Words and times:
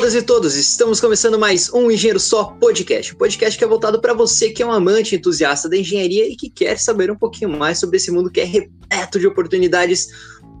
todas 0.00 0.14
e 0.14 0.22
todos, 0.22 0.56
estamos 0.56 0.98
começando 0.98 1.38
mais 1.38 1.70
um 1.74 1.90
Engenheiro 1.90 2.18
Só 2.18 2.44
Podcast. 2.58 3.14
Um 3.14 3.18
podcast 3.18 3.58
que 3.58 3.62
é 3.62 3.66
voltado 3.66 4.00
para 4.00 4.14
você 4.14 4.48
que 4.48 4.62
é 4.62 4.66
um 4.66 4.72
amante 4.72 5.14
entusiasta 5.14 5.68
da 5.68 5.76
engenharia 5.76 6.26
e 6.26 6.34
que 6.34 6.48
quer 6.48 6.78
saber 6.78 7.10
um 7.10 7.14
pouquinho 7.14 7.50
mais 7.50 7.78
sobre 7.78 7.98
esse 7.98 8.10
mundo 8.10 8.30
que 8.30 8.40
é 8.40 8.44
repleto 8.44 9.20
de 9.20 9.26
oportunidades 9.26 10.08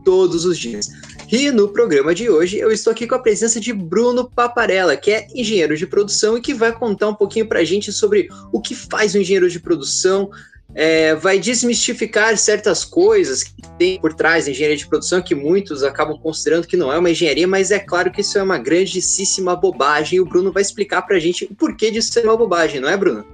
todos 0.04 0.44
os 0.44 0.58
dias. 0.58 0.88
E 1.32 1.50
no 1.50 1.68
programa 1.68 2.14
de 2.14 2.28
hoje 2.28 2.58
eu 2.58 2.70
estou 2.70 2.90
aqui 2.90 3.06
com 3.06 3.14
a 3.14 3.18
presença 3.18 3.58
de 3.58 3.72
Bruno 3.72 4.30
Paparella, 4.30 4.94
que 4.94 5.10
é 5.10 5.26
engenheiro 5.34 5.74
de 5.74 5.86
produção 5.86 6.36
e 6.36 6.42
que 6.42 6.52
vai 6.52 6.70
contar 6.70 7.08
um 7.08 7.14
pouquinho 7.14 7.48
para 7.48 7.60
a 7.60 7.64
gente 7.64 7.90
sobre 7.94 8.28
o 8.52 8.60
que 8.60 8.74
faz 8.74 9.14
um 9.14 9.20
engenheiro 9.20 9.48
de 9.48 9.58
produção, 9.58 10.30
é, 10.74 11.14
vai 11.14 11.38
desmistificar 11.38 12.36
certas 12.36 12.84
coisas 12.84 13.42
que 13.42 13.54
tem 13.78 14.00
por 14.00 14.14
trás 14.14 14.44
da 14.44 14.50
engenharia 14.50 14.76
de 14.76 14.86
produção, 14.86 15.20
que 15.20 15.34
muitos 15.34 15.82
acabam 15.82 16.18
considerando 16.18 16.66
que 16.66 16.76
não 16.76 16.92
é 16.92 16.98
uma 16.98 17.10
engenharia, 17.10 17.46
mas 17.46 17.70
é 17.70 17.78
claro 17.78 18.10
que 18.10 18.20
isso 18.20 18.38
é 18.38 18.42
uma 18.42 18.58
grandíssima 18.58 19.56
bobagem. 19.56 20.18
E 20.18 20.20
o 20.20 20.24
Bruno 20.24 20.52
vai 20.52 20.62
explicar 20.62 21.02
para 21.02 21.16
a 21.16 21.20
gente 21.20 21.44
o 21.44 21.54
porquê 21.54 21.90
disso 21.90 22.12
ser 22.12 22.24
uma 22.24 22.36
bobagem, 22.36 22.80
não 22.80 22.88
é, 22.88 22.96
Bruno? 22.96 23.24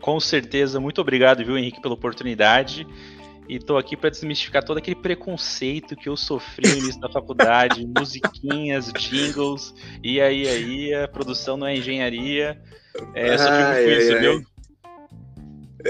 Com 0.00 0.18
certeza. 0.18 0.80
Muito 0.80 1.00
obrigado, 1.00 1.44
viu, 1.44 1.56
Henrique, 1.56 1.80
pela 1.80 1.94
oportunidade. 1.94 2.86
E 3.48 3.58
tô 3.58 3.76
aqui 3.76 3.96
para 3.96 4.08
desmistificar 4.08 4.64
todo 4.64 4.78
aquele 4.78 4.96
preconceito 4.96 5.94
que 5.96 6.08
eu 6.08 6.16
sofri 6.16 6.68
no 6.68 6.78
início 6.78 7.00
da 7.00 7.08
faculdade, 7.12 7.86
musiquinhas, 7.86 8.90
jingles, 8.92 9.74
e 10.02 10.20
aí, 10.20 10.48
aí, 10.48 10.94
a 10.94 11.08
produção 11.08 11.56
não 11.56 11.66
é 11.66 11.76
engenharia. 11.76 12.60
É, 13.14 13.36
sofri 13.36 13.64
muito 13.64 13.84
com 13.84 13.90
isso, 13.90 14.20
viu? 14.20 14.51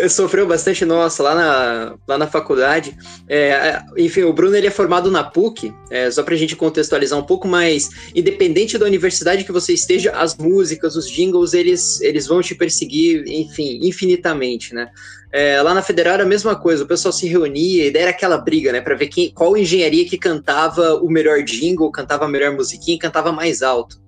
Sofreu 0.09 0.47
bastante 0.47 0.85
nossa 0.85 1.23
lá 1.23 1.35
na, 1.35 1.95
lá 2.07 2.19
na 2.19 2.27
faculdade. 2.27 2.97
É, 3.29 3.83
enfim, 3.97 4.23
o 4.23 4.33
Bruno 4.33 4.57
ele 4.57 4.67
é 4.67 4.71
formado 4.71 5.11
na 5.11 5.25
PUC, 5.25 5.75
é, 5.91 6.11
só 6.11 6.23
para 6.23 6.35
a 6.35 6.37
gente 6.37 6.57
contextualizar 6.57 7.19
um 7.19 7.25
pouco 7.25 7.47
mais, 7.47 7.91
independente 8.15 8.79
da 8.79 8.87
universidade 8.87 9.45
que 9.45 9.53
você 9.53 9.73
esteja, 9.73 10.13
as 10.13 10.37
músicas, 10.37 10.97
os 10.97 11.09
jingles, 11.09 11.55
eles, 11.55 12.01
eles 12.01 12.27
vão 12.27 12.41
te 12.41 12.55
perseguir, 12.55 13.25
enfim, 13.27 13.81
infinitamente, 13.83 14.75
né? 14.75 14.91
É, 15.33 15.63
lá 15.63 15.73
na 15.73 15.81
Federal 15.81 16.15
era 16.15 16.25
a 16.25 16.27
mesma 16.27 16.55
coisa, 16.55 16.85
o 16.85 16.87
pessoal 16.87 17.11
se 17.11 17.27
reunia 17.27 17.87
e 17.87 17.91
daí 17.91 18.03
era 18.03 18.11
aquela 18.11 18.37
briga, 18.37 18.71
né, 18.71 18.83
para 18.83 18.95
ver 18.95 19.07
quem, 19.07 19.31
qual 19.31 19.57
engenharia 19.57 20.05
que 20.05 20.19
cantava 20.19 20.97
o 20.97 21.09
melhor 21.09 21.43
jingle, 21.43 21.91
cantava 21.91 22.27
a 22.27 22.29
melhor 22.29 22.53
musiquinha, 22.55 22.99
cantava 22.99 23.33
mais 23.33 23.63
alto. 23.63 23.99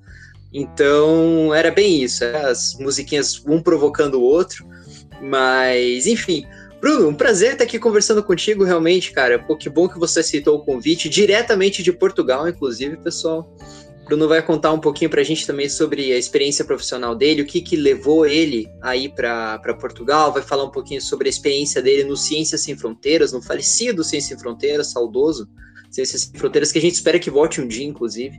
Então 0.53 1.53
era 1.53 1.71
bem 1.71 2.03
isso, 2.03 2.23
é, 2.23 2.45
as 2.45 2.75
musiquinhas 2.79 3.43
um 3.47 3.61
provocando 3.61 4.17
o 4.17 4.23
outro. 4.23 4.65
Mas, 5.25 6.07
enfim. 6.07 6.47
Bruno, 6.81 7.09
um 7.09 7.15
prazer 7.15 7.53
estar 7.53 7.65
aqui 7.65 7.79
conversando 7.79 8.23
contigo, 8.23 8.63
realmente, 8.63 9.11
cara. 9.11 9.39
Pô, 9.39 9.57
que 9.57 9.71
bom 9.71 9.89
que 9.89 9.99
você 9.99 10.21
aceitou 10.21 10.57
o 10.57 10.65
convite, 10.65 11.09
diretamente 11.09 11.83
de 11.83 11.91
Portugal, 11.91 12.47
inclusive, 12.47 12.99
pessoal. 12.99 13.51
Bruno 14.05 14.29
vai 14.29 14.43
contar 14.43 14.71
um 14.71 14.79
pouquinho 14.79 15.09
para 15.09 15.23
a 15.23 15.25
gente 15.25 15.47
também 15.47 15.67
sobre 15.67 16.13
a 16.13 16.19
experiência 16.19 16.63
profissional 16.63 17.15
dele, 17.15 17.41
o 17.41 17.47
que, 17.47 17.63
que 17.63 17.75
levou 17.75 18.27
ele 18.27 18.69
aí 18.83 19.09
para 19.09 19.59
Portugal, 19.81 20.31
vai 20.31 20.43
falar 20.43 20.65
um 20.65 20.71
pouquinho 20.71 21.01
sobre 21.01 21.27
a 21.27 21.31
experiência 21.31 21.81
dele 21.81 22.05
no 22.05 22.17
Ciências 22.17 22.61
Sem 22.61 22.77
Fronteiras, 22.77 23.33
no 23.33 23.41
falecido 23.41 24.05
Ciências 24.05 24.29
Sem 24.29 24.39
Fronteiras, 24.39 24.89
saudoso 24.89 25.49
Ciências 25.91 26.23
Sem 26.23 26.39
Fronteiras, 26.39 26.71
que 26.71 26.79
a 26.79 26.83
gente 26.83 26.95
espera 26.95 27.19
que 27.19 27.31
volte 27.31 27.63
um 27.63 27.67
dia, 27.67 27.87
inclusive. 27.87 28.39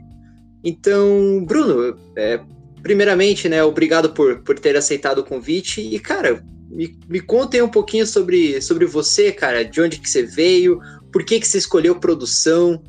Então, 0.62 1.44
Bruno, 1.44 1.98
é, 2.14 2.40
primeiramente, 2.80 3.48
né, 3.48 3.64
obrigado 3.64 4.10
por, 4.10 4.42
por 4.42 4.56
ter 4.60 4.76
aceitado 4.76 5.18
o 5.18 5.24
convite 5.24 5.80
e, 5.80 5.98
cara, 5.98 6.44
me, 6.68 6.98
me 7.08 7.20
contem 7.20 7.62
um 7.62 7.68
pouquinho 7.68 8.06
sobre, 8.06 8.60
sobre 8.60 8.86
você, 8.86 9.32
cara, 9.32 9.64
de 9.64 9.80
onde 9.80 9.98
que 9.98 10.08
você 10.08 10.22
veio, 10.22 10.80
por 11.12 11.24
que 11.24 11.40
que 11.40 11.46
você 11.46 11.58
escolheu 11.58 11.98
produção. 11.98 12.82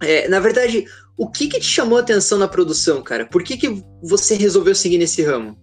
É, 0.00 0.28
na 0.28 0.40
verdade, 0.40 0.84
o 1.16 1.30
que 1.30 1.46
que 1.46 1.60
te 1.60 1.66
chamou 1.66 1.98
a 1.98 2.00
atenção 2.00 2.38
na 2.38 2.48
produção, 2.48 3.02
cara? 3.02 3.26
Por 3.26 3.42
que 3.42 3.56
que 3.56 3.82
você 4.02 4.34
resolveu 4.34 4.74
seguir 4.74 4.98
nesse 4.98 5.22
ramo? 5.22 5.56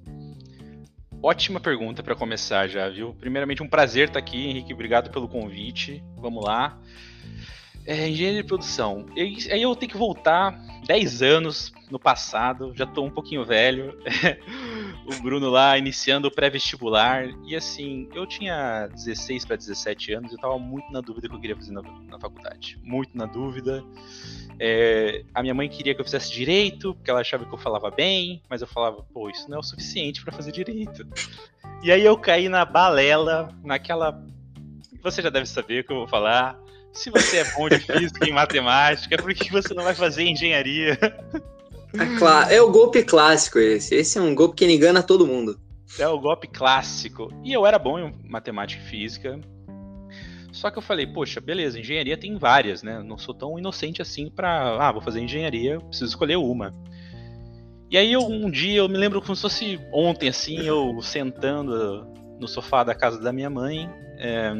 Ótima 1.22 1.59
pergunta 1.59 2.01
para 2.01 2.16
começar 2.16 2.68
já, 2.68 2.88
viu? 2.88 3.13
Primeiramente, 3.19 3.62
um 3.62 3.68
prazer 3.68 4.07
estar 4.07 4.19
aqui, 4.19 4.38
Henrique. 4.38 4.73
Obrigado 4.73 5.09
pelo 5.12 5.28
convite. 5.28 6.02
Vamos 6.18 6.46
lá. 6.46 6.79
É, 7.85 8.07
engenharia 8.07 8.41
de 8.41 8.47
produção. 8.47 9.06
Aí 9.18 9.62
eu 9.62 9.75
tenho 9.75 9.91
que 9.91 9.97
voltar 9.97 10.57
10 10.85 11.22
anos 11.22 11.73
no 11.91 12.00
passado, 12.00 12.72
já 12.75 12.85
estou 12.85 13.06
um 13.06 13.12
pouquinho 13.12 13.44
velho. 13.44 13.97
o 15.05 15.22
Bruno 15.22 15.50
lá 15.50 15.77
iniciando 15.77 16.27
o 16.27 16.31
pré-vestibular. 16.31 17.29
E 17.45 17.55
assim, 17.55 18.07
eu 18.13 18.25
tinha 18.25 18.88
16 18.88 19.45
para 19.45 19.55
17 19.55 20.13
anos, 20.13 20.31
eu 20.31 20.35
estava 20.35 20.57
muito 20.57 20.91
na 20.91 21.01
dúvida 21.01 21.27
do 21.27 21.31
que 21.31 21.35
eu 21.35 21.41
queria 21.41 21.55
fazer 21.55 21.72
na, 21.72 21.81
na 21.81 22.19
faculdade. 22.19 22.79
Muito 22.83 23.17
na 23.17 23.25
dúvida. 23.25 23.83
É, 24.59 25.23
a 25.33 25.41
minha 25.41 25.53
mãe 25.53 25.69
queria 25.69 25.95
que 25.95 26.01
eu 26.01 26.05
fizesse 26.05 26.31
direito, 26.31 26.94
porque 26.94 27.09
ela 27.09 27.22
achava 27.22 27.45
que 27.45 27.53
eu 27.53 27.57
falava 27.57 27.89
bem, 27.89 28.41
mas 28.49 28.61
eu 28.61 28.67
falava, 28.67 29.01
pô, 29.13 29.29
isso 29.29 29.49
não 29.49 29.57
é 29.57 29.59
o 29.59 29.63
suficiente 29.63 30.22
para 30.22 30.33
fazer 30.33 30.51
direito. 30.51 31.07
E 31.81 31.91
aí 31.91 32.03
eu 32.03 32.17
caí 32.17 32.49
na 32.49 32.66
balela, 32.66 33.55
naquela. 33.63 34.22
Você 35.01 35.22
já 35.22 35.29
deve 35.29 35.45
saber 35.45 35.81
o 35.81 35.83
que 35.85 35.94
eu 35.94 35.97
vou 35.97 36.07
falar. 36.07 36.59
Se 36.91 37.09
você 37.09 37.38
é 37.38 37.51
bom 37.53 37.69
de 37.69 37.79
física 37.79 38.28
e 38.28 38.33
matemática, 38.33 39.16
por 39.17 39.33
que 39.33 39.51
você 39.51 39.73
não 39.73 39.83
vai 39.83 39.95
fazer 39.95 40.23
engenharia? 40.23 40.97
É, 41.94 42.55
é 42.55 42.61
o 42.61 42.72
golpe 42.72 43.03
clássico 43.03 43.57
esse. 43.59 43.95
Esse 43.95 44.17
é 44.17 44.22
um 44.22 44.35
golpe 44.35 44.55
que 44.55 44.72
engana 44.72 45.01
todo 45.01 45.25
mundo. 45.25 45.59
É 45.97 46.07
o 46.07 46.19
golpe 46.19 46.47
clássico. 46.47 47.31
E 47.44 47.51
eu 47.51 47.66
era 47.66 47.79
bom 47.79 47.97
em 47.97 48.13
matemática 48.23 48.81
e 48.81 48.85
física. 48.85 49.39
Só 50.51 50.69
que 50.69 50.78
eu 50.78 50.81
falei, 50.81 51.07
poxa, 51.07 51.39
beleza, 51.39 51.79
engenharia 51.79 52.17
tem 52.17 52.38
várias, 52.38 52.83
né? 52.83 53.01
Não 53.03 53.17
sou 53.17 53.33
tão 53.33 53.57
inocente 53.57 54.01
assim 54.01 54.29
pra. 54.29 54.78
Ah, 54.79 54.91
vou 54.91 55.01
fazer 55.01 55.22
engenharia, 55.22 55.79
preciso 55.79 56.11
escolher 56.11 56.38
uma. 56.38 56.73
E 57.89 57.97
aí 57.97 58.11
eu, 58.11 58.22
um 58.22 58.51
dia 58.51 58.79
eu 58.79 58.89
me 58.89 58.97
lembro 58.97 59.19
como 59.22 59.35
se 59.35 59.41
fosse 59.41 59.79
ontem, 59.91 60.29
assim, 60.29 60.59
eu 60.61 61.01
sentando 61.01 62.05
no 62.39 62.47
sofá 62.47 62.83
da 62.83 62.94
casa 62.94 63.19
da 63.19 63.33
minha 63.33 63.49
mãe. 63.49 63.89
É, 64.17 64.51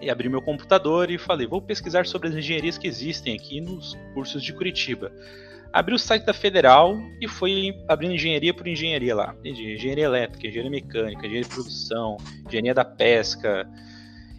e 0.00 0.08
abri 0.08 0.28
meu 0.30 0.40
computador 0.40 1.10
e 1.10 1.18
falei, 1.18 1.46
vou 1.46 1.60
pesquisar 1.60 2.06
sobre 2.06 2.28
as 2.28 2.34
engenharias 2.34 2.78
que 2.78 2.88
existem 2.88 3.36
aqui 3.36 3.60
nos 3.60 3.94
cursos 4.14 4.42
de 4.42 4.52
Curitiba 4.52 5.12
abri 5.72 5.94
o 5.94 5.98
site 5.98 6.24
da 6.24 6.32
Federal 6.32 6.98
e 7.20 7.28
fui 7.28 7.74
abrindo 7.88 8.14
engenharia 8.14 8.52
por 8.52 8.66
engenharia 8.66 9.14
lá. 9.14 9.34
Engenharia 9.44 10.04
elétrica, 10.04 10.46
engenharia 10.46 10.70
mecânica, 10.70 11.20
engenharia 11.26 11.42
de 11.42 11.48
produção, 11.48 12.16
engenharia 12.46 12.74
da 12.74 12.84
pesca. 12.84 13.68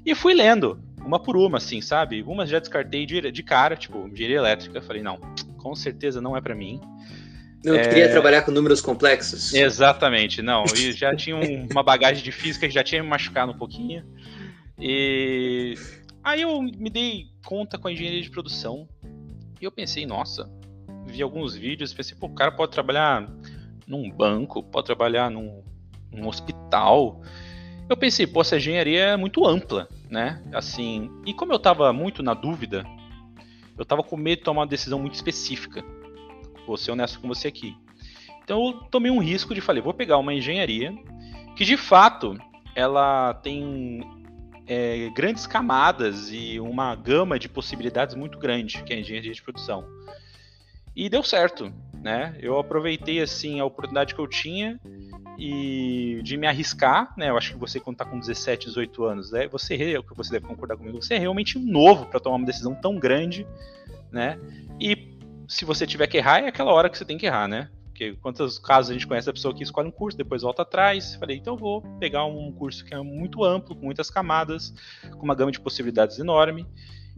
E 0.05 0.13
fui 0.15 0.33
lendo, 0.33 0.81
uma 1.05 1.19
por 1.19 1.37
uma, 1.37 1.57
assim, 1.57 1.81
sabe? 1.81 2.23
Umas 2.23 2.49
já 2.49 2.59
descartei 2.59 3.05
de, 3.05 3.31
de 3.31 3.43
cara, 3.43 3.75
tipo, 3.75 4.07
engenharia 4.07 4.37
elétrica. 4.37 4.81
Falei, 4.81 5.01
não, 5.01 5.17
com 5.57 5.75
certeza 5.75 6.21
não 6.21 6.35
é 6.35 6.41
para 6.41 6.55
mim. 6.55 6.79
Não 7.63 7.75
é... 7.75 7.87
queria 7.87 8.09
trabalhar 8.09 8.41
com 8.41 8.51
números 8.51 8.81
complexos. 8.81 9.53
Exatamente, 9.53 10.41
não. 10.41 10.63
E 10.75 10.91
já 10.93 11.15
tinha 11.15 11.35
um, 11.35 11.67
uma 11.71 11.83
bagagem 11.83 12.23
de 12.23 12.31
física 12.31 12.67
que 12.67 12.73
já 12.73 12.83
tinha 12.83 13.01
me 13.01 13.09
machucado 13.09 13.51
um 13.51 13.57
pouquinho. 13.57 14.03
E 14.79 15.75
aí 16.23 16.41
eu 16.41 16.61
me 16.61 16.89
dei 16.89 17.27
conta 17.45 17.77
com 17.77 17.87
a 17.87 17.91
engenharia 17.91 18.21
de 18.21 18.29
produção. 18.29 18.87
E 19.59 19.65
eu 19.65 19.71
pensei, 19.71 20.07
nossa, 20.07 20.49
vi 21.05 21.21
alguns 21.21 21.55
vídeos 21.55 21.93
pensei, 21.93 22.15
pô, 22.17 22.27
o 22.27 22.33
cara 22.33 22.51
pode 22.51 22.71
trabalhar 22.71 23.29
num 23.87 24.09
banco, 24.09 24.63
pode 24.63 24.85
trabalhar 24.85 25.29
num, 25.29 25.63
num 26.11 26.27
hospital. 26.27 27.21
Eu 27.89 27.97
pensei, 27.97 28.25
pô, 28.25 28.41
essa 28.41 28.57
engenharia 28.57 29.01
é 29.01 29.17
muito 29.17 29.45
ampla, 29.45 29.87
né? 30.09 30.41
Assim, 30.53 31.09
e 31.25 31.33
como 31.33 31.51
eu 31.51 31.59
tava 31.59 31.91
muito 31.91 32.23
na 32.23 32.33
dúvida, 32.33 32.85
eu 33.77 33.85
tava 33.85 34.03
com 34.03 34.15
medo 34.15 34.39
de 34.39 34.45
tomar 34.45 34.61
uma 34.61 34.67
decisão 34.67 34.99
muito 34.99 35.15
específica. 35.15 35.83
Vou 36.65 36.77
ser 36.77 36.91
honesto 36.91 37.19
com 37.19 37.27
você 37.27 37.47
aqui. 37.47 37.75
Então 38.43 38.65
eu 38.65 38.73
tomei 38.89 39.11
um 39.11 39.19
risco 39.19 39.53
de 39.53 39.61
falei, 39.61 39.81
vou 39.81 39.93
pegar 39.93 40.17
uma 40.17 40.33
engenharia 40.33 40.93
que 41.55 41.65
de 41.65 41.77
fato 41.77 42.37
ela 42.75 43.33
tem 43.35 44.01
é, 44.67 45.09
grandes 45.09 45.45
camadas 45.45 46.31
e 46.31 46.59
uma 46.59 46.95
gama 46.95 47.37
de 47.37 47.49
possibilidades 47.49 48.15
muito 48.15 48.37
grande, 48.37 48.83
que 48.83 48.93
é 48.93 48.95
a 48.95 48.99
engenharia 48.99 49.33
de 49.33 49.41
produção. 49.41 49.85
E 50.95 51.09
deu 51.09 51.23
certo, 51.23 51.71
né? 52.01 52.35
Eu 52.39 52.59
aproveitei 52.59 53.21
assim 53.21 53.59
a 53.59 53.65
oportunidade 53.65 54.13
que 54.13 54.19
eu 54.21 54.27
tinha 54.27 54.79
e 55.37 56.19
de 56.23 56.37
me 56.37 56.47
arriscar, 56.47 57.13
né? 57.17 57.29
Eu 57.29 57.37
acho 57.37 57.53
que 57.53 57.59
você 57.59 57.79
quando 57.79 57.97
tá 57.97 58.05
com 58.05 58.19
17, 58.19 58.67
18 58.67 59.03
anos, 59.03 59.31
né? 59.31 59.47
Você, 59.47 59.77
que 59.77 60.15
você 60.15 60.31
deve 60.31 60.45
concordar 60.45 60.77
comigo, 60.77 61.01
você 61.01 61.15
é 61.15 61.17
realmente 61.17 61.57
novo 61.57 62.05
para 62.05 62.19
tomar 62.19 62.35
uma 62.35 62.45
decisão 62.45 62.75
tão 62.75 62.97
grande, 62.97 63.47
né? 64.11 64.37
E 64.79 65.17
se 65.47 65.65
você 65.65 65.87
tiver 65.87 66.07
que 66.07 66.17
errar, 66.17 66.39
é 66.39 66.47
aquela 66.47 66.71
hora 66.71 66.89
que 66.89 66.97
você 66.97 67.05
tem 67.05 67.17
que 67.17 67.25
errar, 67.25 67.47
né? 67.47 67.69
Porque 67.85 68.13
quantos 68.21 68.57
casos 68.57 68.89
a 68.89 68.93
gente 68.93 69.05
conhece 69.05 69.27
da 69.27 69.33
pessoa 69.33 69.53
que 69.53 69.63
escolhe 69.63 69.87
um 69.87 69.91
curso, 69.91 70.17
depois 70.17 70.41
volta 70.41 70.63
atrás. 70.63 71.15
Falei, 71.15 71.37
então 71.37 71.53
eu 71.53 71.59
vou 71.59 71.81
pegar 71.99 72.25
um 72.25 72.51
curso 72.51 72.83
que 72.83 72.93
é 72.93 73.01
muito 73.01 73.43
amplo, 73.43 73.75
com 73.75 73.85
muitas 73.85 74.09
camadas, 74.09 74.73
com 75.11 75.23
uma 75.23 75.35
gama 75.35 75.51
de 75.51 75.59
possibilidades 75.59 76.17
enorme. 76.17 76.65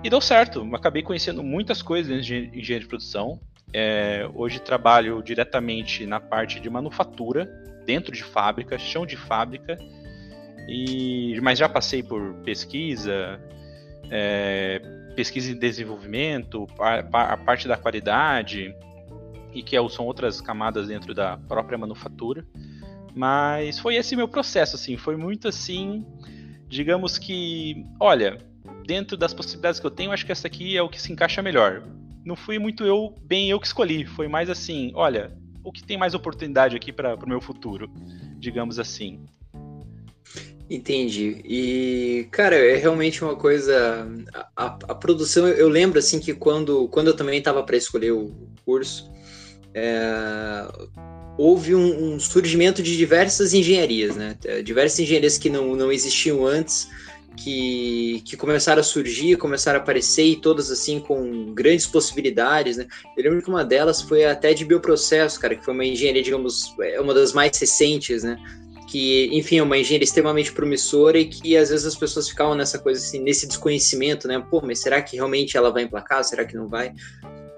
E 0.03 0.09
deu 0.09 0.19
certo. 0.19 0.67
Acabei 0.75 1.01
conhecendo 1.01 1.41
muitas 1.43 1.81
coisas 1.81 2.25
de 2.25 2.49
engenharia 2.53 2.79
de 2.79 2.87
produção. 2.87 3.39
É, 3.73 4.29
hoje 4.35 4.59
trabalho 4.59 5.21
diretamente 5.23 6.05
na 6.05 6.19
parte 6.19 6.59
de 6.59 6.69
manufatura, 6.69 7.45
dentro 7.85 8.11
de 8.11 8.23
fábrica, 8.23 8.77
chão 8.77 9.05
de 9.05 9.17
fábrica, 9.17 9.77
e, 10.67 11.39
mas 11.41 11.57
já 11.57 11.67
passei 11.67 12.03
por 12.03 12.35
pesquisa, 12.45 13.39
é, 14.09 14.79
pesquisa 15.15 15.51
e 15.51 15.55
desenvolvimento, 15.55 16.67
a, 16.79 17.33
a, 17.33 17.37
parte 17.37 17.67
da 17.67 17.75
qualidade, 17.75 18.73
e 19.53 19.61
que 19.61 19.75
é 19.75 19.89
são 19.89 20.05
outras 20.05 20.39
camadas 20.39 20.87
dentro 20.87 21.13
da 21.13 21.37
própria 21.37 21.77
manufatura. 21.77 22.45
Mas 23.15 23.79
foi 23.79 23.95
esse 23.95 24.15
meu 24.15 24.27
processo, 24.27 24.75
assim, 24.75 24.97
foi 24.97 25.15
muito 25.15 25.47
assim, 25.47 26.05
digamos 26.67 27.17
que, 27.17 27.85
olha, 27.99 28.39
dentro 28.85 29.15
das 29.15 29.33
possibilidades 29.33 29.79
que 29.79 29.85
eu 29.85 29.91
tenho, 29.91 30.11
acho 30.11 30.25
que 30.25 30.31
essa 30.31 30.47
aqui 30.47 30.75
é 30.75 30.81
o 30.81 30.89
que 30.89 30.99
se 30.99 31.11
encaixa 31.11 31.41
melhor. 31.41 31.83
Não 32.25 32.35
fui 32.35 32.57
muito 32.57 32.85
eu, 32.85 33.15
bem 33.23 33.49
eu 33.49 33.59
que 33.59 33.67
escolhi, 33.67 34.05
foi 34.05 34.27
mais 34.27 34.49
assim, 34.49 34.91
olha, 34.95 35.31
o 35.63 35.71
que 35.71 35.83
tem 35.83 35.97
mais 35.97 36.13
oportunidade 36.13 36.75
aqui 36.75 36.91
para 36.91 37.15
o 37.15 37.27
meu 37.27 37.41
futuro, 37.41 37.89
digamos 38.37 38.79
assim. 38.79 39.19
Entendi. 40.69 41.41
E, 41.43 42.27
cara, 42.31 42.55
é 42.55 42.75
realmente 42.75 43.23
uma 43.23 43.35
coisa. 43.35 44.07
A, 44.55 44.65
a 44.65 44.95
produção, 44.95 45.47
eu 45.47 45.67
lembro 45.67 45.99
assim 45.99 46.19
que 46.19 46.33
quando, 46.33 46.87
quando 46.87 47.07
eu 47.07 47.15
também 47.15 47.37
estava 47.37 47.61
para 47.63 47.77
escolher 47.77 48.11
o 48.11 48.33
curso, 48.65 49.11
é, 49.73 50.65
houve 51.37 51.75
um, 51.75 52.13
um, 52.13 52.19
surgimento 52.19 52.81
de 52.81 52.95
diversas 52.95 53.53
engenharias, 53.53 54.15
né? 54.15 54.37
Diversas 54.63 54.99
engenharias 54.99 55.37
que 55.37 55.49
não, 55.49 55.75
não 55.75 55.91
existiam 55.91 56.45
antes, 56.45 56.87
que, 57.38 58.21
que 58.25 58.38
começaram 58.38 58.80
a 58.80 58.83
surgir, 58.83 59.38
começaram 59.38 59.80
a 59.80 59.81
aparecer, 59.81 60.25
e 60.25 60.35
todas 60.35 60.71
assim 60.71 61.00
com 61.00 61.53
grandes 61.53 61.85
possibilidades, 61.85 62.77
né? 62.77 62.88
Eu 63.18 63.24
lembro 63.24 63.41
que 63.41 63.50
uma 63.50 63.65
delas 63.65 64.01
foi 64.01 64.25
até 64.25 64.53
de 64.53 64.65
bioprocesso, 64.65 65.39
cara, 65.39 65.56
que 65.56 65.63
foi 65.63 65.74
uma 65.74 65.85
engenharia, 65.85 66.21
digamos, 66.21 66.74
é 66.81 67.00
uma 67.00 67.13
das 67.13 67.33
mais 67.33 67.57
recentes, 67.57 68.24
né? 68.24 68.38
que, 68.94 69.27
enfim, 69.31 69.57
é 69.57 69.63
uma 69.63 69.75
engenharia 69.75 70.03
extremamente 70.03 70.51
promissora 70.51 71.18
e 71.18 71.25
que 71.25 71.57
às 71.57 71.69
vezes 71.69 71.83
as 71.83 71.95
pessoas 71.95 72.30
ficavam 72.30 72.53
nessa 72.53 72.77
coisa 72.77 73.01
assim, 73.01 73.19
nesse 73.19 73.47
desconhecimento, 73.47 74.27
né? 74.27 74.45
Pô, 74.51 74.62
mas 74.63 74.80
será 74.80 75.01
que 75.01 75.15
realmente 75.15 75.57
ela 75.57 75.71
vai 75.71 75.81
emplacar? 75.81 76.24
Será 76.24 76.45
que 76.45 76.56
não 76.56 76.68
vai? 76.68 76.94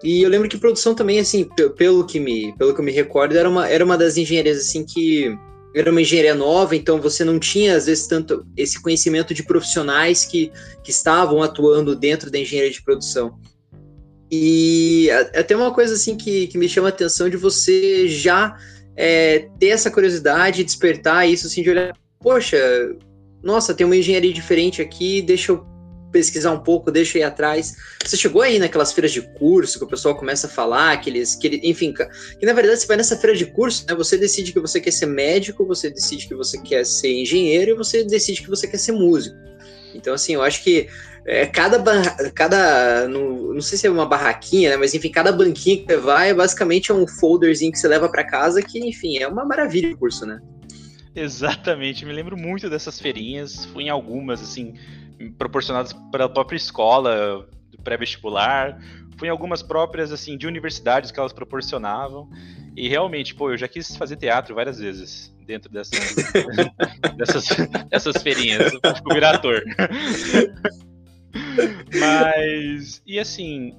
E 0.01 0.21
eu 0.21 0.29
lembro 0.29 0.47
que 0.47 0.57
produção 0.57 0.95
também, 0.95 1.19
assim, 1.19 1.45
pelo 1.75 2.05
que 2.05 2.21
me, 2.21 2.55
pelo 2.57 2.73
que 2.73 2.81
me 2.81 2.91
recordo, 2.91 3.37
era 3.37 3.49
uma, 3.49 3.67
era 3.67 3.83
uma 3.83 3.97
das 3.97 4.15
engenharias 4.15 4.59
assim 4.59 4.85
que 4.85 5.37
era 5.75 5.91
uma 5.91 6.01
engenharia 6.01 6.33
nova, 6.33 6.75
então 6.75 7.01
você 7.01 7.25
não 7.25 7.37
tinha 7.37 7.75
às 7.75 7.85
vezes 7.85 8.07
tanto 8.07 8.45
esse 8.55 8.81
conhecimento 8.81 9.33
de 9.33 9.43
profissionais 9.43 10.23
que, 10.23 10.51
que 10.83 10.89
estavam 10.89 11.43
atuando 11.43 11.95
dentro 11.95 12.31
da 12.31 12.39
engenharia 12.39 12.71
de 12.71 12.81
produção. 12.81 13.37
E 14.31 15.09
até 15.35 15.55
uma 15.55 15.73
coisa 15.73 15.93
assim 15.93 16.15
que, 16.15 16.47
que 16.47 16.57
me 16.57 16.69
chama 16.69 16.87
a 16.87 16.89
atenção 16.89 17.29
de 17.29 17.37
você 17.37 18.07
já 18.07 18.57
é, 18.95 19.49
ter 19.59 19.67
essa 19.67 19.91
curiosidade, 19.91 20.63
despertar 20.63 21.29
isso, 21.29 21.47
assim, 21.47 21.61
de 21.61 21.69
olhar, 21.69 21.93
poxa, 22.19 22.57
nossa, 23.43 23.73
tem 23.73 23.85
uma 23.85 23.97
engenharia 23.97 24.33
diferente 24.33 24.81
aqui, 24.81 25.21
deixa 25.21 25.51
eu 25.51 25.74
pesquisar 26.15 26.53
um 26.53 26.59
pouco, 26.59 26.89
deixa 26.89 27.19
ir 27.19 27.23
atrás. 27.23 27.75
Você 28.01 28.15
chegou 28.15 28.41
aí 28.41 28.57
naquelas 28.57 28.93
feiras 28.93 29.11
de 29.11 29.21
curso 29.21 29.77
que 29.77 29.83
o 29.83 29.87
pessoal 29.87 30.15
começa 30.15 30.47
a 30.47 30.49
falar, 30.49 30.93
aqueles, 30.93 31.35
que, 31.35 31.59
enfim, 31.61 31.93
que 31.93 32.45
na 32.45 32.53
verdade 32.53 32.79
você 32.79 32.87
vai 32.87 32.95
nessa 32.95 33.17
feira 33.17 33.35
de 33.35 33.45
curso, 33.47 33.85
né, 33.85 33.93
você 33.93 34.17
decide 34.17 34.53
que 34.53 34.59
você 34.61 34.79
quer 34.79 34.91
ser 34.91 35.07
médico, 35.07 35.65
você 35.65 35.89
decide 35.89 36.25
que 36.25 36.33
você 36.33 36.57
quer 36.61 36.85
ser 36.85 37.11
engenheiro 37.11 37.71
e 37.71 37.73
você 37.73 38.01
decide 38.05 38.41
que 38.41 38.49
você 38.49 38.65
quer 38.65 38.77
ser 38.77 38.93
músico. 38.93 39.35
Então, 39.93 40.13
assim, 40.13 40.35
eu 40.35 40.41
acho 40.41 40.63
que 40.63 40.87
é, 41.25 41.45
cada, 41.45 41.83
cada 42.33 43.09
não, 43.09 43.53
não 43.53 43.61
sei 43.61 43.77
se 43.77 43.87
é 43.87 43.91
uma 43.91 44.05
barraquinha, 44.05 44.69
né, 44.69 44.77
mas 44.77 44.93
enfim, 44.93 45.11
cada 45.11 45.33
banquinha 45.33 45.77
que 45.77 45.85
você 45.85 45.97
vai 45.97 46.29
é 46.29 46.33
basicamente 46.33 46.93
um 46.93 47.05
folderzinho 47.05 47.73
que 47.73 47.77
você 47.77 47.89
leva 47.89 48.07
para 48.07 48.23
casa, 48.23 48.61
que 48.61 48.79
enfim, 48.79 49.17
é 49.17 49.27
uma 49.27 49.43
maravilha 49.43 49.93
o 49.93 49.97
curso, 49.97 50.25
né? 50.25 50.39
Exatamente, 51.13 52.05
me 52.05 52.13
lembro 52.13 52.37
muito 52.37 52.69
dessas 52.69 52.99
feirinhas, 52.99 53.65
fui 53.65 53.85
em 53.85 53.89
algumas, 53.89 54.41
assim, 54.41 54.73
proporcionadas 55.37 55.93
pela 56.11 56.29
própria 56.29 56.57
escola, 56.57 57.47
do 57.71 57.77
pré-vestibular, 57.83 58.79
fui 59.17 59.27
em 59.27 59.31
algumas 59.31 59.61
próprias, 59.63 60.11
assim, 60.11 60.37
de 60.37 60.47
universidades 60.47 61.11
que 61.11 61.19
elas 61.19 61.33
proporcionavam, 61.33 62.29
e 62.75 62.89
realmente, 62.89 63.33
pô, 63.33 63.51
eu 63.51 63.57
já 63.57 63.67
quis 63.67 63.95
fazer 63.95 64.17
teatro 64.17 64.53
várias 64.55 64.79
vezes 64.79 65.33
dentro 65.45 65.71
dessas, 65.71 66.15
dessas, 67.15 67.47
dessas 67.89 68.21
feirinhas, 68.21 68.73
eu 68.73 69.13
virar 69.13 69.35
ator. 69.35 69.63
Mas, 71.99 73.01
e 73.05 73.19
assim, 73.19 73.73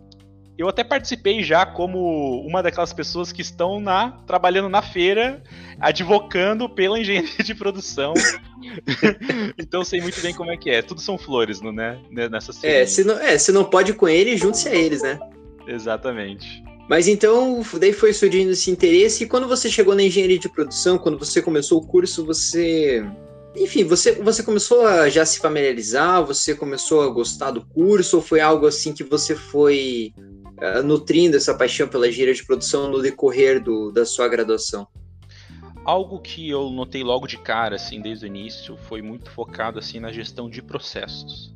eu 0.59 0.69
até 0.69 0.83
participei 0.83 1.43
já 1.43 1.67
como 1.67 2.41
uma 2.47 2.63
daquelas 2.63 2.93
pessoas 2.93 3.31
que 3.31 3.43
estão 3.43 3.79
na 3.79 4.11
trabalhando 4.27 4.69
na 4.69 4.81
feira, 4.81 5.43
advocando 5.79 6.69
pela 6.69 6.99
engenharia 6.99 7.45
de 7.45 7.55
produção. 7.55 8.15
então 9.59 9.85
sei 9.85 10.01
muito 10.01 10.21
bem 10.21 10.33
como 10.33 10.51
é 10.51 10.57
que 10.57 10.71
é. 10.71 10.81
Tudo 10.81 11.01
são 11.01 11.19
flores, 11.19 11.61
não 11.61 11.73
né? 11.73 12.01
Nessas 12.11 12.63
é, 12.65 12.87
se 12.87 13.05
não, 13.05 13.19
é, 13.19 13.37
se 13.37 13.53
não 13.53 13.65
pode 13.65 13.93
com 13.93 14.09
ele, 14.09 14.37
junte-se 14.37 14.69
a 14.69 14.75
eles, 14.75 15.03
né? 15.03 15.19
Exatamente. 15.67 16.65
Mas 16.89 17.09
então, 17.09 17.63
daí 17.79 17.93
foi 17.93 18.13
surgindo 18.13 18.53
esse 18.53 18.71
interesse, 18.71 19.25
e 19.25 19.27
quando 19.27 19.49
você 19.49 19.69
chegou 19.69 19.95
na 19.95 20.05
engenharia 20.05 20.39
de 20.39 20.49
produção, 20.49 20.97
quando 20.97 21.19
você 21.19 21.43
começou 21.43 21.79
o 21.79 21.87
curso, 21.87 22.25
você 22.25 23.05
enfim, 23.57 23.85
você, 23.85 24.13
você 24.13 24.43
começou 24.43 24.87
a 24.87 25.09
já 25.09 25.25
se 25.25 25.39
familiarizar, 25.39 26.25
você 26.25 26.55
começou 26.55 27.03
a 27.03 27.09
gostar 27.09 27.51
do 27.51 27.65
curso, 27.65 28.17
ou 28.17 28.23
foi 28.23 28.41
algo 28.41 28.67
assim 28.67 28.93
que 28.93 29.03
você 29.03 29.35
foi 29.35 30.13
uh, 30.59 30.83
nutrindo 30.83 31.37
essa 31.37 31.55
paixão 31.55 31.89
pela 31.89 32.09
engenharia 32.09 32.35
de 32.35 32.45
produção 32.45 32.91
no 32.91 33.01
decorrer 33.01 33.63
do, 33.63 33.91
da 33.91 34.05
sua 34.05 34.29
graduação? 34.29 34.87
Algo 35.85 36.21
que 36.21 36.51
eu 36.51 36.71
notei 36.71 37.05
logo 37.05 37.27
de 37.27 37.39
cara, 37.39 37.77
assim, 37.77 38.01
desde 38.01 38.25
o 38.25 38.29
início, 38.29 38.77
foi 38.77 39.01
muito 39.01 39.31
focado 39.31 39.79
assim 39.79 40.01
na 40.01 40.11
gestão 40.11 40.51
de 40.51 40.61
processos. 40.61 41.55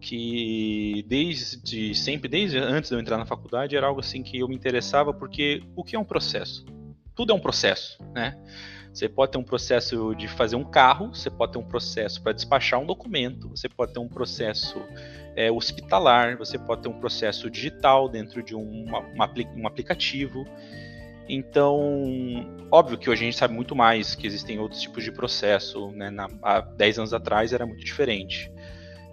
Que 0.00 1.04
desde 1.08 1.94
sempre, 1.94 2.28
desde 2.28 2.58
antes 2.58 2.88
de 2.88 2.96
eu 2.96 3.00
entrar 3.00 3.18
na 3.18 3.26
faculdade, 3.26 3.76
era 3.76 3.86
algo 3.86 4.00
assim 4.00 4.22
que 4.22 4.38
eu 4.38 4.48
me 4.48 4.54
interessava, 4.54 5.12
porque 5.12 5.62
o 5.74 5.82
que 5.82 5.96
é 5.96 5.98
um 5.98 6.04
processo? 6.04 6.64
Tudo 7.14 7.32
é 7.32 7.34
um 7.34 7.40
processo, 7.40 7.98
né? 8.14 8.38
Você 8.92 9.08
pode 9.08 9.32
ter 9.32 9.38
um 9.38 9.44
processo 9.44 10.14
de 10.14 10.26
fazer 10.26 10.56
um 10.56 10.64
carro, 10.64 11.14
você 11.14 11.30
pode 11.30 11.52
ter 11.52 11.58
um 11.58 11.64
processo 11.64 12.20
para 12.22 12.32
despachar 12.32 12.80
um 12.80 12.86
documento, 12.86 13.48
você 13.48 13.68
pode 13.68 13.92
ter 13.92 14.00
um 14.00 14.08
processo 14.08 14.82
é, 15.36 15.50
hospitalar, 15.50 16.36
você 16.36 16.58
pode 16.58 16.82
ter 16.82 16.88
um 16.88 16.98
processo 16.98 17.48
digital 17.48 18.08
dentro 18.08 18.42
de 18.42 18.54
um, 18.54 18.84
uma, 18.84 19.30
um 19.56 19.66
aplicativo. 19.66 20.44
Então, 21.28 21.78
óbvio 22.70 22.98
que 22.98 23.08
hoje 23.08 23.22
a 23.22 23.24
gente 23.26 23.36
sabe 23.36 23.54
muito 23.54 23.76
mais 23.76 24.16
que 24.16 24.26
existem 24.26 24.58
outros 24.58 24.80
tipos 24.80 25.04
de 25.04 25.12
processo. 25.12 25.92
Né? 25.92 26.10
Na, 26.10 26.28
há 26.42 26.60
10 26.60 26.98
anos 26.98 27.14
atrás 27.14 27.52
era 27.52 27.64
muito 27.64 27.84
diferente. 27.84 28.50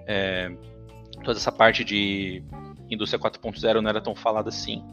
É, 0.07 0.49
toda 1.23 1.37
essa 1.37 1.51
parte 1.51 1.83
de 1.83 2.43
indústria 2.89 3.21
4.0 3.21 3.81
não 3.81 3.89
era 3.89 4.01
tão 4.01 4.15
falada 4.15 4.49
assim 4.49 4.83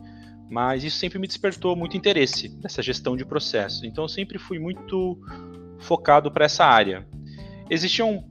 mas 0.54 0.84
isso 0.84 0.98
sempre 0.98 1.18
me 1.18 1.26
despertou 1.26 1.74
muito 1.74 1.96
interesse 1.96 2.48
nessa 2.62 2.80
gestão 2.80 3.16
de 3.16 3.24
processo. 3.24 3.84
Então 3.84 4.04
eu 4.04 4.08
sempre 4.08 4.38
fui 4.38 4.56
muito 4.56 5.18
focado 5.80 6.30
para 6.30 6.44
essa 6.44 6.64
área. 6.64 7.04
Existiam 7.68 8.24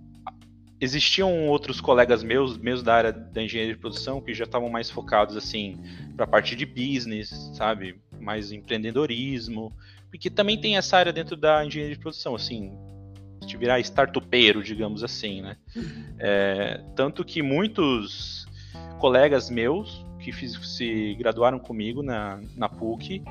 existiam 0.79 1.49
outros 1.49 1.81
colegas 1.81 2.23
meus, 2.23 2.57
mesmo 2.57 2.85
da 2.85 2.95
área 2.95 3.11
da 3.11 3.43
engenharia 3.43 3.73
de 3.73 3.79
produção, 3.79 4.21
que 4.21 4.33
já 4.33 4.45
estavam 4.45 4.69
mais 4.69 4.89
focados 4.89 5.35
assim 5.35 5.77
para 6.15 6.23
a 6.23 6.27
parte 6.27 6.55
de 6.55 6.65
business, 6.65 7.51
sabe, 7.55 7.99
mais 8.21 8.53
empreendedorismo, 8.53 9.73
porque 10.09 10.29
também 10.29 10.57
tem 10.57 10.77
essa 10.77 10.95
área 10.95 11.11
dentro 11.11 11.35
da 11.35 11.65
engenharia 11.65 11.93
de 11.93 12.01
produção, 12.01 12.35
assim, 12.35 12.71
de 13.45 13.57
virar 13.57 13.81
startupeiro, 13.81 14.63
digamos 14.63 15.03
assim, 15.03 15.41
né? 15.41 15.57
Uhum. 15.75 16.15
É, 16.19 16.81
tanto 16.95 17.25
que 17.25 17.41
muitos 17.41 18.45
colegas 18.97 19.49
meus 19.49 20.05
que 20.23 20.31
fiz, 20.31 20.53
se 20.77 21.13
graduaram 21.15 21.59
comigo 21.59 22.01
na, 22.01 22.39
na 22.55 22.69
PUC. 22.69 23.21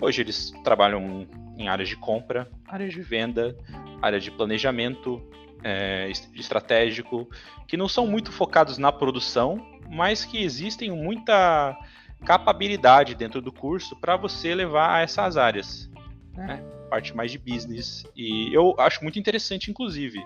Hoje 0.00 0.22
eles 0.22 0.50
trabalham 0.62 1.26
em 1.58 1.68
áreas 1.68 1.88
de 1.88 1.96
compra, 1.96 2.48
áreas 2.68 2.92
de 2.92 3.02
venda, 3.02 3.56
área 4.00 4.20
de 4.20 4.30
planejamento 4.30 5.22
é, 5.64 6.10
estratégico, 6.34 7.28
que 7.66 7.76
não 7.76 7.88
são 7.88 8.06
muito 8.06 8.30
focados 8.30 8.78
na 8.78 8.92
produção, 8.92 9.64
mas 9.90 10.24
que 10.24 10.42
existem 10.42 10.90
muita 10.90 11.76
capabilidade 12.24 13.14
dentro 13.14 13.40
do 13.40 13.52
curso 13.52 13.96
para 13.96 14.16
você 14.16 14.54
levar 14.54 14.96
a 14.96 15.00
essas 15.00 15.36
áreas, 15.36 15.90
né? 16.34 16.62
parte 16.88 17.14
mais 17.16 17.32
de 17.32 17.38
business. 17.38 18.04
E 18.14 18.54
eu 18.54 18.74
acho 18.78 19.02
muito 19.02 19.18
interessante, 19.18 19.70
inclusive. 19.70 20.24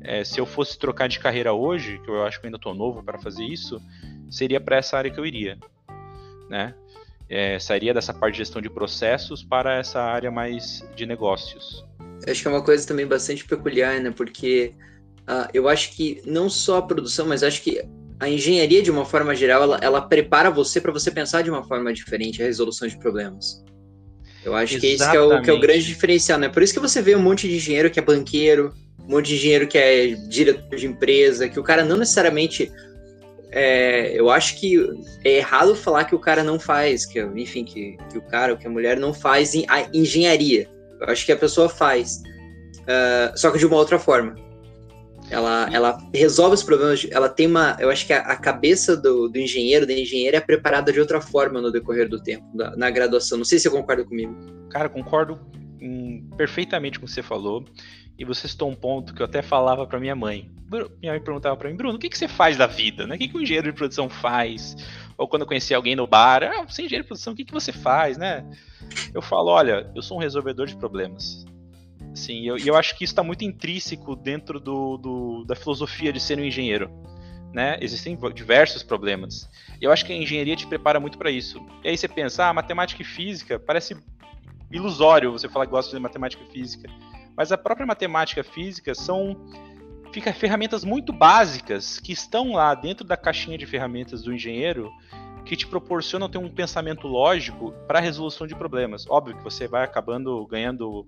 É, 0.00 0.22
se 0.22 0.38
eu 0.38 0.44
fosse 0.44 0.78
trocar 0.78 1.08
de 1.08 1.18
carreira 1.18 1.52
hoje, 1.52 1.98
que 2.00 2.10
eu 2.10 2.24
acho 2.24 2.40
que 2.40 2.46
ainda 2.46 2.56
estou 2.56 2.74
novo 2.74 3.02
para 3.02 3.18
fazer 3.18 3.44
isso, 3.44 3.80
seria 4.30 4.60
para 4.60 4.76
essa 4.76 4.96
área 4.96 5.10
que 5.10 5.18
eu 5.18 5.26
iria, 5.26 5.58
né? 6.48 6.74
É, 7.28 7.58
sairia 7.58 7.94
dessa 7.94 8.12
parte 8.12 8.34
de 8.34 8.38
gestão 8.38 8.60
de 8.60 8.68
processos 8.68 9.42
para 9.42 9.78
essa 9.78 10.00
área 10.00 10.30
mais 10.30 10.86
de 10.94 11.06
negócios. 11.06 11.84
Acho 12.28 12.42
que 12.42 12.48
é 12.48 12.50
uma 12.50 12.62
coisa 12.62 12.86
também 12.86 13.06
bastante 13.06 13.44
peculiar, 13.44 13.98
né? 14.00 14.10
Porque 14.10 14.72
uh, 15.22 15.48
eu 15.52 15.68
acho 15.68 15.92
que 15.92 16.22
não 16.26 16.48
só 16.50 16.78
a 16.78 16.82
produção, 16.82 17.26
mas 17.26 17.42
acho 17.42 17.62
que 17.62 17.82
a 18.20 18.28
engenharia, 18.28 18.82
de 18.82 18.90
uma 18.90 19.04
forma 19.04 19.34
geral, 19.34 19.62
ela, 19.62 19.78
ela 19.82 20.00
prepara 20.00 20.50
você 20.50 20.80
para 20.80 20.92
você 20.92 21.10
pensar 21.10 21.42
de 21.42 21.50
uma 21.50 21.64
forma 21.64 21.92
diferente 21.92 22.42
a 22.42 22.46
resolução 22.46 22.86
de 22.86 22.98
problemas. 22.98 23.64
Eu 24.44 24.54
acho 24.54 24.74
Exatamente. 24.74 24.80
que 24.80 25.02
esse 25.02 25.10
que 25.10 25.16
é, 25.16 25.20
o, 25.20 25.42
que 25.42 25.50
é 25.50 25.52
o 25.52 25.60
grande 25.60 25.86
diferencial, 25.86 26.38
né? 26.38 26.48
Por 26.48 26.62
isso 26.62 26.74
que 26.74 26.80
você 26.80 27.00
vê 27.00 27.16
um 27.16 27.22
monte 27.22 27.48
de 27.48 27.56
engenheiro 27.56 27.90
que 27.90 27.98
é 27.98 28.02
banqueiro, 28.02 28.74
um 29.00 29.12
monte 29.12 29.28
de 29.28 29.36
engenheiro 29.36 29.66
que 29.66 29.78
é 29.78 30.08
diretor 30.28 30.76
de 30.76 30.86
empresa, 30.86 31.48
que 31.48 31.58
o 31.58 31.62
cara 31.62 31.84
não 31.84 31.96
necessariamente 31.96 32.70
é, 33.56 34.12
eu 34.18 34.30
acho 34.30 34.58
que 34.58 34.76
é 35.24 35.36
errado 35.36 35.76
falar 35.76 36.04
que 36.04 36.14
o 36.14 36.18
cara 36.18 36.42
não 36.42 36.58
faz, 36.58 37.06
que 37.06 37.20
enfim, 37.20 37.64
que, 37.64 37.96
que 38.10 38.18
o 38.18 38.22
cara 38.22 38.52
ou 38.52 38.58
que 38.58 38.66
a 38.66 38.70
mulher 38.70 38.98
não 38.98 39.14
faz 39.14 39.52
a 39.68 39.88
engenharia. 39.94 40.68
Eu 41.00 41.06
acho 41.06 41.24
que 41.24 41.30
a 41.30 41.36
pessoa 41.36 41.68
faz, 41.68 42.20
uh, 42.80 43.38
só 43.38 43.52
que 43.52 43.58
de 43.58 43.66
uma 43.66 43.76
outra 43.76 43.96
forma. 43.96 44.34
Ela, 45.30 45.70
ela 45.72 45.98
resolve 46.12 46.54
os 46.54 46.64
problemas, 46.64 47.06
ela 47.10 47.28
tem 47.28 47.46
uma. 47.46 47.76
Eu 47.78 47.90
acho 47.90 48.04
que 48.06 48.12
a, 48.12 48.18
a 48.18 48.36
cabeça 48.36 48.96
do, 48.96 49.28
do, 49.28 49.38
engenheiro, 49.38 49.86
da 49.86 49.92
engenheira, 49.92 50.38
é 50.38 50.40
preparada 50.40 50.92
de 50.92 50.98
outra 50.98 51.20
forma 51.20 51.60
no 51.60 51.70
decorrer 51.70 52.08
do 52.08 52.20
tempo, 52.20 52.44
da, 52.56 52.76
na 52.76 52.90
graduação. 52.90 53.38
Não 53.38 53.44
sei 53.44 53.58
se 53.58 53.62
você 53.62 53.70
concorda 53.70 54.04
comigo. 54.04 54.34
Cara, 54.68 54.88
concordo 54.88 55.40
hum, 55.84 56.30
perfeitamente 56.36 56.98
com 56.98 57.04
o 57.04 57.08
que 57.08 57.14
você 57.14 57.22
falou. 57.22 57.64
E 58.16 58.24
você 58.24 58.46
citou 58.46 58.70
um 58.70 58.74
ponto 58.74 59.12
que 59.12 59.20
eu 59.20 59.26
até 59.26 59.42
falava 59.42 59.86
para 59.86 59.98
minha 59.98 60.14
mãe. 60.14 60.48
Minha 61.00 61.12
mãe 61.12 61.20
perguntava 61.20 61.56
para 61.56 61.68
mim, 61.68 61.76
Bruno, 61.76 61.96
o 61.96 61.98
que, 61.98 62.08
que 62.08 62.16
você 62.16 62.28
faz 62.28 62.56
da 62.56 62.66
vida? 62.66 63.06
Né? 63.06 63.16
O 63.16 63.18
que, 63.18 63.28
que 63.28 63.36
um 63.36 63.40
engenheiro 63.40 63.70
de 63.70 63.76
produção 63.76 64.08
faz? 64.08 64.76
Ou 65.18 65.26
quando 65.26 65.42
eu 65.42 65.48
conhecia 65.48 65.76
alguém 65.76 65.96
no 65.96 66.06
bar, 66.06 66.42
ah, 66.44 66.62
você 66.62 66.82
é 66.82 66.84
engenheiro 66.84 67.04
de 67.04 67.08
produção, 67.08 67.32
o 67.32 67.36
que, 67.36 67.44
que 67.44 67.52
você 67.52 67.72
faz, 67.72 68.16
né? 68.16 68.48
Eu 69.12 69.20
falo, 69.20 69.50
olha, 69.50 69.90
eu 69.94 70.02
sou 70.02 70.16
um 70.16 70.20
resolvedor 70.20 70.66
de 70.66 70.76
problemas. 70.76 71.44
Sim, 72.14 72.42
e 72.42 72.46
eu, 72.46 72.56
eu 72.56 72.76
acho 72.76 72.96
que 72.96 73.04
isso 73.04 73.12
está 73.12 73.22
muito 73.24 73.44
intrínseco 73.44 74.14
dentro 74.14 74.60
do, 74.60 74.96
do, 74.96 75.44
da 75.44 75.56
filosofia 75.56 76.12
de 76.12 76.20
ser 76.20 76.38
um 76.38 76.44
engenheiro. 76.44 76.90
Né? 77.52 77.76
Existem 77.80 78.16
diversos 78.32 78.82
problemas. 78.82 79.48
Eu 79.80 79.92
acho 79.92 80.04
que 80.04 80.12
a 80.12 80.16
engenharia 80.16 80.56
te 80.56 80.66
prepara 80.66 80.98
muito 80.98 81.18
para 81.18 81.30
isso. 81.30 81.64
E 81.84 81.88
aí 81.88 81.96
você 81.96 82.08
pensa, 82.08 82.48
ah, 82.48 82.52
matemática 82.52 83.02
e 83.02 83.04
física 83.04 83.58
parece 83.58 83.96
ilusório 84.74 85.32
você 85.32 85.48
falar 85.48 85.66
que 85.66 85.72
gosta 85.72 85.96
de 85.96 86.02
matemática 86.02 86.42
e 86.42 86.52
física. 86.52 86.90
Mas 87.36 87.52
a 87.52 87.58
própria 87.58 87.86
matemática 87.86 88.40
e 88.40 88.44
física 88.44 88.94
são 88.94 89.36
fica 90.12 90.32
ferramentas 90.32 90.84
muito 90.84 91.12
básicas 91.12 91.98
que 91.98 92.12
estão 92.12 92.52
lá 92.52 92.72
dentro 92.74 93.04
da 93.04 93.16
caixinha 93.16 93.58
de 93.58 93.66
ferramentas 93.66 94.22
do 94.22 94.32
engenheiro 94.32 94.92
que 95.44 95.56
te 95.56 95.66
proporcionam 95.66 96.28
ter 96.28 96.38
um 96.38 96.48
pensamento 96.48 97.06
lógico 97.06 97.72
para 97.86 97.98
a 97.98 98.02
resolução 98.02 98.46
de 98.46 98.54
problemas. 98.54 99.04
Óbvio 99.08 99.36
que 99.36 99.42
você 99.42 99.66
vai 99.66 99.84
acabando 99.84 100.46
ganhando 100.46 101.06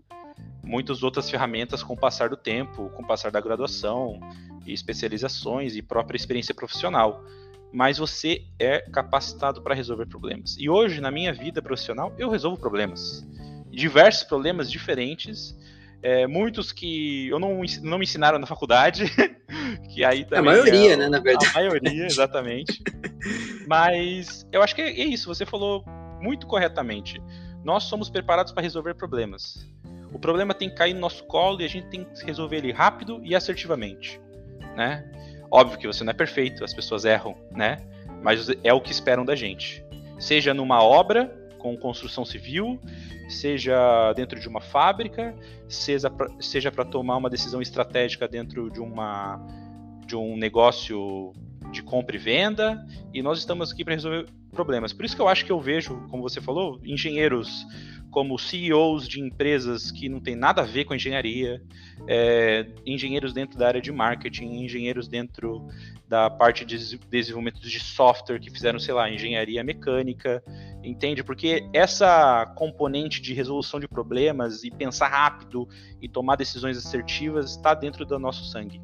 muitas 0.62 1.02
outras 1.02 1.30
ferramentas 1.30 1.82
com 1.82 1.94
o 1.94 1.96
passar 1.96 2.28
do 2.28 2.36
tempo, 2.36 2.90
com 2.90 3.02
o 3.02 3.06
passar 3.06 3.30
da 3.30 3.40
graduação 3.40 4.20
e 4.66 4.72
especializações 4.72 5.76
e 5.76 5.82
própria 5.82 6.16
experiência 6.16 6.54
profissional. 6.54 7.24
Mas 7.72 7.98
você 7.98 8.44
é 8.58 8.80
capacitado 8.80 9.62
para 9.62 9.74
resolver 9.74 10.06
problemas. 10.06 10.56
E 10.58 10.68
hoje, 10.68 11.00
na 11.00 11.10
minha 11.10 11.32
vida 11.32 11.62
profissional, 11.62 12.12
eu 12.18 12.28
resolvo 12.28 12.58
problemas. 12.58 13.26
Diversos 13.76 14.24
problemas 14.24 14.70
diferentes, 14.70 15.54
é, 16.02 16.26
muitos 16.26 16.72
que 16.72 17.28
eu 17.28 17.38
não, 17.38 17.60
não 17.82 17.98
me 17.98 18.04
ensinaram 18.04 18.38
na 18.38 18.46
faculdade, 18.46 19.04
que 19.92 20.02
aí. 20.02 20.26
A 20.32 20.40
maioria, 20.40 20.94
é, 20.94 20.96
né, 20.96 21.08
na 21.10 21.20
verdade. 21.20 21.50
A 21.50 21.52
maioria, 21.52 22.06
exatamente. 22.06 22.82
Mas 23.68 24.46
eu 24.50 24.62
acho 24.62 24.74
que 24.74 24.80
é 24.80 25.04
isso, 25.04 25.28
você 25.28 25.44
falou 25.44 25.84
muito 26.22 26.46
corretamente. 26.46 27.20
Nós 27.62 27.84
somos 27.84 28.08
preparados 28.08 28.50
para 28.50 28.62
resolver 28.62 28.94
problemas. 28.94 29.68
O 30.10 30.18
problema 30.18 30.54
tem 30.54 30.70
que 30.70 30.76
cair 30.76 30.94
no 30.94 31.00
nosso 31.00 31.24
colo 31.24 31.60
e 31.60 31.64
a 31.66 31.68
gente 31.68 31.88
tem 31.88 32.02
que 32.02 32.24
resolver 32.24 32.56
ele 32.56 32.72
rápido 32.72 33.20
e 33.22 33.34
assertivamente, 33.34 34.18
né? 34.74 35.04
Óbvio 35.50 35.78
que 35.78 35.86
você 35.86 36.02
não 36.02 36.12
é 36.12 36.14
perfeito, 36.14 36.64
as 36.64 36.72
pessoas 36.72 37.04
erram, 37.04 37.36
né? 37.50 37.76
Mas 38.22 38.48
é 38.64 38.72
o 38.72 38.80
que 38.80 38.90
esperam 38.90 39.22
da 39.22 39.36
gente. 39.36 39.84
Seja 40.18 40.54
numa 40.54 40.82
obra 40.82 41.30
com 41.58 41.76
construção 41.76 42.24
civil, 42.24 42.80
seja 43.28 44.12
dentro 44.14 44.38
de 44.38 44.48
uma 44.48 44.60
fábrica, 44.60 45.34
seja 45.68 46.70
para 46.70 46.84
tomar 46.84 47.16
uma 47.16 47.30
decisão 47.30 47.60
estratégica 47.60 48.28
dentro 48.28 48.70
de 48.70 48.80
uma 48.80 49.40
de 50.06 50.14
um 50.14 50.36
negócio 50.36 51.32
de 51.70 51.82
compra 51.82 52.16
e 52.16 52.18
venda, 52.18 52.84
e 53.12 53.22
nós 53.22 53.38
estamos 53.38 53.72
aqui 53.72 53.84
para 53.84 53.94
resolver 53.94 54.26
problemas. 54.52 54.92
Por 54.92 55.04
isso 55.04 55.14
que 55.14 55.22
eu 55.22 55.28
acho 55.28 55.44
que 55.44 55.52
eu 55.52 55.60
vejo, 55.60 56.06
como 56.08 56.22
você 56.22 56.40
falou, 56.40 56.80
engenheiros 56.84 57.66
como 58.10 58.38
CEOs 58.38 59.06
de 59.06 59.20
empresas 59.20 59.90
que 59.90 60.08
não 60.08 60.20
tem 60.20 60.34
nada 60.34 60.62
a 60.62 60.64
ver 60.64 60.86
com 60.86 60.94
engenharia, 60.94 61.62
é, 62.08 62.66
engenheiros 62.86 63.34
dentro 63.34 63.58
da 63.58 63.66
área 63.66 63.80
de 63.80 63.92
marketing, 63.92 64.64
engenheiros 64.64 65.06
dentro 65.06 65.68
da 66.08 66.30
parte 66.30 66.64
de 66.64 66.98
desenvolvimento 67.10 67.60
de 67.60 67.78
software 67.78 68.38
que 68.38 68.50
fizeram, 68.50 68.78
sei 68.78 68.94
lá, 68.94 69.10
engenharia 69.10 69.62
mecânica, 69.62 70.42
entende? 70.82 71.22
Porque 71.22 71.68
essa 71.74 72.46
componente 72.56 73.20
de 73.20 73.34
resolução 73.34 73.78
de 73.78 73.86
problemas 73.86 74.64
e 74.64 74.70
pensar 74.70 75.08
rápido 75.08 75.68
e 76.00 76.08
tomar 76.08 76.36
decisões 76.36 76.78
assertivas 76.78 77.50
está 77.50 77.74
dentro 77.74 78.06
do 78.06 78.18
nosso 78.18 78.46
sangue. 78.46 78.80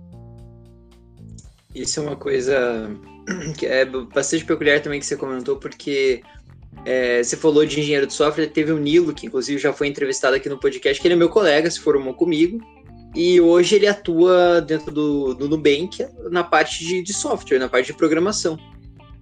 Isso 1.75 2.01
é 2.01 2.03
uma 2.03 2.17
coisa 2.17 2.91
que 3.57 3.67
é 3.67 3.85
bastante 3.85 4.45
peculiar 4.45 4.81
também 4.81 5.01
que 5.01 5.07
você 5.07 5.17
comentou, 5.17 5.57
porque 5.57 6.23
é, 6.85 7.23
você 7.23 7.37
falou 7.37 7.65
de 7.65 7.81
engenheiro 7.81 8.07
de 8.07 8.15
software, 8.15 8.47
teve 8.47 8.73
o 8.73 8.79
Nilo, 8.79 9.15
que 9.15 9.27
inclusive 9.27 9.61
já 9.61 9.73
foi 9.73 9.87
entrevistado 9.87 10.37
aqui 10.37 10.49
no 10.49 10.59
podcast, 10.59 11.01
que 11.01 11.07
ele 11.07 11.15
é 11.15 11.17
meu 11.17 11.29
colega, 11.29 11.71
se 11.71 11.81
formou 11.81 12.15
comigo, 12.15 12.61
e 13.15 13.41
hoje 13.41 13.77
ele 13.77 13.87
atua 13.87 14.61
dentro 14.61 14.91
do, 14.91 15.35
do 15.35 15.49
Nubank 15.49 16.07
na 16.31 16.43
parte 16.43 16.85
de, 16.85 17.03
de 17.03 17.13
software, 17.13 17.59
na 17.59 17.69
parte 17.69 17.87
de 17.87 17.95
programação. 17.95 18.59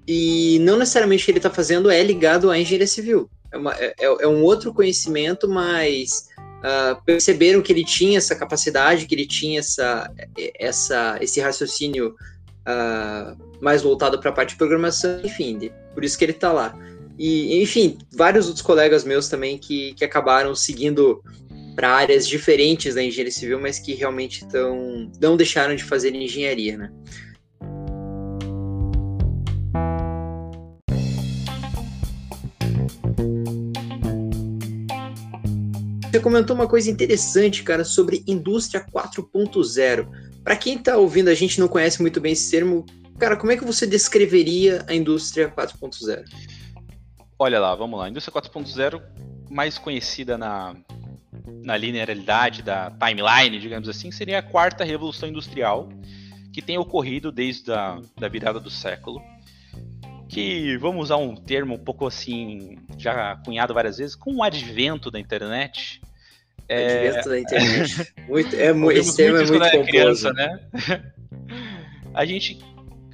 E 0.07 0.59
não 0.61 0.77
necessariamente 0.77 1.23
o 1.23 1.25
que 1.27 1.31
ele 1.33 1.39
está 1.39 1.51
fazendo 1.51 1.91
é 1.91 2.03
ligado 2.03 2.51
à 2.51 2.59
engenharia 2.59 2.87
civil. 2.87 3.29
É, 3.53 3.59
uma, 3.59 3.75
é, 3.75 3.95
é, 3.99 4.29
um 4.29 4.43
outro 4.43 4.73
conhecimento, 4.73 5.49
mas 5.49 6.29
uh, 6.39 7.03
perceberam 7.05 7.61
que 7.61 7.73
ele 7.73 7.85
tinha 7.85 8.19
essa 8.19 8.35
capacidade, 8.35 9.07
que 9.07 9.15
ele 9.15 9.27
tinha 9.27 9.59
essa, 9.59 10.11
essa, 10.59 11.19
esse 11.21 11.41
raciocínio 11.41 12.15
uh, 12.67 13.37
mais 13.61 13.83
voltado 13.83 14.19
para 14.19 14.31
a 14.31 14.33
parte 14.33 14.51
de 14.51 14.57
programação, 14.57 15.21
enfim, 15.23 15.71
por 15.95 16.05
isso 16.05 16.19
que 16.19 16.25
ele 16.25 16.33
está 16.33 16.53
lá. 16.53 16.75
E, 17.19 17.63
enfim, 17.63 17.99
vários 18.13 18.47
outros 18.47 18.63
colegas 18.63 19.05
meus 19.05 19.29
também 19.29 19.59
que, 19.59 19.93
que 19.95 20.05
acabaram 20.05 20.55
seguindo 20.55 21.23
para 21.77 21.91
áreas 21.91 22.27
diferentes 22.27 22.95
da 22.95 23.03
engenharia 23.03 23.33
civil, 23.33 23.61
mas 23.61 23.79
que 23.79 23.95
realmente 23.95 24.47
tão, 24.49 25.11
não 25.21 25.37
deixaram 25.37 25.75
de 25.75 25.85
fazer 25.85 26.15
engenharia, 26.15 26.77
né? 26.77 26.91
Você 36.11 36.19
comentou 36.19 36.57
uma 36.57 36.67
coisa 36.67 36.91
interessante, 36.91 37.63
cara, 37.63 37.85
sobre 37.85 38.25
indústria 38.27 38.85
4.0. 38.93 40.09
Para 40.43 40.57
quem 40.57 40.77
está 40.77 40.97
ouvindo 40.97 41.29
a 41.29 41.35
gente 41.35 41.61
não 41.61 41.69
conhece 41.69 42.01
muito 42.01 42.21
bem 42.21 42.33
esse 42.33 42.51
termo, 42.51 42.87
cara, 43.19 43.37
como 43.37 43.53
é 43.53 43.57
que 43.57 43.65
você 43.65 43.87
descreveria 43.87 44.85
a 44.89 44.95
indústria 44.95 45.49
4.0? 45.49 46.25
Olha 47.39 47.59
lá, 47.59 47.75
vamos 47.75 47.99
lá. 47.99 48.07
A 48.07 48.09
indústria 48.09 48.41
4.0, 48.41 49.03
mais 49.51 49.79
conhecida 49.79 50.37
na, 50.37 50.75
na 51.63 51.77
linearidade 51.77 52.63
da 52.63 52.91
timeline, 52.91 53.59
digamos 53.59 53.89
assim, 53.89 54.11
seria 54.11 54.39
a 54.39 54.43
quarta 54.43 54.85
revolução 54.85 55.29
industrial 55.29 55.89
que 56.53 56.61
tem 56.61 56.79
ocorrido 56.79 57.31
desde 57.31 57.73
a 57.73 58.01
da 58.19 58.29
virada 58.29 58.59
do 58.61 58.71
século. 58.71 59.23
Que, 60.29 60.77
vamos 60.79 61.05
usar 61.05 61.17
um 61.17 61.35
termo 61.35 61.75
um 61.75 61.79
pouco 61.79 62.07
assim, 62.07 62.79
já 62.97 63.37
cunhado 63.45 63.75
várias 63.75 63.99
vezes, 63.99 64.15
com 64.15 64.37
o 64.37 64.43
advento 64.43 65.11
da 65.11 65.19
internet. 65.19 66.01
É, 66.71 67.09
advento 67.09 67.29
da 67.29 67.41
internet. 67.41 68.13
muito, 68.29 68.57
é, 68.57 68.99
esse 68.99 69.17
termo 69.17 69.39
é 69.39 69.45
muito 69.45 69.59
composto. 69.59 69.87
Criança, 69.87 70.33
né? 70.33 70.61
a 72.15 72.25
gente 72.25 72.61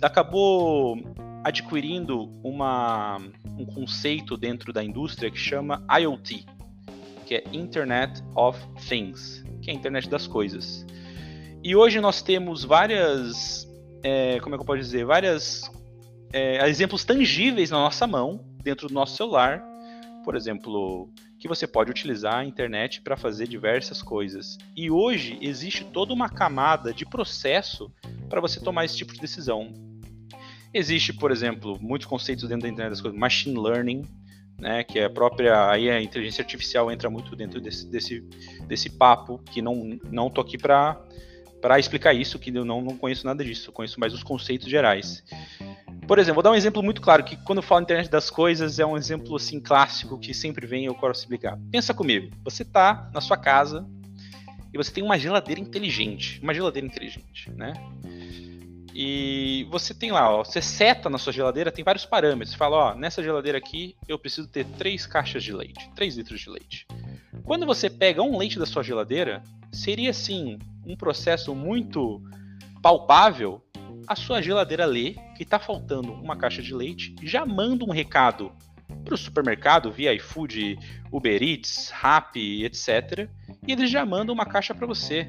acabou 0.03 0.99
adquirindo 1.43 2.31
uma, 2.45 3.19
um 3.59 3.65
conceito 3.65 4.37
dentro 4.37 4.75
da 4.75 4.85
indústria 4.85 5.31
que 5.31 5.39
chama 5.39 5.83
IoT, 5.99 6.45
que 7.25 7.37
é 7.37 7.45
Internet 7.51 8.23
of 8.35 8.59
Things, 8.87 9.43
que 9.63 9.71
é 9.71 9.73
a 9.73 9.77
internet 9.77 10.11
das 10.11 10.27
coisas. 10.27 10.85
E 11.65 11.75
hoje 11.75 11.99
nós 11.99 12.21
temos 12.21 12.63
várias, 12.63 13.67
é, 14.03 14.39
como 14.41 14.55
é 14.55 14.59
que 14.59 14.63
eu 14.63 14.67
posso 14.67 14.81
dizer, 14.81 15.07
várias 15.07 15.71
é, 16.31 16.69
exemplos 16.69 17.05
tangíveis 17.07 17.71
na 17.71 17.79
nossa 17.79 18.07
mão, 18.07 18.45
dentro 18.63 18.89
do 18.89 18.95
nosso 18.95 19.17
celular, 19.17 19.65
por 20.25 20.37
exemplo, 20.37 21.09
que 21.47 21.49
você 21.49 21.67
pode 21.67 21.91
utilizar 21.91 22.35
a 22.35 22.45
internet 22.45 23.01
para 23.01 23.17
fazer 23.17 23.47
diversas 23.47 24.03
coisas. 24.03 24.59
E 24.77 24.91
hoje 24.91 25.39
existe 25.41 25.85
toda 25.85 26.13
uma 26.13 26.29
camada 26.29 26.93
de 26.93 27.07
processo 27.07 27.91
para 28.29 28.41
você 28.41 28.61
tomar 28.61 28.85
esse 28.85 28.97
tipo 28.97 29.15
de 29.15 29.21
decisão. 29.21 29.73
Existe, 30.75 31.13
por 31.13 31.31
exemplo, 31.31 31.79
muitos 31.81 32.07
conceitos 32.07 32.49
dentro 32.49 32.63
da 32.63 32.69
internet 32.69 32.91
das 32.91 33.01
coisas, 33.01 33.19
machine 33.19 33.59
learning, 33.59 34.03
né, 34.59 34.83
que 34.83 34.99
é 34.99 35.05
a 35.05 35.11
própria 35.11 35.71
aí 35.71 35.89
a 35.89 36.03
inteligência 36.03 36.43
artificial 36.43 36.91
entra 36.91 37.09
muito 37.09 37.37
dentro 37.37 37.61
desse, 37.61 37.87
desse, 37.87 38.21
desse 38.67 38.91
papo 38.91 39.39
que 39.53 39.63
não 39.63 39.99
não 40.11 40.31
tô 40.31 40.41
aqui 40.41 40.57
para 40.59 41.01
para 41.67 41.81
explicar 41.81 42.15
isso, 42.15 42.39
que 42.39 42.57
eu 42.57 42.65
não, 42.65 42.81
não 42.81 42.97
conheço 42.97 43.27
nada 43.27 43.45
disso, 43.45 43.71
eu 43.71 43.73
conheço 43.73 43.99
mais 43.99 44.15
os 44.15 44.23
conceitos 44.23 44.69
gerais. 44.69 45.25
Por 46.07 46.17
exemplo, 46.17 46.37
vou 46.37 46.43
dar 46.45 46.53
um 46.53 46.55
exemplo 46.55 46.81
muito 46.81 47.01
claro, 47.01 47.25
que 47.25 47.35
quando 47.39 47.59
eu 47.59 47.63
falo 47.63 47.83
internet 47.83 48.09
das 48.09 48.31
coisas, 48.31 48.79
é 48.79 48.87
um 48.87 48.97
exemplo 48.97 49.35
assim 49.35 49.59
clássico 49.59 50.17
que 50.17 50.33
sempre 50.33 50.65
vem 50.65 50.85
e 50.85 50.87
eu 50.87 50.95
quero 50.95 51.11
explicar. 51.11 51.59
Pensa 51.73 51.93
comigo, 51.93 52.31
você 52.45 52.63
está 52.63 53.11
na 53.13 53.21
sua 53.21 53.37
casa 53.37 53.85
e 54.73 54.79
você 54.79 54.93
tem 54.93 55.03
uma 55.03 55.19
geladeira 55.19 55.61
inteligente, 55.61 56.39
uma 56.41 56.55
geladeira 56.55 56.87
inteligente, 56.87 57.51
né? 57.51 57.73
E 58.95 59.67
você 59.69 59.93
tem 59.93 60.13
lá, 60.13 60.31
ó, 60.31 60.45
você 60.45 60.63
seta 60.63 61.11
na 61.11 61.19
sua 61.19 61.33
geladeira, 61.33 61.73
tem 61.73 61.85
vários 61.85 62.07
parâmetros. 62.07 62.53
Você 62.53 62.57
fala, 62.57 62.77
ó, 62.77 62.95
nessa 62.95 63.21
geladeira 63.25 63.59
aqui 63.59 63.97
eu 64.07 64.21
preciso 64.21 64.47
ter 64.47 64.65
três 64.79 65.05
caixas 65.05 65.43
de 65.43 65.53
leite, 65.53 65.91
3 65.97 66.17
litros 66.17 66.41
de 66.41 66.49
leite. 66.49 66.87
Quando 67.45 67.67
você 67.67 67.89
pega 67.89 68.23
um 68.23 68.37
leite 68.37 68.59
da 68.59 68.67
sua 68.67 68.83
geladeira, 68.83 69.43
seria 69.73 70.13
sim 70.13 70.59
um 70.87 70.97
processo 70.97 71.55
muito 71.55 72.23
palpável 72.83 73.63
a 74.07 74.15
sua 74.15 74.41
geladeira 74.41 74.85
lê 74.85 75.15
que 75.37 75.43
está 75.43 75.59
faltando 75.59 76.13
uma 76.13 76.37
caixa 76.37 76.63
de 76.63 76.75
leite, 76.75 77.15
já 77.23 77.45
manda 77.45 77.85
um 77.85 77.91
recado 77.91 78.53
para 79.05 79.15
o 79.15 79.19
supermercado 79.19 79.91
via 79.91 80.15
iFood, 80.15 80.79
Uber 81.11 81.43
Eats, 81.43 81.91
Rappi, 81.91 82.65
etc. 82.65 83.29
E 83.67 83.73
eles 83.73 83.91
já 83.91 84.07
mandam 84.07 84.35
uma 84.35 84.47
caixa 84.47 84.75
para 84.75 84.87
você. 84.87 85.29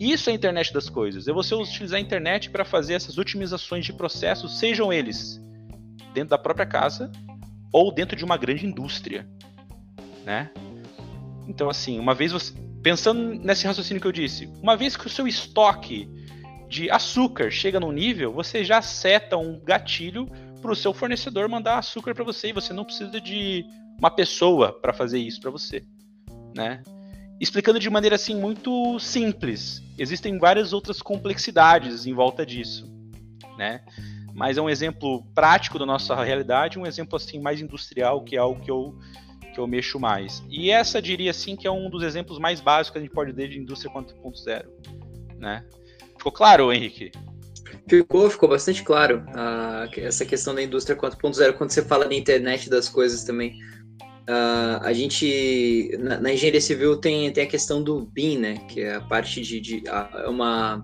Isso 0.00 0.28
é 0.28 0.32
a 0.32 0.36
internet 0.36 0.72
das 0.72 0.88
coisas. 0.88 1.28
É 1.28 1.32
você 1.32 1.54
utilizar 1.54 1.98
a 1.98 2.02
internet 2.02 2.50
para 2.50 2.64
fazer 2.64 2.94
essas 2.94 3.18
otimizações 3.18 3.84
de 3.84 3.92
processos, 3.92 4.58
sejam 4.58 4.92
eles 4.92 5.40
dentro 6.12 6.30
da 6.30 6.38
própria 6.38 6.66
casa 6.66 7.10
ou 7.72 7.92
dentro 7.92 8.16
de 8.16 8.24
uma 8.24 8.36
grande 8.36 8.66
indústria, 8.66 9.28
né? 10.24 10.50
Então, 11.52 11.68
assim, 11.68 11.98
uma 11.98 12.14
vez 12.14 12.32
você 12.32 12.54
pensando 12.82 13.34
nesse 13.34 13.66
raciocínio 13.66 14.00
que 14.00 14.06
eu 14.06 14.12
disse, 14.12 14.50
uma 14.62 14.74
vez 14.74 14.96
que 14.96 15.06
o 15.06 15.10
seu 15.10 15.28
estoque 15.28 16.08
de 16.66 16.90
açúcar 16.90 17.50
chega 17.50 17.78
num 17.78 17.92
nível, 17.92 18.32
você 18.32 18.64
já 18.64 18.80
seta 18.80 19.36
um 19.36 19.60
gatilho 19.60 20.26
para 20.62 20.72
o 20.72 20.74
seu 20.74 20.94
fornecedor 20.94 21.48
mandar 21.50 21.78
açúcar 21.78 22.14
para 22.14 22.24
você 22.24 22.48
e 22.48 22.52
você 22.54 22.72
não 22.72 22.86
precisa 22.86 23.20
de 23.20 23.66
uma 23.98 24.10
pessoa 24.10 24.72
para 24.72 24.94
fazer 24.94 25.18
isso 25.18 25.42
para 25.42 25.50
você, 25.50 25.84
né? 26.56 26.82
Explicando 27.38 27.78
de 27.78 27.90
maneira 27.90 28.16
assim 28.16 28.34
muito 28.34 28.98
simples, 28.98 29.82
existem 29.98 30.38
várias 30.38 30.72
outras 30.72 31.02
complexidades 31.02 32.06
em 32.06 32.14
volta 32.14 32.46
disso, 32.46 32.90
né? 33.58 33.82
Mas 34.34 34.56
é 34.56 34.62
um 34.62 34.70
exemplo 34.70 35.22
prático 35.34 35.78
da 35.78 35.84
nossa 35.84 36.14
realidade, 36.24 36.78
um 36.78 36.86
exemplo 36.86 37.16
assim 37.16 37.38
mais 37.38 37.60
industrial, 37.60 38.24
que 38.24 38.36
é 38.36 38.38
algo 38.38 38.62
que 38.62 38.70
eu 38.70 38.98
que 39.52 39.60
eu 39.60 39.66
mexo 39.66 40.00
mais. 40.00 40.42
E 40.48 40.70
essa 40.70 41.00
diria 41.00 41.30
assim 41.30 41.54
que 41.54 41.66
é 41.66 41.70
um 41.70 41.88
dos 41.90 42.02
exemplos 42.02 42.38
mais 42.38 42.60
básicos 42.60 42.92
que 42.92 42.98
a 42.98 43.02
gente 43.02 43.12
pode 43.12 43.32
ter 43.32 43.48
de 43.48 43.58
indústria 43.58 43.92
4.0, 43.92 44.64
né? 45.38 45.64
Ficou 46.16 46.32
claro, 46.32 46.72
Henrique? 46.72 47.12
Ficou, 47.88 48.30
ficou 48.30 48.48
bastante 48.48 48.82
claro 48.82 49.24
uh, 49.30 50.00
essa 50.00 50.24
questão 50.24 50.54
da 50.54 50.62
indústria 50.62 50.96
4.0 50.96 51.54
quando 51.54 51.70
você 51.70 51.82
fala 51.82 52.06
da 52.06 52.14
internet 52.14 52.70
das 52.70 52.88
coisas 52.88 53.24
também. 53.24 53.58
Uh, 54.22 54.78
a 54.82 54.92
gente 54.92 55.96
na, 55.98 56.20
na, 56.20 56.32
engenharia 56.32 56.60
civil 56.60 56.96
tem, 56.96 57.32
tem 57.32 57.42
a 57.42 57.46
questão 57.46 57.82
do 57.82 58.06
BIM, 58.06 58.38
né? 58.38 58.58
Que 58.68 58.82
é 58.82 58.94
a 58.94 59.00
parte 59.00 59.40
de, 59.40 59.60
de 59.60 59.82
a, 59.88 60.30
uma, 60.30 60.80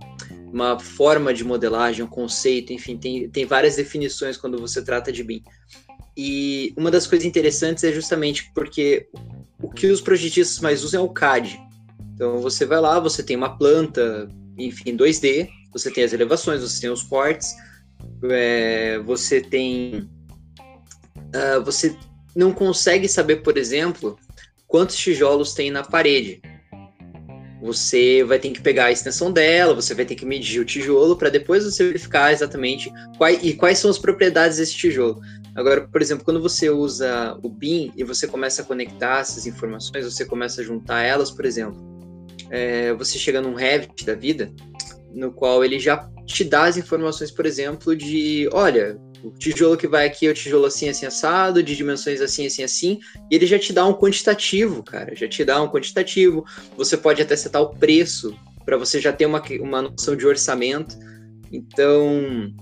uma 0.52 0.78
forma 0.78 1.32
de 1.32 1.44
modelagem, 1.44 2.04
um 2.04 2.08
conceito, 2.08 2.72
enfim, 2.72 2.98
tem, 2.98 3.28
tem 3.30 3.46
várias 3.46 3.76
definições 3.76 4.37
quando 4.37 4.58
você 4.58 4.84
trata 4.84 5.12
de 5.12 5.22
BIM. 5.22 5.42
E 6.20 6.75
uma 6.76 6.90
das 6.90 7.06
coisas 7.06 7.25
interessantes 7.25 7.84
é 7.84 7.92
justamente 7.92 8.50
porque 8.52 9.06
o 9.62 9.70
que 9.70 9.87
os 9.87 10.00
projetistas 10.00 10.58
mais 10.58 10.82
usam 10.82 11.02
é 11.02 11.04
o 11.04 11.10
CAD. 11.10 11.60
Então 12.12 12.38
você 12.38 12.66
vai 12.66 12.80
lá, 12.80 12.98
você 12.98 13.22
tem 13.22 13.37
uma 13.37 13.56
planta, 13.56 14.28
enfim, 14.58 14.96
2D, 14.96 15.48
você 15.72 15.92
tem 15.92 16.02
as 16.02 16.12
elevações, 16.12 16.60
você 16.60 16.80
tem 16.80 16.90
os 16.90 17.04
cortes, 17.04 17.54
é, 18.25 18.98
você 18.98 19.40
tem. 19.40 20.10
Uh, 21.28 21.62
você 21.64 21.96
não 22.34 22.52
consegue 22.52 23.08
saber, 23.08 23.37
por 23.37 23.56
exemplo, 23.56 24.18
quantos 24.66 24.96
tijolos 24.96 25.54
tem 25.54 25.70
na 25.70 25.84
parede. 25.84 26.42
Você 27.61 28.23
vai 28.23 28.38
ter 28.38 28.50
que 28.50 28.61
pegar 28.61 28.87
a 28.87 28.93
extensão 28.93 29.33
dela, 29.33 29.75
você 29.75 29.93
vai 29.93 30.05
ter 30.05 30.15
que 30.15 30.25
medir 30.25 30.61
o 30.61 30.65
tijolo 30.65 31.17
para 31.17 31.29
depois 31.29 31.65
você 31.65 31.85
verificar 31.87 32.33
exatamente 32.33 32.92
quais, 33.16 33.42
e 33.42 33.53
quais 33.53 33.79
são 33.79 33.90
as 33.90 33.99
propriedades 33.99 34.59
desse 34.59 34.75
tijolo. 34.75 35.21
Agora, 35.57 35.88
por 35.88 36.01
exemplo, 36.01 36.25
quando 36.25 36.40
você 36.40 36.71
usa 36.71 37.37
o 37.42 37.49
BIM 37.49 37.92
e 37.97 38.05
você 38.05 38.29
começa 38.29 38.62
a 38.62 38.64
conectar 38.64 39.21
essas 39.21 39.44
informações, 39.44 40.05
você 40.05 40.25
começa 40.25 40.61
a 40.61 40.64
juntar 40.64 41.03
elas, 41.03 41.33
por 41.33 41.44
exemplo, 41.44 41.77
é, 42.49 42.94
você 42.94 43.18
chega 43.18 43.40
num 43.40 43.55
Revit 43.55 44.07
da 44.07 44.14
vida, 44.14 44.53
no 45.12 45.33
qual 45.33 45.64
ele 45.64 45.81
já 45.81 46.09
te 46.27 46.44
dá 46.44 46.64
as 46.64 46.77
informações, 46.77 47.31
por 47.33 47.44
exemplo, 47.44 47.97
de, 47.97 48.49
olha, 48.53 48.97
o 49.22 49.31
tijolo 49.31 49.76
que 49.76 49.88
vai 49.88 50.07
aqui 50.07 50.26
é 50.26 50.31
o 50.31 50.35
tijolo 50.35 50.66
assim, 50.66 50.88
assim, 50.88 51.07
assado, 51.07 51.62
de 51.62 51.74
dimensões 51.74 52.20
assim, 52.20 52.46
assim, 52.46 52.62
assim, 52.62 53.00
e 53.31 53.35
ele 53.35 53.46
já 53.46 53.59
te 53.59 53.72
dá 53.72 53.87
um 53.87 53.94
quantitativo, 53.94 54.83
cara, 54.83 55.14
já 55.14 55.28
te 55.28 55.44
dá 55.44 55.61
um 55.62 55.68
quantitativo. 55.68 56.44
Você 56.76 56.96
pode 56.96 57.20
até 57.22 57.35
setar 57.37 57.62
o 57.62 57.74
preço 57.74 58.37
para 58.64 58.76
você 58.76 59.00
já 59.00 59.12
ter 59.12 59.26
uma, 59.26 59.42
uma 59.61 59.83
noção 59.83 60.14
de 60.14 60.26
orçamento. 60.26 60.96
Então, 61.50 62.52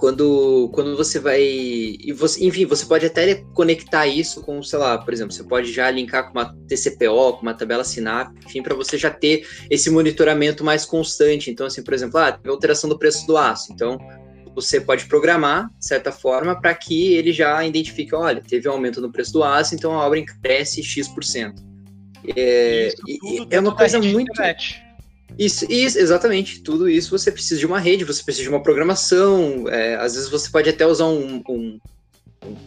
quando, 0.00 0.70
quando 0.72 0.96
você 0.96 1.18
vai. 1.18 1.42
E 1.42 2.10
você, 2.16 2.42
enfim, 2.42 2.64
você 2.64 2.86
pode 2.86 3.04
até 3.04 3.34
conectar 3.54 4.06
isso 4.06 4.40
com, 4.40 4.62
sei 4.62 4.78
lá, 4.78 4.96
por 4.96 5.12
exemplo, 5.12 5.30
você 5.30 5.44
pode 5.44 5.70
já 5.70 5.90
linkar 5.90 6.24
com 6.24 6.38
uma 6.38 6.56
TCPO, 6.66 7.34
com 7.34 7.42
uma 7.42 7.52
tabela 7.52 7.84
SINAP, 7.84 8.34
enfim, 8.46 8.62
para 8.62 8.74
você 8.74 8.96
já 8.96 9.10
ter 9.10 9.46
esse 9.68 9.90
monitoramento 9.90 10.64
mais 10.64 10.86
constante. 10.86 11.50
Então, 11.50 11.66
assim, 11.66 11.82
por 11.82 11.92
exemplo, 11.92 12.18
ah, 12.18 12.40
alteração 12.46 12.88
do 12.88 12.98
preço 12.98 13.26
do 13.26 13.36
aço. 13.36 13.72
Então, 13.74 13.98
você 14.54 14.80
pode 14.80 15.06
programar, 15.06 15.70
de 15.78 15.86
certa 15.86 16.10
forma, 16.10 16.60
para 16.60 16.74
que 16.74 17.14
ele 17.14 17.32
já 17.32 17.64
identifique, 17.64 18.14
olha, 18.14 18.42
teve 18.42 18.68
um 18.68 18.72
aumento 18.72 19.00
no 19.00 19.10
preço 19.10 19.32
do 19.32 19.44
aço, 19.44 19.74
então 19.74 19.92
a 19.92 20.06
obra 20.06 20.22
cresce 20.42 20.82
X%. 20.82 21.54
É, 22.36 22.94
é 23.50 23.60
uma 23.60 23.74
coisa 23.74 23.98
muito. 23.98 24.32
Internet. 24.32 24.82
Isso, 25.38 25.64
isso, 25.70 25.98
exatamente. 25.98 26.60
Tudo 26.60 26.88
isso 26.88 27.16
você 27.16 27.30
precisa 27.30 27.58
de 27.58 27.66
uma 27.66 27.78
rede, 27.78 28.04
você 28.04 28.22
precisa 28.22 28.42
de 28.44 28.50
uma 28.50 28.62
programação. 28.62 29.68
É, 29.68 29.94
às 29.96 30.14
vezes 30.14 30.28
você 30.28 30.50
pode 30.50 30.68
até 30.68 30.86
usar 30.86 31.06
um, 31.06 31.42
um, 31.48 31.78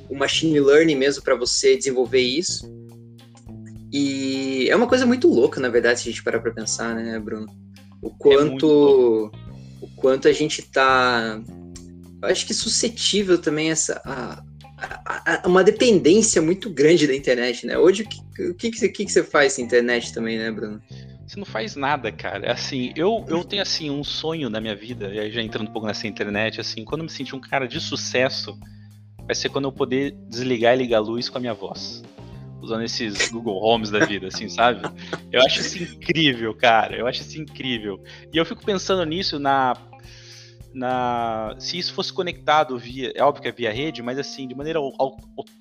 um 0.10 0.18
machine 0.18 0.60
learning 0.60 0.96
mesmo 0.96 1.24
para 1.24 1.36
você 1.36 1.78
desenvolver 1.78 2.22
isso. 2.22 2.68
E 3.92 4.68
é 4.70 4.76
uma 4.76 4.88
coisa 4.88 5.06
muito 5.06 5.28
louca, 5.28 5.60
na 5.60 5.70
verdade, 5.70 6.00
se 6.00 6.10
a 6.10 6.12
gente 6.12 6.24
parar 6.24 6.40
para 6.40 6.52
pensar, 6.52 6.96
né, 6.96 7.20
Bruno? 7.20 7.46
O 8.02 8.08
é 8.08 8.12
quanto, 8.18 9.32
é 9.32 9.86
o 9.86 9.88
quanto 9.96 10.28
a 10.28 10.34
gente 10.34 10.64
tá, 10.64 11.40
eu 12.24 12.30
acho 12.30 12.46
que 12.48 12.54
suscetível 12.54 13.38
também 13.38 13.70
essa 13.70 14.02
a, 14.06 14.44
a, 14.78 15.44
a, 15.44 15.48
uma 15.48 15.64
dependência 15.64 16.42
muito 16.42 16.70
grande 16.70 17.06
da 17.06 17.16
internet, 17.16 17.66
né? 17.66 17.78
Hoje 17.78 18.04
o 18.04 18.08
que, 18.08 18.44
o 18.50 18.54
que, 18.56 18.72
que, 18.72 19.06
que 19.06 19.12
você 19.12 19.24
faz 19.24 19.58
na 19.58 19.64
internet 19.66 20.14
também, 20.14 20.38
né, 20.38 20.50
Bruno? 20.50 20.82
Você 21.28 21.38
não 21.38 21.46
faz 21.46 21.76
nada, 21.76 22.12
cara. 22.12 22.52
Assim, 22.52 22.94
eu, 22.96 23.26
eu 23.28 23.44
tenho 23.44 23.62
assim 23.62 23.90
um 23.90 24.04
sonho 24.04 24.50
na 24.50 24.62
minha 24.62 24.76
vida, 24.76 25.12
já 25.32 25.42
entrando 25.42 25.68
um 25.68 25.72
pouco 25.72 25.88
nessa 25.88 26.08
internet, 26.08 26.62
assim, 26.62 26.84
quando 26.86 27.02
eu 27.02 27.06
me 27.06 27.12
sentir 27.12 27.36
um 27.36 27.42
cara 27.42 27.68
de 27.68 27.80
sucesso, 27.80 28.58
vai 29.26 29.36
ser 29.36 29.50
quando 29.50 29.66
eu 29.66 29.72
poder 29.72 30.12
desligar 30.30 30.74
e 30.76 30.78
ligar 30.78 30.98
a 30.98 31.02
luz 31.02 31.30
com 31.30 31.38
a 31.38 31.42
minha 31.42 31.54
voz. 31.54 32.04
Usando 32.62 32.84
esses 32.84 33.30
Google 33.30 33.62
Homes 33.62 33.90
da 33.90 34.06
vida, 34.06 34.28
assim, 34.28 34.48
sabe? 34.48 34.82
Eu 35.32 35.42
acho 35.42 35.60
isso 35.60 35.84
incrível, 35.84 36.54
cara. 36.54 36.96
Eu 36.96 37.08
acho 37.08 37.22
isso 37.22 37.42
incrível. 37.42 38.02
E 38.32 38.38
eu 38.38 38.46
fico 38.46 38.64
pensando 38.64 39.04
nisso 39.06 39.38
na. 39.38 39.76
Na 40.74 41.56
se 41.60 41.78
isso 41.78 41.94
fosse 41.94 42.12
conectado 42.12 42.78
via. 42.78 43.12
É 43.16 43.24
óbvio 43.24 43.42
que 43.42 43.48
é 43.48 43.52
via 43.52 43.72
rede, 43.72 44.02
mas 44.02 44.18
assim, 44.18 44.48
de 44.48 44.56
maneira 44.56 44.80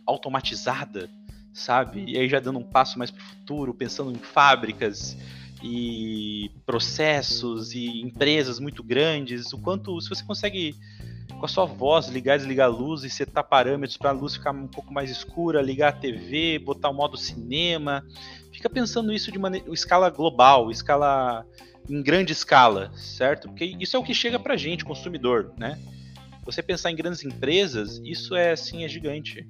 automatizada, 0.06 1.08
sabe? 1.52 2.04
E 2.06 2.18
aí 2.18 2.28
já 2.28 2.40
dando 2.40 2.58
um 2.58 2.64
passo 2.64 2.98
mais 2.98 3.10
para 3.10 3.22
o 3.22 3.26
futuro, 3.26 3.74
pensando 3.74 4.10
em 4.10 4.18
fábricas 4.18 5.16
e 5.62 6.50
processos 6.66 7.74
e 7.74 8.00
empresas 8.00 8.58
muito 8.58 8.82
grandes, 8.82 9.52
o 9.52 9.58
quanto 9.58 10.00
se 10.00 10.08
você 10.08 10.24
consegue 10.24 10.74
com 11.38 11.44
a 11.44 11.48
sua 11.48 11.64
voz 11.64 12.08
ligar 12.08 12.36
desligar 12.36 12.68
a 12.68 12.70
luz 12.70 13.04
e 13.04 13.10
setar 13.10 13.44
parâmetros 13.44 13.96
para 13.96 14.10
a 14.10 14.12
luz 14.12 14.34
ficar 14.34 14.52
um 14.52 14.66
pouco 14.66 14.92
mais 14.92 15.10
escura, 15.10 15.62
ligar 15.62 15.88
a 15.88 15.92
TV, 15.92 16.58
botar 16.58 16.88
o 16.90 16.94
modo 16.94 17.16
cinema, 17.16 18.04
fica 18.52 18.68
pensando 18.68 19.12
isso 19.12 19.30
de 19.30 19.38
maneira 19.38 19.72
escala 19.72 20.10
global, 20.10 20.70
escala 20.70 21.44
em 21.88 22.02
grande 22.02 22.32
escala, 22.32 22.92
certo? 22.96 23.48
Porque 23.48 23.76
isso 23.80 23.96
é 23.96 23.98
o 23.98 24.04
que 24.04 24.14
chega 24.14 24.38
para 24.38 24.56
gente, 24.56 24.84
consumidor, 24.84 25.52
né? 25.56 25.78
Você 26.44 26.62
pensar 26.62 26.90
em 26.90 26.96
grandes 26.96 27.24
empresas, 27.24 28.00
isso 28.04 28.34
é 28.34 28.52
assim 28.52 28.84
é 28.84 28.88
gigante. 28.88 29.46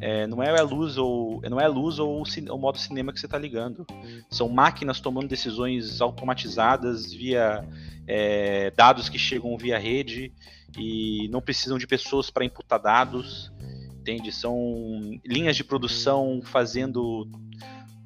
É, 0.00 0.26
não 0.26 0.42
é 0.42 0.58
a 0.58 0.62
luz 0.62 0.98
ou 0.98 1.40
não 1.48 1.58
é 1.58 1.64
a 1.64 1.68
luz 1.68 1.98
ou 1.98 2.22
o, 2.22 2.58
modo 2.58 2.78
cinema 2.78 3.12
que 3.12 3.20
você 3.20 3.26
está 3.26 3.38
ligando. 3.38 3.86
São 4.30 4.48
máquinas 4.48 5.00
tomando 5.00 5.28
decisões 5.28 6.00
automatizadas 6.00 7.12
via 7.12 7.66
é, 8.06 8.70
dados 8.72 9.08
que 9.08 9.18
chegam 9.18 9.56
via 9.56 9.78
rede 9.78 10.32
e 10.76 11.28
não 11.30 11.40
precisam 11.40 11.78
de 11.78 11.86
pessoas 11.86 12.30
para 12.30 12.44
imputar 12.44 12.80
dados. 12.80 13.52
Entende? 14.00 14.30
São 14.32 15.18
linhas 15.24 15.56
de 15.56 15.64
produção 15.64 16.40
fazendo 16.44 17.28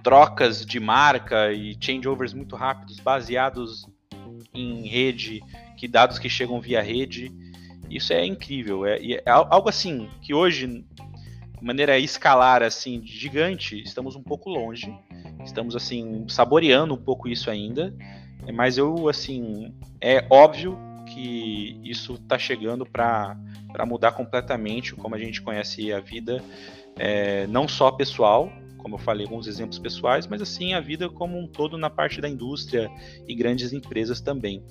trocas 0.03 0.65
de 0.65 0.81
marca 0.81 1.53
e 1.53 1.77
changeovers 1.81 2.33
muito 2.33 2.57
rápidos, 2.57 2.99
baseados 3.01 3.87
em 4.55 4.87
rede, 4.87 5.41
que 5.77 5.87
dados 5.87 6.19
que 6.19 6.29
chegam 6.29 6.61
via 6.61 6.83
rede. 6.83 7.31
Isso 7.89 8.13
é 8.13 8.25
incrível. 8.25 8.87
É, 8.87 8.99
é 9.03 9.23
algo 9.27 9.69
assim 9.69 10.09
que 10.23 10.33
hoje 10.33 10.85
de 11.61 11.67
maneira 11.67 11.99
escalar 11.99 12.63
assim 12.63 13.03
gigante, 13.05 13.83
estamos 13.83 14.17
um 14.17 14.23
pouco 14.23 14.49
longe. 14.49 14.93
Estamos 15.45 15.77
assim 15.77 16.27
saboreando 16.29 16.95
um 16.95 16.99
pouco 16.99 17.29
isso 17.29 17.51
ainda, 17.51 17.95
mas 18.53 18.79
eu 18.79 19.09
assim 19.09 19.75
é 20.01 20.27
óbvio 20.31 20.79
que 21.07 21.79
isso 21.85 22.15
está 22.15 22.39
chegando 22.39 22.87
para 22.87 23.37
mudar 23.87 24.13
completamente 24.13 24.95
como 24.95 25.15
a 25.15 25.19
gente 25.19 25.43
conhece 25.43 25.93
a 25.93 26.01
vida, 26.01 26.43
é, 26.97 27.47
não 27.47 27.67
só 27.67 27.91
pessoal, 27.91 28.51
como 28.81 28.97
eu 28.97 28.99
falei, 28.99 29.27
alguns 29.27 29.47
exemplos 29.47 29.79
pessoais, 29.79 30.27
mas 30.27 30.43
assim 30.43 30.75
a 30.75 30.81
vida 30.81 31.09
como 31.09 31.39
um 31.39 31.47
todo 31.47 31.79
na 31.79 31.91
parte 31.91 32.21
da 32.21 32.29
indústria 32.29 32.91
e 33.27 33.35
grandes 33.35 33.73
empresas 33.73 34.21
também. 34.21 34.63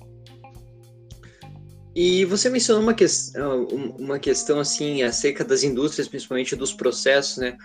E 1.94 2.24
você 2.24 2.48
mencionou 2.48 2.82
uma, 2.82 2.94
que, 2.94 3.04
uma 3.98 4.18
questão 4.18 4.60
assim 4.60 5.02
acerca 5.02 5.44
das 5.44 5.64
indústrias, 5.64 6.06
principalmente 6.06 6.54
dos 6.54 6.72
processos, 6.72 7.38
né? 7.38 7.56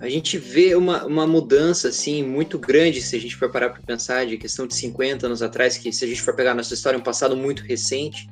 A 0.00 0.08
gente 0.08 0.36
vê 0.36 0.74
uma, 0.74 1.04
uma 1.06 1.26
mudança 1.26 1.88
assim 1.88 2.22
muito 2.22 2.58
grande 2.58 3.00
se 3.00 3.16
a 3.16 3.20
gente 3.20 3.36
for 3.36 3.50
parar 3.50 3.70
para 3.70 3.82
pensar 3.82 4.26
de 4.26 4.36
questão 4.36 4.66
de 4.66 4.74
50 4.74 5.26
anos 5.26 5.42
atrás, 5.42 5.78
que 5.78 5.92
se 5.92 6.04
a 6.04 6.08
gente 6.08 6.20
for 6.20 6.34
pegar 6.34 6.54
nossa 6.54 6.74
história, 6.74 6.98
um 6.98 7.02
passado 7.02 7.36
muito 7.36 7.62
recente, 7.62 8.28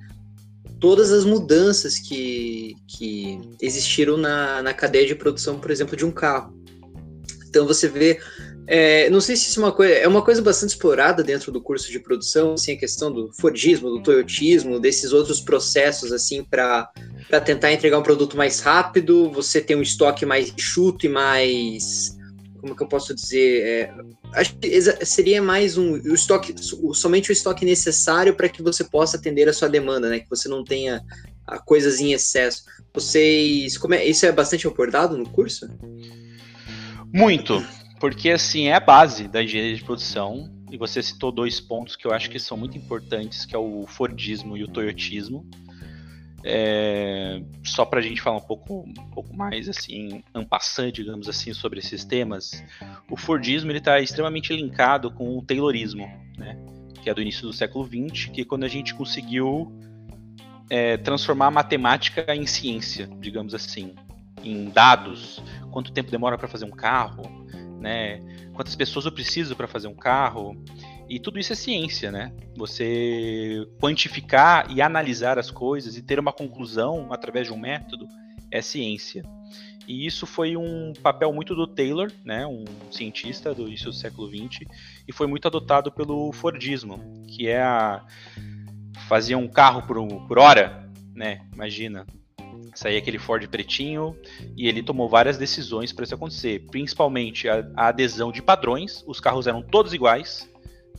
todas 0.79 1.11
as 1.11 1.25
mudanças 1.25 1.99
que, 1.99 2.75
que 2.87 3.41
existiram 3.63 4.17
na, 4.17 4.63
na 4.63 4.75
cadeia 4.75 5.07
de 5.07 5.15
produção, 5.15 5.59
por 5.59 5.71
exemplo, 5.71 5.97
de 5.97 6.05
um 6.05 6.11
carro. 6.11 6.55
Então 7.55 7.67
você 7.67 7.89
vê 7.89 8.19
é, 8.67 9.11
não 9.11 9.21
sei 9.21 9.37
se 9.37 9.51
isso 9.51 9.61
é 9.61 9.63
uma 9.63 9.73
coisa, 9.73 9.95
é 9.95 10.09
uma 10.09 10.23
coisa 10.23 10.41
bastante 10.41 10.71
explorada 10.71 11.23
dentro 11.23 11.53
do 11.53 11.61
curso 11.61 11.91
de 11.91 11.99
produção, 11.99 12.55
assim, 12.55 12.73
a 12.73 12.79
questão 12.79 13.13
do 13.13 13.31
Fordismo, 13.33 13.91
do 13.91 14.03
Toyotismo, 14.03 14.81
desses 14.81 15.13
outros 15.13 15.41
processos, 15.41 16.13
assim, 16.13 16.43
para 16.43 16.91
tentar 17.45 17.73
entregar 17.73 17.99
um 17.99 18.03
produto 18.03 18.37
mais 18.37 18.61
rápido, 18.61 19.31
você 19.31 19.61
tem 19.61 19.77
um 19.77 19.83
estoque 19.83 20.25
mais 20.25 20.49
enxuto 20.49 21.05
e 21.05 21.11
mais, 21.11 22.17
como 22.59 22.75
que 22.75 22.83
eu 22.83 22.89
posso 22.89 23.15
dizer, 23.15 23.67
é, 23.67 23.95
acho 24.33 24.57
que 24.57 24.81
seria 25.05 25.43
mais 25.43 25.77
um 25.77 25.93
o 25.93 26.15
estoque, 26.15 26.55
somente 26.95 27.31
o 27.31 27.35
estoque 27.35 27.67
necessário 27.67 28.35
para 28.35 28.49
que 28.49 28.63
você 28.63 28.83
possa 28.83 29.19
atender 29.19 29.47
a 29.47 29.53
sua 29.53 29.69
demanda, 29.69 30.09
né, 30.09 30.21
que 30.21 30.31
você 30.31 30.49
não 30.49 30.65
tenha 30.65 31.03
coisas 31.67 32.01
em 32.01 32.15
excesso. 32.15 32.65
Vocês, 32.95 33.77
como 33.77 33.93
é, 33.93 34.07
isso 34.07 34.25
é 34.25 34.33
bastante 34.33 34.67
abordado 34.67 35.19
no 35.19 35.29
curso? 35.29 35.69
Muito. 37.15 37.65
Porque, 38.01 38.31
assim, 38.31 38.67
é 38.67 38.75
a 38.75 38.81
base 38.81 39.29
da 39.29 39.43
engenharia 39.43 39.77
de 39.77 39.85
produção. 39.85 40.53
E 40.71 40.77
você 40.77 41.01
citou 41.01 41.31
dois 41.31 41.61
pontos 41.61 41.95
que 41.95 42.05
eu 42.05 42.13
acho 42.13 42.29
que 42.29 42.41
são 42.41 42.57
muito 42.57 42.77
importantes, 42.77 43.47
que 43.47 43.55
é 43.55 43.59
o 43.59 43.87
Fordismo 43.87 44.57
e 44.57 44.65
o 44.65 44.69
Toyotismo. 44.69 45.49
É, 46.47 47.41
só 47.63 47.87
para 47.87 48.01
a 48.01 48.03
gente 48.03 48.21
falar 48.21 48.37
um 48.37 48.47
pouco, 48.47 48.81
um 48.81 49.11
pouco 49.11 49.35
mais 49.35 49.67
assim, 49.67 50.23
ampassando, 50.35 50.93
digamos 50.93 51.27
assim, 51.27 51.55
sobre 51.55 51.79
esses 51.79 52.05
temas, 52.05 52.63
o 53.11 53.17
Fordismo 53.17 53.73
está 53.73 53.99
extremamente 53.99 54.55
linkado 54.55 55.11
com 55.11 55.39
o 55.39 55.43
Taylorismo, 55.43 56.07
né, 56.37 56.59
que 57.03 57.09
é 57.09 57.15
do 57.15 57.23
início 57.23 57.47
do 57.47 57.53
século 57.53 57.87
XX, 57.87 58.27
que 58.27 58.43
é 58.43 58.45
quando 58.45 58.65
a 58.65 58.69
gente 58.69 58.93
conseguiu 58.95 59.73
é, 60.69 60.99
transformar 60.99 61.47
a 61.47 61.51
matemática 61.51 62.35
em 62.35 62.47
ciência, 62.47 63.09
digamos 63.21 63.55
assim, 63.55 63.95
em 64.45 64.71
dados, 64.71 65.43
quanto 65.71 65.93
tempo 65.93 66.11
demora 66.11 66.39
para 66.39 66.49
fazer 66.49 66.65
um 66.65 66.71
carro, 66.71 67.23
né? 67.81 68.21
Quantas 68.55 68.77
pessoas 68.77 69.05
eu 69.05 69.13
preciso 69.13 69.57
para 69.57 69.67
fazer 69.67 69.89
um 69.89 69.95
carro? 69.95 70.57
E 71.09 71.19
tudo 71.19 71.39
isso 71.39 71.53
é 71.53 71.57
ciência, 71.57 72.11
né? 72.11 72.33
Você 72.57 73.67
quantificar 73.81 74.71
e 74.71 74.81
analisar 74.81 75.39
as 75.39 75.51
coisas 75.51 75.97
e 75.97 76.03
ter 76.03 76.19
uma 76.19 76.33
conclusão 76.33 77.13
através 77.13 77.47
de 77.47 77.53
um 77.53 77.59
método 77.59 78.07
é 78.51 78.63
ciência. 78.63 79.23
E 79.87 80.07
isso 80.07 80.27
foi 80.27 80.57
um 80.57 80.93
papel 81.03 81.33
muito 81.33 81.55
do 81.55 81.67
Taylor, 81.67 82.11
né, 82.25 82.47
um 82.47 82.65
cientista 82.91 83.55
do 83.55 83.67
início 83.67 83.87
do 83.87 83.93
século 83.93 84.29
XX, 84.29 84.67
e 85.07 85.13
foi 85.13 85.27
muito 85.27 85.47
adotado 85.47 85.93
pelo 85.93 86.33
Fordismo, 86.33 86.99
que 87.29 87.49
é 87.49 87.63
a 87.63 88.03
fazer 89.09 89.35
um 89.35 89.47
carro 89.47 89.83
por, 89.83 90.27
por 90.27 90.39
hora, 90.39 90.89
né? 91.15 91.41
Imagina, 91.53 92.07
saía 92.75 92.99
aquele 92.99 93.19
Ford 93.19 93.47
pretinho 93.49 94.17
e 94.57 94.69
ele 94.69 94.83
tomou 94.83 95.09
várias 95.09 95.37
decisões 95.37 95.93
para 95.93 96.05
isso 96.05 96.15
acontecer, 96.15 96.65
principalmente 96.71 97.49
a, 97.49 97.67
a, 97.77 97.89
adesão 97.89 98.31
de 98.33 98.43
padrões, 98.43 99.05
os 99.07 99.21
carros 99.21 99.47
eram 99.47 99.63
todos 99.63 99.93
iguais, 99.93 100.51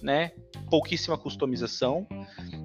né? 0.02 0.32
Pouquíssima 0.70 1.18
customização, 1.18 2.08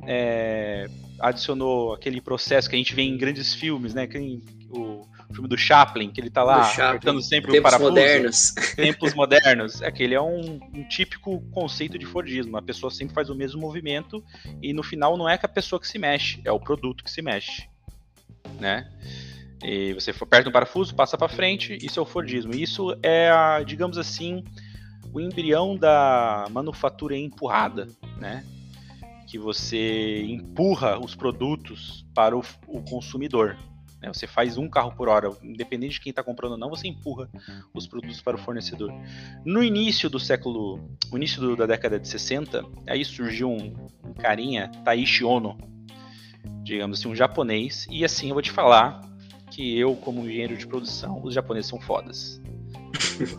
é, 0.07 0.87
adicionou 1.19 1.95
aquele 1.95 2.21
processo 2.21 2.69
que 2.69 2.75
a 2.75 2.79
gente 2.79 2.95
vê 2.95 3.03
em 3.03 3.17
grandes 3.17 3.55
filmes, 3.55 3.95
né? 3.95 4.07
Que, 4.07 4.41
o 4.71 5.05
filme 5.33 5.49
do 5.49 5.57
Chaplin, 5.57 6.11
que 6.11 6.21
ele 6.21 6.31
tá 6.31 6.43
lá 6.43 6.63
apertando 6.63 7.23
sempre 7.23 7.59
o 7.59 7.63
parafuso. 7.63 7.91
modernos. 7.91 8.53
Tempos 8.77 9.15
modernos. 9.15 9.83
Aquele 9.83 10.15
é 10.15 10.21
um, 10.21 10.61
um, 10.75 10.89
típico 10.89 11.41
conceito 11.51 11.99
de 11.99 12.07
Fordismo. 12.07 12.57
A 12.57 12.63
pessoa 12.63 12.91
sempre 12.91 13.15
faz 13.15 13.31
o 13.31 13.35
mesmo 13.35 13.61
movimento 13.61 14.25
e 14.63 14.73
no 14.73 14.83
final 14.83 15.17
não 15.17 15.29
é 15.29 15.37
que 15.37 15.47
a 15.47 15.49
pessoa 15.49 15.81
que 15.81 15.89
se 15.89 15.99
mexe, 15.99 16.41
é 16.45 16.53
o 16.53 16.61
produto 16.61 17.05
que 17.05 17.11
se 17.11 17.23
mexe 17.23 17.70
né? 18.61 18.89
E 19.63 19.93
você 19.93 20.11
aperta 20.11 20.49
um 20.49 20.53
parafuso, 20.53 20.95
passa 20.95 21.19
para 21.19 21.29
frente, 21.29 21.77
isso 21.83 21.99
é 21.99 22.03
o 22.03 22.07
Fordismo. 22.07 22.55
Isso 22.55 22.97
é, 23.03 23.31
a, 23.31 23.63
digamos 23.63 23.99
assim, 23.99 24.43
o 25.13 25.21
embrião 25.21 25.77
da 25.77 26.47
manufatura 26.51 27.17
empurrada, 27.17 27.87
né? 28.17 28.45
Que 29.29 29.39
você 29.39 30.23
empurra 30.23 30.99
os 30.99 31.15
produtos 31.15 32.07
para 32.15 32.37
o, 32.37 32.43
o 32.67 32.83
consumidor. 32.83 33.57
Né? 34.01 34.11
Você 34.13 34.27
faz 34.27 34.57
um 34.57 34.69
carro 34.69 34.93
por 34.97 35.09
hora, 35.09 35.31
independente 35.43 35.95
de 35.95 36.01
quem 36.01 36.11
está 36.11 36.23
comprando 36.23 36.53
ou 36.53 36.59
não, 36.59 36.71
você 36.71 36.89
empurra 36.89 37.29
os 37.75 37.87
produtos 37.87 38.21
para 38.21 38.37
o 38.37 38.39
fornecedor. 38.39 38.93
No 39.45 39.63
início 39.63 40.09
do 40.09 40.19
século, 40.19 40.81
no 41.11 41.17
início 41.19 41.41
do, 41.41 41.55
da 41.55 41.67
década 41.67 42.01
de 42.01 42.09
60, 42.09 42.65
aí 42.87 43.05
surgiu 43.05 43.51
um, 43.51 43.75
um 44.05 44.15
carinha, 44.15 44.69
Taishi 44.85 45.23
Ono, 45.23 45.57
digamos 46.63 46.99
assim, 46.99 47.09
um 47.09 47.15
japonês. 47.15 47.87
E 47.91 48.05
assim, 48.05 48.29
eu 48.29 48.35
vou 48.35 48.43
te 48.43 48.51
falar 48.51 49.01
que 49.51 49.79
eu, 49.79 49.97
como 49.97 50.21
engenheiro 50.21 50.57
de 50.57 50.67
produção, 50.67 51.23
os 51.23 51.35
japoneses 51.35 51.69
são 51.69 51.81
fodas. 51.81 52.41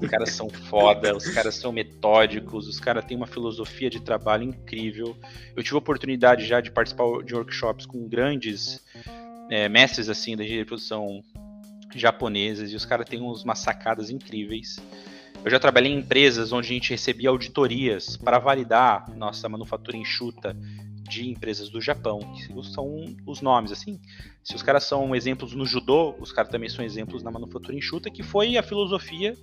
Os 0.02 0.10
caras 0.10 0.32
são 0.32 0.50
foda, 0.50 1.16
os 1.16 1.28
caras 1.30 1.56
são 1.56 1.72
metódicos, 1.72 2.68
os 2.68 2.80
caras 2.80 3.04
têm 3.06 3.18
uma 3.18 3.28
filosofia 3.28 3.90
de 3.90 4.00
trabalho 4.00 4.44
incrível. 4.44 5.16
Eu 5.56 5.64
tive 5.64 5.76
a 5.76 5.80
oportunidade 5.80 6.46
já 6.46 6.62
de 6.62 6.72
participar 6.72 7.06
de 7.24 7.34
workshops 7.34 7.86
com 7.86 8.08
grandes 8.08 8.82
é, 9.50 9.68
mestres 9.68 10.10
assim 10.10 10.36
da 10.36 10.44
engenharia 10.44 10.64
de 10.64 10.68
produção 10.68 11.24
japoneses 11.96 12.72
e 12.72 12.76
os 12.76 12.86
caras 12.86 13.08
têm 13.08 13.20
umas 13.20 13.60
sacadas 13.60 14.10
incríveis. 14.10 14.78
Eu 15.44 15.50
já 15.50 15.60
trabalhei 15.60 15.92
em 15.92 15.98
empresas 15.98 16.52
onde 16.54 16.68
a 16.68 16.74
gente 16.74 16.92
recebia 16.92 17.30
auditorias 17.30 18.16
para 18.16 18.38
validar 18.38 19.10
nossa 19.16 19.50
manufatura 19.50 19.98
enxuta 19.98 20.56
de 21.12 21.30
empresas 21.30 21.70
do 21.70 21.82
Japão, 21.82 22.20
que 22.34 22.64
são 22.72 23.06
os 23.28 23.42
nomes, 23.42 23.72
assim. 23.72 24.00
Se 24.42 24.56
os 24.56 24.64
caras 24.64 24.86
são 24.86 25.14
exemplos 25.14 25.54
no 25.54 25.66
judô, 25.66 26.16
os 26.20 26.32
caras 26.32 26.50
também 26.50 26.70
são 26.70 26.86
exemplos 26.86 27.22
na 27.22 27.30
manufatura 27.30 27.76
enxuta, 27.76 28.10
que 28.10 28.24
foi 28.24 28.56
a 28.56 28.64
filosofia 28.64 29.36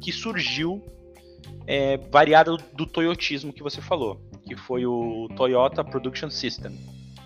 que 0.00 0.10
surgiu 0.10 0.82
é, 1.66 1.98
variada 2.10 2.56
do 2.72 2.86
toyotismo 2.86 3.52
que 3.52 3.62
você 3.62 3.82
falou, 3.82 4.18
que 4.46 4.56
foi 4.56 4.86
o 4.86 5.28
Toyota 5.36 5.84
Production 5.84 6.30
System, 6.30 6.72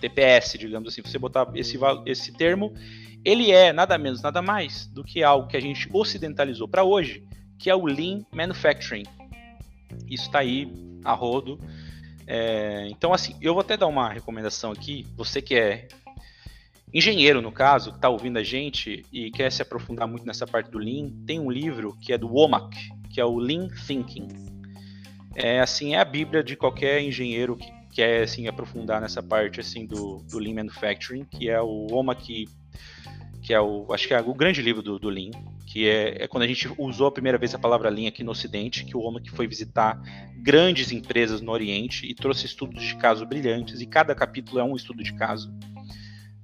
TPS, 0.01 0.59
digamos 0.59 0.89
assim. 0.89 1.01
Você 1.01 1.17
botar 1.17 1.49
esse, 1.55 1.79
esse 2.05 2.33
termo, 2.33 2.75
ele 3.25 3.53
é 3.53 3.73
nada 3.73 3.97
menos, 3.97 4.21
nada 4.21 4.43
mais 4.43 4.87
do 4.89 5.05
que 5.05 5.23
algo 5.23 5.47
que 5.47 5.57
a 5.57 5.61
gente 5.61 5.89
ocidentalizou 5.93 6.67
para 6.67 6.83
hoje, 6.83 7.25
que 7.61 7.71
é 7.71 7.77
o 7.77 7.87
Lean 7.87 8.27
Manufacturing. 8.35 9.05
Isso 10.11 10.25
está 10.25 10.41
aí 10.41 10.69
a 11.05 11.13
rodo 11.13 11.61
é, 12.27 12.87
então, 12.89 13.13
assim, 13.13 13.37
eu 13.41 13.53
vou 13.53 13.61
até 13.61 13.77
dar 13.77 13.87
uma 13.87 14.09
recomendação 14.09 14.73
aqui. 14.73 15.07
Você 15.17 15.43
que 15.43 15.55
é 15.55 15.89
engenheiro, 16.93 17.43
no 17.43 17.53
caso, 17.53 17.91
está 17.91 18.09
ouvindo 18.09 18.39
a 18.39 18.43
gente 18.43 19.05
e 19.13 19.31
quer 19.31 19.51
se 19.51 19.63
aprofundar 19.63 20.07
muito 20.09 20.27
nessa 20.27 20.47
parte 20.47 20.71
do 20.71 20.79
Lean, 20.79 21.11
tem 21.27 21.41
um 21.41 21.51
livro 21.51 21.97
que 22.01 22.13
é 22.13 22.19
do 22.19 22.29
Womack, 22.29 22.77
que 23.13 23.21
é 23.21 23.25
o 23.25 23.37
Lean 23.37 23.69
Thinking. 23.87 24.29
É 25.35 25.61
assim, 25.61 25.95
é 25.95 25.99
a 25.99 26.05
bíblia 26.05 26.43
de 26.43 26.57
qualquer 26.57 27.01
engenheiro 27.01 27.57
que 27.57 27.73
quer 27.93 28.23
assim 28.23 28.47
aprofundar 28.47 29.01
nessa 29.01 29.23
parte 29.23 29.61
assim 29.61 29.87
do, 29.87 30.19
do 30.31 30.39
Lean 30.39 30.55
Manufacturing, 30.55 31.25
que 31.25 31.49
é 31.49 31.61
o 31.61 31.87
Womack, 31.91 32.49
que 33.43 33.53
é 33.53 33.61
o 33.61 33.93
acho 33.93 34.07
que 34.07 34.15
é 34.15 34.21
o 34.21 34.35
grande 34.35 34.63
livro 34.63 34.83
do, 34.83 34.99
do 34.99 35.09
Lean 35.09 35.33
que 35.75 35.89
é, 35.89 36.23
é, 36.23 36.29
quando 36.29 36.45
a 36.45 36.47
gente 36.47 36.73
usou 36.79 37.09
a 37.09 37.11
primeira 37.11 37.37
vez 37.37 37.53
a 37.53 37.59
palavra 37.59 37.91
linha 37.91 38.09
aqui 38.09 38.23
no 38.23 38.31
Ocidente, 38.31 38.85
que 38.85 38.97
o 38.97 39.01
homem 39.01 39.21
que 39.21 39.33
foi 39.33 39.49
visitar 39.49 40.01
grandes 40.37 40.93
empresas 40.93 41.41
no 41.41 41.51
Oriente 41.51 42.07
e 42.07 42.15
trouxe 42.15 42.47
estudos 42.47 42.81
de 42.81 42.95
caso 42.95 43.27
brilhantes, 43.27 43.81
e 43.81 43.87
cada 43.87 44.15
capítulo 44.15 44.61
é 44.61 44.63
um 44.63 44.77
estudo 44.77 45.03
de 45.03 45.13
caso. 45.15 45.53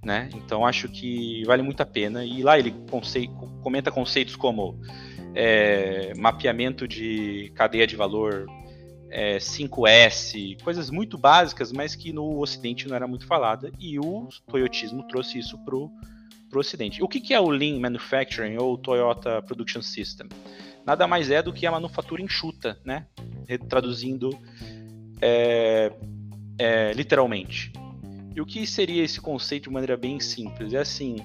Né? 0.05 0.31
Então 0.35 0.67
acho 0.67 0.89
que 0.89 1.45
vale 1.45 1.63
muito 1.63 1.81
a 1.81 1.87
pena. 1.87 2.25
E 2.25 2.43
lá 2.43 2.59
ele 2.59 2.73
conceito, 2.91 3.33
comenta 3.63 3.93
conceitos 3.93 4.35
como 4.35 4.81
é, 5.33 6.13
mapeamento 6.17 6.89
de 6.89 7.53
cadeia 7.55 7.87
de 7.87 7.95
valor, 7.95 8.47
é, 9.11 9.39
5S, 9.39 10.61
coisas 10.61 10.91
muito 10.91 11.17
básicas, 11.17 11.71
mas 11.71 11.95
que 11.95 12.13
no 12.13 12.41
Ocidente 12.41 12.89
não 12.89 12.97
era 12.97 13.07
muito 13.07 13.29
falada. 13.29 13.71
E 13.79 13.97
o 13.97 14.27
Toyotismo 14.49 15.07
trouxe 15.07 15.39
isso 15.39 15.57
para 15.65 15.77
para 16.51 16.59
o 16.59 16.61
Ocidente. 16.61 17.03
O 17.03 17.09
que, 17.09 17.21
que 17.21 17.33
é 17.33 17.41
o 17.41 17.49
Lean 17.49 17.79
Manufacturing 17.79 18.57
ou 18.59 18.77
Toyota 18.77 19.41
Production 19.43 19.81
System? 19.81 20.29
Nada 20.85 21.07
mais 21.07 21.31
é 21.31 21.41
do 21.43 21.53
que 21.53 21.67
a 21.67 21.71
manufatura 21.71 22.21
enxuta, 22.21 22.79
né? 22.85 23.07
Traduzindo 23.69 24.37
é, 25.21 25.93
é, 26.59 26.93
literalmente. 26.93 27.73
E 28.35 28.41
o 28.41 28.47
que 28.47 28.67
seria 28.67 29.03
esse 29.03 29.21
conceito 29.21 29.65
de 29.65 29.71
maneira 29.71 29.97
bem 29.97 30.19
simples? 30.21 30.73
É 30.73 30.79
assim: 30.79 31.17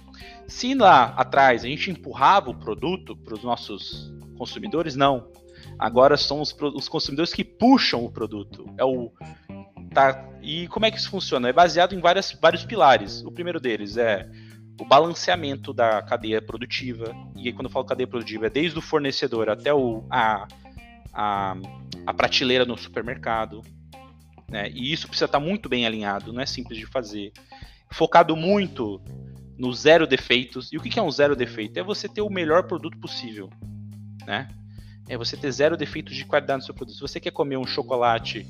se 0.48 0.74
lá 0.74 1.14
atrás 1.18 1.64
a 1.64 1.68
gente 1.68 1.90
empurrava 1.90 2.50
o 2.50 2.56
produto 2.56 3.16
para 3.16 3.34
os 3.34 3.44
nossos 3.44 4.14
consumidores, 4.38 4.96
não. 4.96 5.32
Agora 5.78 6.16
são 6.18 6.42
os, 6.42 6.56
os, 6.74 6.88
consumidores 6.88 7.34
que 7.34 7.44
puxam 7.44 8.06
o 8.06 8.12
produto. 8.12 8.66
É 8.78 8.84
o 8.84 9.12
tá. 9.94 10.30
E 10.42 10.68
como 10.68 10.86
é 10.86 10.92
que 10.92 10.98
isso 10.98 11.10
funciona? 11.10 11.50
É 11.50 11.54
baseado 11.54 11.94
em 11.94 12.00
várias, 12.00 12.32
vários 12.40 12.64
pilares. 12.64 13.24
O 13.24 13.32
primeiro 13.32 13.60
deles 13.60 13.98
é 13.98 14.30
o 14.80 14.86
balanceamento 14.86 15.74
da 15.74 16.02
cadeia 16.02 16.42
produtiva. 16.42 17.16
E 17.36 17.48
aí, 17.48 17.54
quando 17.54 17.66
eu 17.66 17.72
falo 17.72 17.86
cadeia 17.86 18.08
produtiva, 18.08 18.48
é 18.48 18.50
desde 18.50 18.78
o 18.78 18.82
fornecedor 18.82 19.50
até 19.50 19.74
o, 19.74 20.06
a, 20.10 20.48
a, 21.14 21.56
a 22.06 22.14
prateleira 22.14 22.66
no 22.66 22.78
supermercado. 22.78 23.62
Né? 24.50 24.70
E 24.72 24.92
isso 24.92 25.08
precisa 25.08 25.26
estar 25.26 25.40
muito 25.40 25.70
bem 25.70 25.86
alinhado, 25.86 26.34
não 26.34 26.42
é 26.42 26.46
simples 26.46 26.78
de 26.78 26.86
fazer. 26.86 27.32
Focado 27.92 28.36
muito 28.36 29.02
no 29.58 29.74
zero 29.74 30.06
defeitos. 30.06 30.72
E 30.72 30.78
o 30.78 30.82
que 30.82 31.00
é 31.00 31.02
um 31.02 31.12
zero 31.12 31.36
defeito? 31.36 31.80
É 31.80 31.84
você 31.84 32.10
ter 32.10 32.22
o 32.22 32.30
melhor 32.30 32.64
produto 32.64 32.98
possível. 32.98 33.50
Né? 34.26 34.50
É 35.08 35.18
você 35.18 35.38
ter 35.38 35.52
zero 35.52 35.78
defeitos 35.78 36.16
de 36.16 36.26
qualidade 36.26 36.60
no 36.60 36.66
seu 36.66 36.74
produto. 36.74 36.96
Se 36.96 37.02
você 37.02 37.20
quer 37.20 37.32
comer 37.32 37.58
um 37.58 37.66
chocolate 37.66 38.46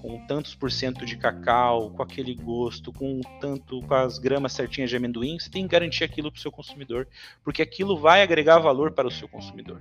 com 0.00 0.24
tantos 0.26 0.54
por 0.54 0.70
cento 0.70 1.04
de 1.04 1.16
cacau, 1.16 1.90
com 1.90 2.02
aquele 2.02 2.34
gosto, 2.34 2.92
com 2.92 3.20
tanto 3.40 3.80
com 3.82 3.94
as 3.94 4.18
gramas 4.18 4.52
certinhas 4.52 4.90
de 4.90 4.96
amendoim, 4.96 5.38
você 5.38 5.50
tem 5.50 5.62
que 5.62 5.68
garantir 5.68 6.04
aquilo 6.04 6.30
para 6.30 6.38
o 6.38 6.40
seu 6.40 6.52
consumidor, 6.52 7.06
porque 7.42 7.62
aquilo 7.62 7.98
vai 7.98 8.22
agregar 8.22 8.58
valor 8.58 8.92
para 8.92 9.06
o 9.06 9.10
seu 9.10 9.28
consumidor, 9.28 9.80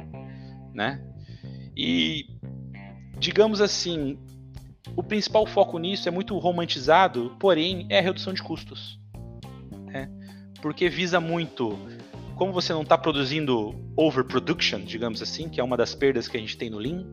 né? 0.73 1.03
E 1.75 2.27
digamos 3.17 3.61
assim, 3.61 4.17
o 4.95 5.03
principal 5.03 5.45
foco 5.45 5.77
nisso 5.79 6.07
é 6.07 6.11
muito 6.11 6.37
romantizado, 6.37 7.35
porém 7.39 7.85
é 7.89 7.99
a 7.99 8.01
redução 8.01 8.33
de 8.33 8.41
custos, 8.41 8.99
né? 9.85 10.09
Porque 10.61 10.89
visa 10.89 11.19
muito 11.19 11.77
como 12.35 12.53
você 12.53 12.71
não 12.71 12.83
está 12.83 12.95
produzindo 12.95 13.75
overproduction, 13.95 14.81
digamos 14.81 15.23
assim, 15.23 15.49
que 15.49 15.59
é 15.59 15.63
uma 15.63 15.75
das 15.75 15.95
perdas 15.95 16.27
que 16.27 16.37
a 16.37 16.39
gente 16.39 16.55
tem 16.55 16.69
no 16.69 16.77
Lean, 16.77 17.03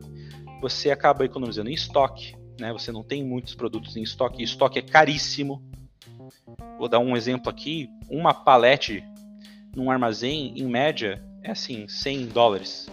você 0.61 0.91
acaba 0.91 1.25
economizando 1.25 1.69
em 1.69 1.73
estoque, 1.73 2.35
né? 2.59 2.71
Você 2.73 2.91
não 2.91 3.03
tem 3.03 3.23
muitos 3.23 3.55
produtos 3.55 3.95
em 3.95 4.03
estoque, 4.03 4.41
e 4.41 4.45
estoque 4.45 4.79
é 4.79 4.81
caríssimo. 4.81 5.61
Vou 6.77 6.87
dar 6.87 6.99
um 6.99 7.15
exemplo 7.15 7.49
aqui, 7.49 7.89
uma 8.09 8.33
palete 8.33 9.03
num 9.75 9.91
armazém, 9.91 10.53
em 10.55 10.65
média, 10.65 11.23
é 11.43 11.51
assim, 11.51 11.87
100 11.87 12.27
dólares. 12.27 12.89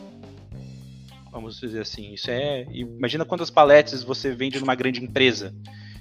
Vamos 1.31 1.59
dizer 1.59 1.81
assim, 1.81 2.13
isso 2.13 2.31
é... 2.31 2.67
Imagina 2.73 3.25
quantas 3.25 3.51
paletes 3.51 4.03
você 4.03 4.35
vende 4.35 4.61
numa 4.61 4.75
grande 4.75 5.03
empresa, 5.03 5.55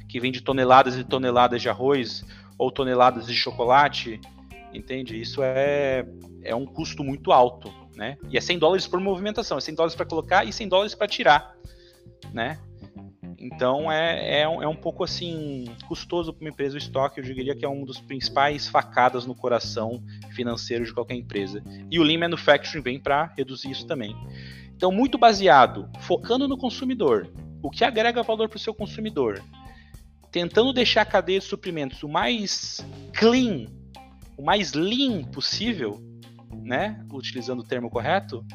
que 0.10 0.20
vende 0.20 0.42
toneladas 0.42 0.98
e 0.98 1.04
toneladas 1.04 1.62
de 1.62 1.70
arroz, 1.70 2.26
ou 2.58 2.72
toneladas 2.72 3.28
de 3.28 3.34
chocolate, 3.34 4.20
entende? 4.74 5.20
Isso 5.20 5.42
é, 5.42 6.06
é 6.44 6.56
um 6.56 6.66
custo 6.66 7.04
muito 7.04 7.32
alto, 7.32 7.74
né? 7.96 8.18
E 8.30 8.38
é 8.38 8.42
100 8.42 8.60
dólares 8.60 8.88
por 8.88 9.00
movimentação, 9.00 9.58
é 9.58 9.62
100 9.62 9.76
dólares 9.76 9.96
para 9.96 10.06
colocar 10.06 10.46
e 10.46 10.52
100 10.52 10.68
dólares 10.68 10.96
para 10.96 11.08
tirar, 11.08 11.56
né? 12.34 12.60
Então 13.42 13.92
é, 13.92 14.42
é, 14.42 14.48
um, 14.48 14.62
é 14.62 14.68
um 14.68 14.76
pouco 14.76 15.04
assim 15.04 15.66
custoso 15.88 16.32
para 16.32 16.46
uma 16.46 16.50
empresa 16.52 16.76
o 16.76 16.78
estoque, 16.78 17.20
eu 17.20 17.24
diria 17.24 17.56
que 17.56 17.66
é 17.66 17.70
um 17.70 17.84
dos 17.84 18.00
principais 18.00 18.68
facadas 18.68 19.26
no 19.26 19.34
coração 19.34 20.04
financeiro 20.30 20.86
de 20.86 20.94
qualquer 20.94 21.16
empresa. 21.16 21.64
E 21.90 22.00
o 22.00 22.04
Lean 22.04 22.20
Manufacturing 22.20 22.84
vem 22.84 23.00
para 23.00 23.34
reduzir 23.36 23.72
isso 23.72 23.88
também. 23.88 24.16
Então, 24.76 24.92
muito 24.92 25.18
baseado, 25.18 25.90
focando 26.02 26.48
no 26.48 26.56
consumidor, 26.56 27.28
o 27.64 27.72
que 27.72 27.84
agrega 27.84 28.22
valor 28.22 28.48
para 28.48 28.58
o 28.58 28.60
seu 28.60 28.76
consumidor, 28.76 29.42
tentando 30.32 30.72
deixar 30.72 31.02
a 31.02 31.06
cadeia 31.06 31.40
de 31.40 31.46
suprimentos 31.46 32.04
o 32.04 32.10
mais 32.10 32.86
clean, 33.14 33.66
o 34.38 34.44
mais 34.44 34.74
lean 34.74 35.24
possível, 35.24 36.00
né, 36.64 37.04
utilizando 37.12 37.62
o 37.62 37.68
termo 37.68 37.90
correto, 37.90 38.46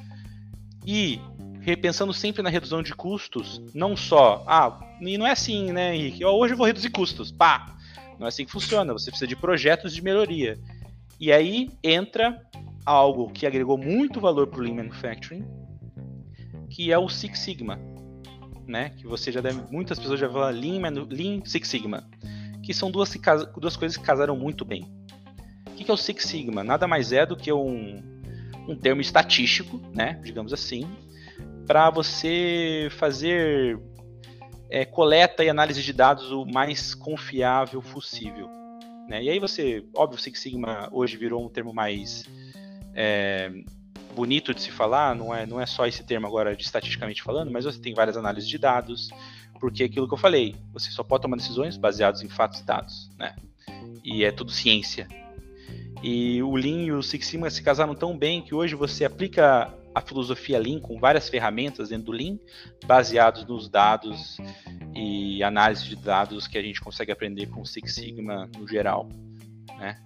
e 0.87 1.21
repensando 1.67 2.15
sempre 2.15 2.43
na 2.43 2.49
redução 2.49 2.81
de 2.81 2.95
custos, 2.95 3.61
não 3.75 3.97
só, 3.97 4.45
ah, 4.47 4.79
e 5.01 5.19
não 5.19 5.27
é 5.27 5.33
assim, 5.33 5.73
né, 5.73 5.97
Henrique? 5.97 6.25
Hoje 6.25 6.55
eu 6.55 6.57
vou 6.57 6.65
reduzir 6.65 6.91
custos, 6.91 7.33
pá! 7.33 7.77
Não 8.21 8.27
é 8.27 8.29
assim 8.29 8.45
que 8.45 8.53
funciona, 8.53 8.93
você 8.93 9.11
precisa 9.11 9.27
de 9.27 9.35
projetos 9.35 9.93
de 9.93 10.01
melhoria. 10.01 10.61
E 11.19 11.33
aí 11.33 11.69
entra 11.83 12.41
algo 12.85 13.33
que 13.33 13.49
agregou 13.49 13.77
muito 13.77 14.21
valor 14.21 14.47
para 14.47 14.61
o 14.61 14.63
Lean 14.63 14.77
Manufacturing, 14.77 15.45
que 16.71 16.93
é 16.93 16.99
o 16.99 17.09
Six 17.09 17.41
Sigma, 17.41 17.81
né? 18.65 18.91
Que 18.91 19.05
você 19.05 19.33
já 19.33 19.41
deve, 19.41 19.61
muitas 19.69 19.99
pessoas 19.99 20.21
já 20.21 20.31
falam 20.31 20.51
Lean, 20.53 20.81
Lean 21.11 21.45
Six 21.45 21.67
Sigma, 21.67 22.09
que 22.63 22.73
são 22.73 22.93
duas, 22.93 23.13
duas 23.59 23.77
coisas 23.77 23.97
que 23.97 24.05
casaram 24.05 24.37
muito 24.37 24.65
bem. 24.65 24.85
O 25.67 25.71
que 25.73 25.91
é 25.91 25.93
o 25.93 25.97
Six 25.97 26.27
Sigma? 26.27 26.63
Nada 26.63 26.87
mais 26.87 27.11
é 27.11 27.27
do 27.27 27.37
que 27.37 27.53
um, 27.53 28.01
um 28.69 28.77
termo 28.77 29.01
estatístico, 29.01 29.83
né? 29.93 30.21
Digamos 30.23 30.53
assim, 30.53 30.89
para 31.67 31.91
você 31.91 32.89
fazer 32.93 33.79
é, 34.71 34.85
coleta 34.85 35.45
e 35.45 35.49
análise 35.49 35.83
de 35.83 35.93
dados 35.93 36.31
o 36.31 36.45
mais 36.45 36.95
confiável 36.95 37.83
possível. 37.83 38.49
Né? 39.09 39.25
E 39.25 39.31
aí 39.31 39.39
você, 39.39 39.85
óbvio, 39.95 40.19
Six 40.19 40.41
Sigma 40.41 40.89
hoje 40.93 41.17
virou 41.17 41.45
um 41.45 41.49
termo 41.49 41.73
mais 41.73 42.25
é, 42.95 43.51
bonito 44.15 44.55
de 44.55 44.63
se 44.63 44.71
falar, 44.71 45.15
não 45.15 45.35
é, 45.35 45.47
não 45.47 45.61
é 45.61 45.67
só 45.67 45.87
esse 45.87 46.03
termo 46.03 46.27
agora 46.27 46.57
de 46.57 46.65
estatisticamente 46.65 47.23
falando, 47.23 47.51
mas 47.51 47.65
você 47.65 47.79
tem 47.79 47.95
várias 47.95 48.17
análises 48.17 48.49
de 48.49 48.59
dados, 48.59 49.11
porque 49.61 49.83
é 49.83 49.87
aquilo 49.87 50.09
que 50.09 50.15
eu 50.15 50.19
falei, 50.19 50.57
você 50.73 50.91
só 50.91 51.05
pode 51.05 51.23
tomar 51.23 51.37
decisões 51.37 51.77
baseadas 51.77 52.23
em 52.23 52.29
fatos 52.29 52.61
e 52.61 52.65
dados, 52.65 53.11
né? 53.19 53.37
E 54.05 54.25
é 54.25 54.33
tudo 54.33 54.51
ciência. 54.51 55.07
E 56.03 56.43
o 56.43 56.55
Lean 56.55 56.85
e 56.85 56.93
o 56.93 57.03
Six 57.03 57.27
Sigma 57.27 57.51
se 57.51 57.63
casaram 57.63 57.95
tão 57.95 58.17
bem 58.17 58.43
que 58.43 58.55
hoje 58.55 58.75
você 58.75 59.05
aplica 59.05 59.73
a 59.97 60.01
filosofia 60.03 60.59
Lean 60.59 60.79
com 60.79 61.01
várias 61.01 61.27
ferramentas 61.27 61.89
dentro 61.89 62.07
do 62.07 62.13
Lean, 62.13 62.39
baseados 62.85 63.47
nos 63.47 63.67
dados 63.67 64.37
e 64.95 65.43
análise 65.43 65.89
de 65.89 65.97
dados 65.97 66.47
que 66.47 66.59
a 66.59 66.63
gente 66.63 66.83
consegue 66.83 67.11
aprender 67.11 67.47
com 67.47 67.63
o 67.63 67.67
Six 67.67 67.95
Sigma 67.95 68.47
no 68.59 68.69
geral, 68.69 69.09
né? 69.79 69.99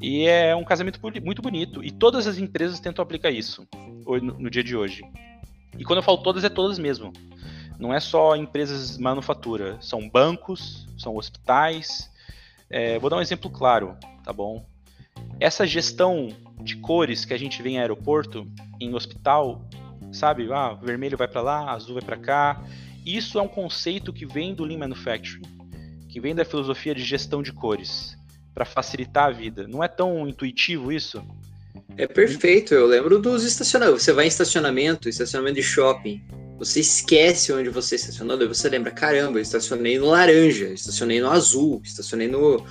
E 0.00 0.26
é 0.26 0.56
um 0.56 0.64
casamento 0.64 0.98
muito 1.22 1.42
bonito 1.42 1.84
e 1.84 1.90
todas 1.90 2.26
as 2.26 2.38
empresas 2.38 2.80
tentam 2.80 3.02
aplicar 3.02 3.30
isso 3.30 3.68
no 4.06 4.48
dia 4.48 4.64
de 4.64 4.74
hoje. 4.74 5.02
E 5.78 5.84
quando 5.84 5.98
eu 5.98 6.02
falo 6.02 6.18
todas, 6.18 6.42
é 6.42 6.48
todas 6.48 6.78
mesmo. 6.78 7.12
Não 7.78 7.92
é 7.92 8.00
só 8.00 8.34
empresas 8.36 8.96
manufatura, 8.96 9.76
são 9.82 10.08
bancos, 10.08 10.88
são 10.96 11.16
hospitais. 11.16 12.10
É, 12.70 12.98
vou 12.98 13.10
dar 13.10 13.16
um 13.16 13.22
exemplo 13.22 13.50
claro, 13.50 13.94
tá 14.24 14.32
bom? 14.32 14.64
Essa 15.38 15.66
gestão 15.66 16.28
de 16.62 16.76
cores 16.76 17.24
que 17.24 17.34
a 17.34 17.38
gente 17.38 17.62
vê 17.62 17.70
em 17.70 17.78
aeroporto, 17.78 18.46
em 18.80 18.94
hospital, 18.94 19.68
sabe? 20.12 20.50
Ah, 20.52 20.74
vermelho 20.74 21.16
vai 21.16 21.28
para 21.28 21.40
lá, 21.40 21.72
azul 21.72 21.94
vai 21.94 22.02
para 22.02 22.16
cá. 22.16 22.62
Isso 23.04 23.38
é 23.38 23.42
um 23.42 23.48
conceito 23.48 24.12
que 24.12 24.24
vem 24.24 24.54
do 24.54 24.64
Lean 24.64 24.78
Manufacturing, 24.78 25.42
que 26.08 26.20
vem 26.20 26.34
da 26.34 26.44
filosofia 26.44 26.94
de 26.94 27.02
gestão 27.02 27.42
de 27.42 27.52
cores, 27.52 28.16
para 28.54 28.64
facilitar 28.64 29.26
a 29.26 29.30
vida. 29.30 29.66
Não 29.68 29.82
é 29.82 29.88
tão 29.88 30.26
intuitivo 30.28 30.90
isso? 30.90 31.22
É 31.96 32.06
perfeito. 32.06 32.72
Eu 32.74 32.86
lembro 32.86 33.18
dos 33.18 33.44
estacionamentos. 33.44 34.02
Você 34.02 34.12
vai 34.12 34.24
em 34.24 34.28
estacionamento, 34.28 35.08
estacionamento 35.08 35.56
de 35.56 35.62
shopping. 35.62 36.22
Você 36.58 36.80
esquece 36.80 37.52
onde 37.52 37.68
você 37.68 37.96
estacionou, 37.96 38.38
daí 38.38 38.46
você 38.46 38.68
lembra, 38.68 38.92
caramba, 38.92 39.38
eu 39.38 39.42
estacionei 39.42 39.98
no 39.98 40.06
laranja, 40.06 40.66
estacionei 40.66 41.20
no 41.20 41.28
azul, 41.28 41.82
estacionei 41.84 42.28
no, 42.28 42.64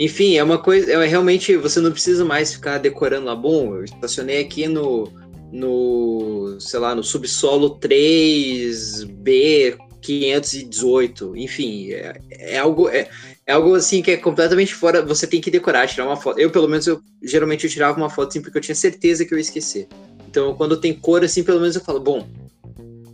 enfim, 0.00 0.38
é 0.38 0.42
uma 0.42 0.56
coisa. 0.56 0.90
É 0.90 1.06
realmente 1.06 1.54
você 1.56 1.78
não 1.78 1.92
precisa 1.92 2.24
mais 2.24 2.54
ficar 2.54 2.78
decorando 2.78 3.26
lá. 3.26 3.36
Bom, 3.36 3.76
eu 3.76 3.84
estacionei 3.84 4.40
aqui 4.40 4.66
no. 4.66 5.12
No, 5.50 6.56
sei 6.60 6.78
lá, 6.78 6.94
no 6.94 7.02
subsolo 7.02 7.78
3B 7.80 9.76
518. 10.00 11.36
Enfim, 11.36 11.90
é, 11.90 12.20
é 12.30 12.58
algo. 12.58 12.88
É, 12.88 13.08
é 13.46 13.52
algo 13.52 13.74
assim 13.74 14.00
que 14.02 14.12
é 14.12 14.16
completamente 14.16 14.74
fora. 14.74 15.04
Você 15.04 15.26
tem 15.26 15.40
que 15.40 15.50
decorar, 15.50 15.88
tirar 15.88 16.06
uma 16.06 16.16
foto. 16.16 16.38
Eu, 16.38 16.50
pelo 16.50 16.68
menos, 16.68 16.86
eu 16.86 17.00
geralmente 17.22 17.64
eu 17.64 17.70
tirava 17.70 17.98
uma 17.98 18.10
foto 18.10 18.28
assim 18.28 18.40
porque 18.40 18.58
eu 18.58 18.62
tinha 18.62 18.74
certeza 18.74 19.24
que 19.24 19.34
eu 19.34 19.38
ia 19.38 19.42
esquecer. 19.42 19.88
Então, 20.28 20.54
quando 20.54 20.76
tem 20.76 20.94
cor 20.94 21.24
assim, 21.24 21.42
pelo 21.42 21.60
menos 21.60 21.74
eu 21.74 21.82
falo, 21.82 21.98
bom, 21.98 22.28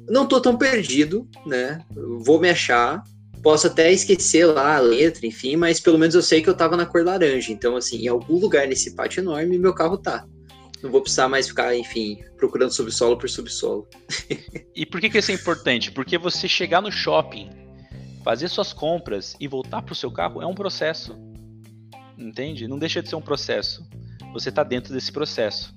não 0.08 0.26
tô 0.26 0.40
tão 0.40 0.56
perdido, 0.56 1.26
né? 1.46 1.80
Vou 2.20 2.38
me 2.38 2.50
achar 2.50 3.02
posso 3.46 3.68
até 3.68 3.92
esquecer 3.92 4.44
lá 4.44 4.74
a 4.74 4.80
letra, 4.80 5.24
enfim, 5.24 5.54
mas 5.54 5.78
pelo 5.78 5.96
menos 5.96 6.16
eu 6.16 6.22
sei 6.22 6.42
que 6.42 6.50
eu 6.50 6.56
tava 6.56 6.76
na 6.76 6.84
cor 6.84 7.04
laranja. 7.04 7.52
Então, 7.52 7.76
assim, 7.76 7.98
em 7.98 8.08
algum 8.08 8.40
lugar 8.40 8.66
nesse 8.66 8.96
pátio 8.96 9.20
enorme, 9.20 9.56
meu 9.56 9.72
carro 9.72 9.96
tá. 9.96 10.26
Não 10.86 10.92
vou 10.92 11.02
precisar 11.02 11.28
mais 11.28 11.48
ficar, 11.48 11.76
enfim, 11.76 12.22
procurando 12.36 12.70
subsolo 12.70 13.18
por 13.18 13.28
subsolo. 13.28 13.88
e 14.72 14.86
por 14.86 15.00
que, 15.00 15.10
que 15.10 15.18
isso 15.18 15.32
é 15.32 15.34
importante? 15.34 15.90
Porque 15.90 16.16
você 16.16 16.46
chegar 16.46 16.80
no 16.80 16.92
shopping, 16.92 17.50
fazer 18.22 18.46
suas 18.46 18.72
compras 18.72 19.36
e 19.40 19.48
voltar 19.48 19.82
pro 19.82 19.96
seu 19.96 20.12
carro 20.12 20.40
é 20.40 20.46
um 20.46 20.54
processo. 20.54 21.18
Entende? 22.16 22.68
Não 22.68 22.78
deixa 22.78 23.02
de 23.02 23.08
ser 23.08 23.16
um 23.16 23.20
processo. 23.20 23.84
Você 24.32 24.52
tá 24.52 24.62
dentro 24.62 24.94
desse 24.94 25.10
processo, 25.10 25.74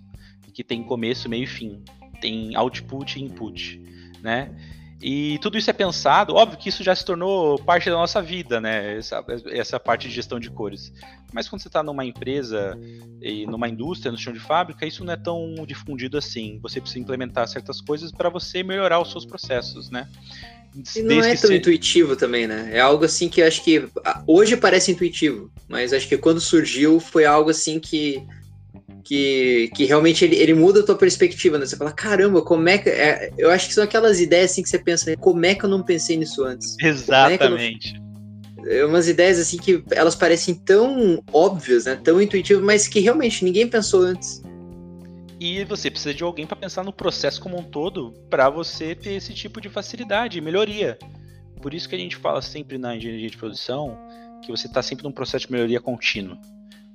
que 0.54 0.63
tem 0.63 0.84
começo, 0.84 1.28
meio 1.28 1.45
e 1.45 1.48
fim. 1.48 1.84
Tem 2.22 2.56
output 2.56 3.17
e 3.17 3.24
input, 3.24 3.82
né? 4.22 4.56
E 5.02 5.40
tudo 5.40 5.58
isso 5.58 5.70
é 5.70 5.74
pensado, 5.74 6.36
óbvio 6.36 6.58
que 6.58 6.68
isso 6.68 6.84
já 6.84 6.94
se 6.94 7.06
tornou 7.06 7.58
parte 7.58 7.90
da 7.90 7.96
nossa 7.96 8.22
vida, 8.22 8.60
né? 8.60 8.98
Essa, 8.98 9.24
essa 9.48 9.80
parte 9.80 10.10
de 10.10 10.14
gestão 10.14 10.40
de 10.40 10.50
cores. 10.50 10.92
Mas 11.32 11.48
quando 11.48 11.62
você 11.62 11.70
está 11.70 11.82
numa 11.82 12.04
empresa 12.04 12.78
e 13.22 13.46
numa 13.46 13.70
indústria, 13.70 14.12
no 14.12 14.18
chão 14.18 14.34
de 14.34 14.42
fábrica, 14.42 14.86
isso 14.86 15.06
não 15.06 15.14
é 15.14 15.18
tão 15.18 15.56
difundido 15.66 16.18
assim. 16.18 16.60
Você 16.62 16.82
precisa 16.82 17.00
implementar 17.00 17.48
certas 17.48 17.80
coisas 17.80 18.12
para 18.12 18.30
você 18.30 18.62
melhorar 18.62 19.00
os 19.00 19.10
seus 19.10 19.26
processos, 19.26 19.90
né? 19.90 20.10
E 20.96 21.02
não 21.02 21.24
é 21.24 21.36
tão 21.36 21.52
intuitivo 21.52 22.16
também, 22.16 22.46
né? 22.46 22.70
É 22.74 22.80
algo 22.80 23.06
assim 23.06 23.30
que 23.30 23.42
acho 23.42 23.64
que 23.64 23.88
hoje 24.28 24.56
parece 24.58 24.92
intuitivo, 24.92 25.52
mas 25.68 25.94
acho 25.94 26.08
que 26.08 26.18
quando 26.18 26.40
surgiu 26.40 27.00
foi 27.00 27.26
algo 27.26 27.50
assim 27.50 27.80
que 27.80 28.24
que, 29.10 29.72
que 29.74 29.86
realmente 29.86 30.24
ele, 30.24 30.36
ele 30.36 30.54
muda 30.54 30.82
a 30.82 30.86
tua 30.86 30.95
perspectiva, 30.95 31.58
né? 31.58 31.65
Você 31.65 31.76
fala, 31.76 31.91
caramba, 31.91 32.43
como 32.43 32.69
é 32.69 32.78
que. 32.78 32.91
É, 32.91 33.34
eu 33.39 33.50
acho 33.50 33.67
que 33.67 33.74
são 33.74 33.84
aquelas 33.84 34.19
ideias 34.19 34.52
assim 34.52 34.62
que 34.62 34.69
você 34.69 34.78
pensa, 34.78 35.17
como 35.17 35.43
é 35.48 35.56
que 35.56 35.65
eu 35.65 35.69
não 35.69 35.82
pensei 35.82 36.15
nisso 36.15 36.43
antes? 36.43 36.76
Exatamente. 36.80 37.95
É, 37.95 38.62
não... 38.62 38.72
é 38.72 38.86
umas 38.86 39.08
ideias 39.08 39.39
assim 39.39 39.58
que 39.58 39.84
elas 39.89 40.13
parecem 40.13 40.54
tão 40.54 41.24
óbvias, 41.34 41.86
né? 41.86 42.00
Tão 42.04 42.22
intuitivas, 42.22 42.63
mas 42.63 42.88
que 42.88 43.00
realmente 43.00 43.43
ninguém 43.43 43.67
pensou 43.67 44.04
antes. 44.04 44.43
E 45.39 45.63
você 45.63 45.89
precisa 45.89 46.13
de 46.13 46.24
alguém 46.24 46.45
para 46.45 46.56
pensar 46.56 46.84
no 46.84 46.93
processo 46.93 47.41
como 47.41 47.58
um 47.58 47.63
todo 47.63 48.13
para 48.30 48.48
você 48.48 48.93
ter 48.93 49.13
esse 49.13 49.34
tipo 49.34 49.60
de 49.60 49.69
facilidade, 49.69 50.39
melhoria. 50.39 51.00
Por 51.63 51.74
isso 51.74 51.89
que 51.89 51.95
a 51.95 52.00
gente 52.00 52.15
fala 52.15 52.43
sempre 52.43 52.78
na 52.78 52.95
engenharia 52.95 53.28
de 53.28 53.38
produção 53.38 53.98
que 54.45 54.52
você 54.52 54.67
está 54.67 54.84
sempre 54.84 55.04
num 55.04 55.12
processo 55.12 55.48
de 55.48 55.52
melhoria 55.52 55.82
contínua. 55.82 56.38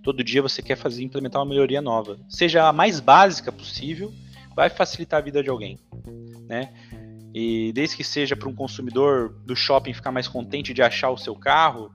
Todo 0.04 0.22
dia 0.22 0.42
você 0.42 0.62
quer 0.62 0.76
fazer 0.76 1.02
implementar 1.02 1.42
uma 1.42 1.48
melhoria 1.48 1.80
nova, 1.80 2.18
seja 2.28 2.68
a 2.68 2.72
mais 2.72 3.00
básica 3.00 3.50
possível, 3.50 4.12
vai 4.54 4.68
facilitar 4.68 5.18
a 5.18 5.24
vida 5.24 5.42
de 5.42 5.48
alguém, 5.48 5.78
né? 6.46 6.72
E 7.34 7.72
desde 7.72 7.96
que 7.96 8.04
seja 8.04 8.36
para 8.36 8.48
um 8.48 8.54
consumidor 8.54 9.30
do 9.44 9.56
shopping 9.56 9.92
ficar 9.92 10.12
mais 10.12 10.28
contente 10.28 10.72
de 10.72 10.82
achar 10.82 11.10
o 11.10 11.16
seu 11.16 11.34
carro, 11.34 11.90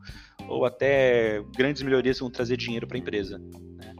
ou 0.49 0.65
até 0.65 1.41
grandes 1.55 1.81
melhorias 1.83 2.17
que 2.17 2.23
vão 2.23 2.31
trazer 2.31 2.57
dinheiro 2.57 2.87
para 2.87 2.97
a 2.97 2.99
empresa. 2.99 3.37
Né? 3.37 3.95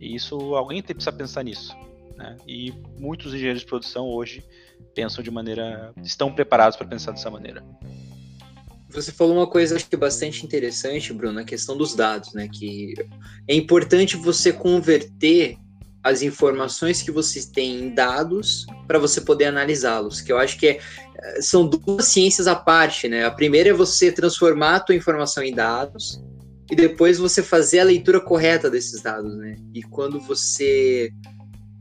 E 0.00 0.14
isso 0.16 0.56
alguém 0.56 0.82
precisa 0.82 1.12
pensar 1.12 1.44
nisso. 1.44 1.76
Né? 2.16 2.36
E 2.48 2.72
muitos 2.98 3.34
engenheiros 3.34 3.60
de 3.60 3.68
produção 3.68 4.06
hoje 4.06 4.42
pensam 4.94 5.22
de 5.22 5.30
maneira, 5.30 5.92
estão 6.02 6.32
preparados 6.32 6.76
para 6.76 6.86
pensar 6.86 7.12
dessa 7.12 7.30
maneira. 7.30 7.62
Você 8.94 9.10
falou 9.10 9.36
uma 9.36 9.46
coisa 9.46 9.76
acho 9.76 9.88
que 9.88 9.96
bastante 9.96 10.44
interessante, 10.44 11.12
Bruno, 11.12 11.40
a 11.40 11.44
questão 11.44 11.76
dos 11.76 11.94
dados, 11.94 12.32
né? 12.34 12.48
Que 12.48 12.94
é 13.48 13.54
importante 13.54 14.16
você 14.16 14.52
converter 14.52 15.56
as 16.02 16.20
informações 16.20 17.00
que 17.00 17.10
você 17.10 17.46
tem 17.50 17.80
em 17.80 17.94
dados 17.94 18.66
para 18.86 18.98
você 18.98 19.20
poder 19.20 19.46
analisá-los, 19.46 20.20
que 20.20 20.32
eu 20.32 20.38
acho 20.38 20.58
que 20.58 20.66
é, 20.66 20.80
são 21.40 21.66
duas 21.66 22.06
ciências 22.06 22.48
à 22.48 22.56
parte, 22.56 23.08
né? 23.08 23.24
A 23.24 23.30
primeira 23.30 23.70
é 23.70 23.72
você 23.72 24.10
transformar 24.10 24.76
a 24.76 24.80
tua 24.80 24.96
informação 24.96 25.42
em 25.42 25.54
dados 25.54 26.20
e 26.70 26.74
depois 26.74 27.18
você 27.18 27.42
fazer 27.42 27.80
a 27.80 27.84
leitura 27.84 28.20
correta 28.20 28.68
desses 28.68 29.00
dados, 29.00 29.36
né? 29.36 29.56
E 29.72 29.82
quando 29.82 30.20
você 30.20 31.12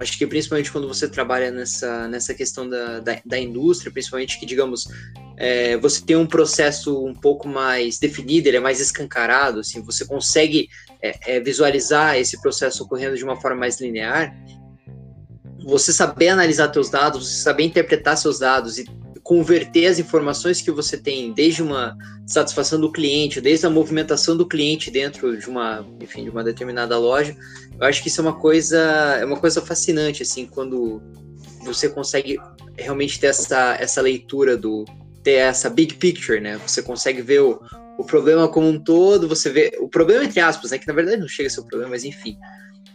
acho 0.01 0.17
que 0.17 0.25
principalmente 0.25 0.71
quando 0.71 0.87
você 0.87 1.07
trabalha 1.07 1.51
nessa, 1.51 2.07
nessa 2.07 2.33
questão 2.33 2.67
da, 2.67 2.99
da, 2.99 3.21
da 3.23 3.39
indústria, 3.39 3.91
principalmente 3.91 4.39
que, 4.39 4.45
digamos, 4.45 4.87
é, 5.37 5.77
você 5.77 6.03
tem 6.03 6.15
um 6.15 6.25
processo 6.25 7.05
um 7.05 7.13
pouco 7.13 7.47
mais 7.47 7.99
definido, 7.99 8.47
ele 8.47 8.57
é 8.57 8.59
mais 8.59 8.79
escancarado, 8.79 9.59
assim, 9.59 9.81
você 9.81 10.03
consegue 10.03 10.69
é, 11.01 11.35
é, 11.35 11.39
visualizar 11.39 12.17
esse 12.17 12.41
processo 12.41 12.83
ocorrendo 12.83 13.15
de 13.15 13.23
uma 13.23 13.39
forma 13.39 13.57
mais 13.57 13.79
linear, 13.79 14.35
você 15.63 15.93
saber 15.93 16.29
analisar 16.29 16.73
seus 16.73 16.89
dados, 16.89 17.27
você 17.27 17.43
saber 17.43 17.63
interpretar 17.63 18.17
seus 18.17 18.39
dados 18.39 18.79
e 18.79 18.85
converter 19.21 19.85
as 19.85 19.99
informações 19.99 20.61
que 20.61 20.71
você 20.71 20.97
tem, 20.97 21.31
desde 21.31 21.61
uma 21.61 21.95
satisfação 22.25 22.79
do 22.81 22.91
cliente, 22.91 23.39
desde 23.39 23.67
a 23.67 23.69
movimentação 23.69 24.35
do 24.35 24.47
cliente 24.47 24.89
dentro 24.89 25.37
de 25.37 25.47
uma, 25.47 25.85
enfim, 26.01 26.23
de 26.23 26.29
uma 26.29 26.43
determinada 26.43 26.97
loja, 26.97 27.35
eu 27.81 27.87
acho 27.87 28.01
que 28.03 28.09
isso 28.09 28.21
é 28.21 28.23
uma 28.23 28.39
coisa, 28.39 28.79
é 29.19 29.25
uma 29.25 29.37
coisa 29.37 29.59
fascinante, 29.59 30.21
assim, 30.21 30.45
quando 30.45 31.01
você 31.63 31.89
consegue 31.89 32.37
realmente 32.77 33.19
ter 33.19 33.27
essa, 33.27 33.75
essa 33.79 34.01
leitura 34.01 34.55
do, 34.55 34.85
ter 35.23 35.33
essa 35.33 35.67
big 35.67 35.95
picture, 35.95 36.39
né? 36.39 36.59
Você 36.65 36.83
consegue 36.83 37.23
ver 37.23 37.41
o, 37.41 37.59
o 37.97 38.03
problema 38.03 38.47
como 38.47 38.67
um 38.67 38.79
todo, 38.79 39.27
você 39.27 39.49
vê 39.49 39.71
o 39.79 39.89
problema 39.89 40.23
entre 40.23 40.39
aspas, 40.39 40.69
né? 40.69 40.77
Que 40.77 40.87
na 40.87 40.93
verdade 40.93 41.19
não 41.19 41.27
chega 41.27 41.47
a 41.47 41.49
ser 41.49 41.61
o 41.61 41.65
problema, 41.65 41.91
mas 41.91 42.03
enfim. 42.03 42.37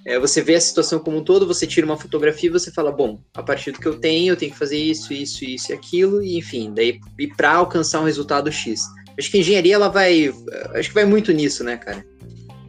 É, 0.05 0.21
você 0.21 0.41
vê 0.41 0.55
a 0.55 0.61
situação 0.61 1.01
como 1.01 1.17
um 1.17 1.25
todo, 1.25 1.49
você 1.49 1.67
tira 1.67 1.85
uma 1.85 1.97
fotografia 1.97 2.49
e 2.49 2.53
você 2.53 2.71
fala, 2.71 2.93
bom, 2.93 3.21
a 3.35 3.43
partir 3.43 3.73
do 3.73 3.81
que 3.81 3.87
eu 3.87 3.99
tenho, 3.99 4.33
eu 4.33 4.37
tenho 4.37 4.53
que 4.53 4.59
fazer 4.59 4.79
isso, 4.79 5.13
isso, 5.13 5.45
isso 5.45 5.73
e 5.73 5.75
aquilo, 5.75 6.23
e 6.23 6.39
enfim, 6.39 6.73
daí 6.73 7.01
e 7.19 7.27
para 7.27 7.55
alcançar 7.55 8.01
um 8.01 8.05
resultado 8.05 8.53
X. 8.53 8.83
Acho 9.19 9.31
que 9.31 9.39
a 9.39 9.41
engenharia 9.41 9.75
ela 9.75 9.89
vai, 9.89 10.33
acho 10.75 10.91
que 10.91 10.95
vai 10.95 11.05
muito 11.05 11.33
nisso, 11.33 11.65
né, 11.65 11.77
cara? 11.77 12.05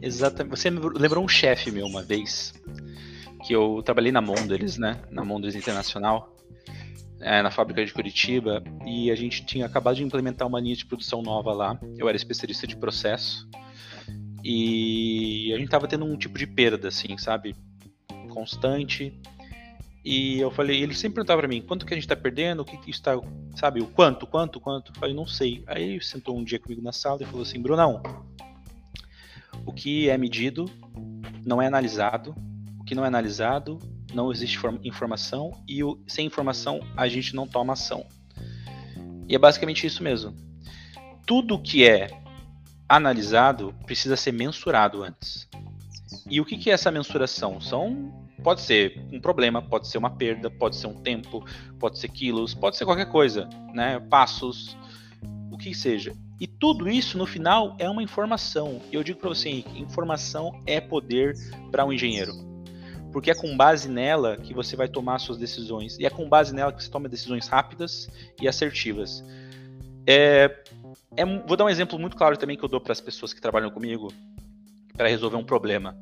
Exatamente. 0.00 0.56
Você 0.56 0.70
lembrou 0.70 1.24
um 1.24 1.28
chefe 1.28 1.70
meu 1.70 1.86
uma 1.86 2.02
vez 2.02 2.54
que 3.44 3.54
eu 3.54 3.82
trabalhei 3.84 4.12
na 4.12 4.20
Mondelez, 4.20 4.78
né, 4.78 5.00
na 5.10 5.24
Mondelez 5.24 5.54
Internacional 5.54 6.36
é, 7.20 7.42
na 7.42 7.50
fábrica 7.50 7.84
de 7.84 7.92
Curitiba 7.92 8.62
e 8.86 9.10
a 9.10 9.14
gente 9.14 9.44
tinha 9.44 9.66
acabado 9.66 9.96
de 9.96 10.04
implementar 10.04 10.46
uma 10.46 10.60
linha 10.60 10.76
de 10.76 10.86
produção 10.86 11.22
nova 11.22 11.52
lá. 11.52 11.78
Eu 11.96 12.08
era 12.08 12.16
especialista 12.16 12.66
de 12.66 12.76
processo 12.76 13.48
e 14.44 15.52
a 15.54 15.58
gente 15.58 15.68
tava 15.68 15.88
tendo 15.88 16.04
um 16.04 16.16
tipo 16.16 16.38
de 16.38 16.46
perda, 16.46 16.88
assim, 16.88 17.16
sabe? 17.18 17.56
Constante. 18.30 19.12
E 20.04 20.38
eu 20.38 20.50
falei, 20.50 20.80
ele 20.80 20.94
sempre 20.94 21.16
perguntava 21.16 21.40
para 21.40 21.48
mim, 21.48 21.60
quanto 21.60 21.84
que 21.84 21.92
a 21.92 21.96
gente 21.96 22.08
tá 22.08 22.16
perdendo, 22.16 22.60
o 22.60 22.64
que 22.64 22.78
que 22.78 22.90
está, 22.90 23.20
sabe, 23.56 23.80
o 23.80 23.86
quanto, 23.86 24.26
quanto, 24.26 24.60
quanto? 24.60 24.92
Eu 24.92 24.98
falei, 24.98 25.14
não 25.14 25.26
sei. 25.26 25.62
Aí 25.66 25.82
ele 25.82 26.02
sentou 26.02 26.38
um 26.38 26.44
dia 26.44 26.58
comigo 26.58 26.80
na 26.80 26.92
sala 26.92 27.22
e 27.22 27.26
falou 27.26 27.42
assim, 27.42 27.60
Brunão, 27.60 28.00
o 29.64 29.72
que 29.72 30.08
é 30.08 30.16
medido 30.16 30.66
não 31.44 31.60
é 31.60 31.66
analisado, 31.66 32.34
o 32.78 32.84
que 32.84 32.94
não 32.94 33.04
é 33.04 33.08
analisado 33.08 33.78
não 34.14 34.32
existe 34.32 34.58
informação 34.84 35.52
e 35.66 35.84
o, 35.84 36.00
sem 36.06 36.26
informação 36.26 36.80
a 36.96 37.06
gente 37.08 37.34
não 37.34 37.46
toma 37.46 37.74
ação. 37.74 38.06
E 39.28 39.34
é 39.34 39.38
basicamente 39.38 39.86
isso 39.86 40.02
mesmo. 40.02 40.34
Tudo 41.26 41.60
que 41.60 41.86
é 41.86 42.08
analisado 42.88 43.74
precisa 43.84 44.16
ser 44.16 44.32
mensurado 44.32 45.02
antes. 45.02 45.46
E 46.30 46.40
o 46.40 46.44
que, 46.44 46.56
que 46.56 46.70
é 46.70 46.72
essa 46.72 46.90
mensuração? 46.90 47.60
São 47.60 48.12
pode 48.42 48.62
ser 48.62 48.98
um 49.12 49.20
problema, 49.20 49.60
pode 49.60 49.88
ser 49.88 49.98
uma 49.98 50.10
perda, 50.10 50.50
pode 50.50 50.76
ser 50.76 50.86
um 50.86 50.94
tempo, 50.94 51.44
pode 51.78 51.98
ser 51.98 52.08
quilos, 52.08 52.54
pode 52.54 52.76
ser 52.76 52.84
qualquer 52.84 53.10
coisa, 53.10 53.48
né? 53.74 54.00
Passos, 54.08 54.76
o 55.50 55.58
que 55.58 55.74
seja. 55.74 56.14
E 56.40 56.46
tudo 56.46 56.88
isso 56.88 57.18
no 57.18 57.26
final 57.26 57.74
é 57.78 57.88
uma 57.88 58.02
informação. 58.02 58.80
E 58.92 58.94
eu 58.94 59.02
digo 59.02 59.18
para 59.18 59.30
você, 59.30 59.64
informação 59.76 60.62
é 60.66 60.80
poder 60.80 61.34
para 61.70 61.84
um 61.84 61.92
engenheiro 61.92 62.48
porque 63.12 63.30
é 63.30 63.34
com 63.34 63.56
base 63.56 63.88
nela 63.88 64.36
que 64.36 64.54
você 64.54 64.76
vai 64.76 64.88
tomar 64.88 65.18
suas 65.18 65.38
decisões 65.38 65.98
e 65.98 66.06
é 66.06 66.10
com 66.10 66.28
base 66.28 66.54
nela 66.54 66.72
que 66.72 66.82
você 66.82 66.90
toma 66.90 67.08
decisões 67.08 67.48
rápidas 67.48 68.08
e 68.40 68.46
assertivas. 68.46 69.24
É, 70.06 70.62
é, 71.16 71.24
vou 71.24 71.56
dar 71.56 71.64
um 71.64 71.68
exemplo 71.68 71.98
muito 71.98 72.16
claro 72.16 72.36
também 72.36 72.56
que 72.56 72.64
eu 72.64 72.68
dou 72.68 72.80
para 72.80 72.92
as 72.92 73.00
pessoas 73.00 73.32
que 73.32 73.40
trabalham 73.40 73.70
comigo 73.70 74.12
para 74.96 75.08
resolver 75.08 75.36
um 75.36 75.44
problema. 75.44 75.96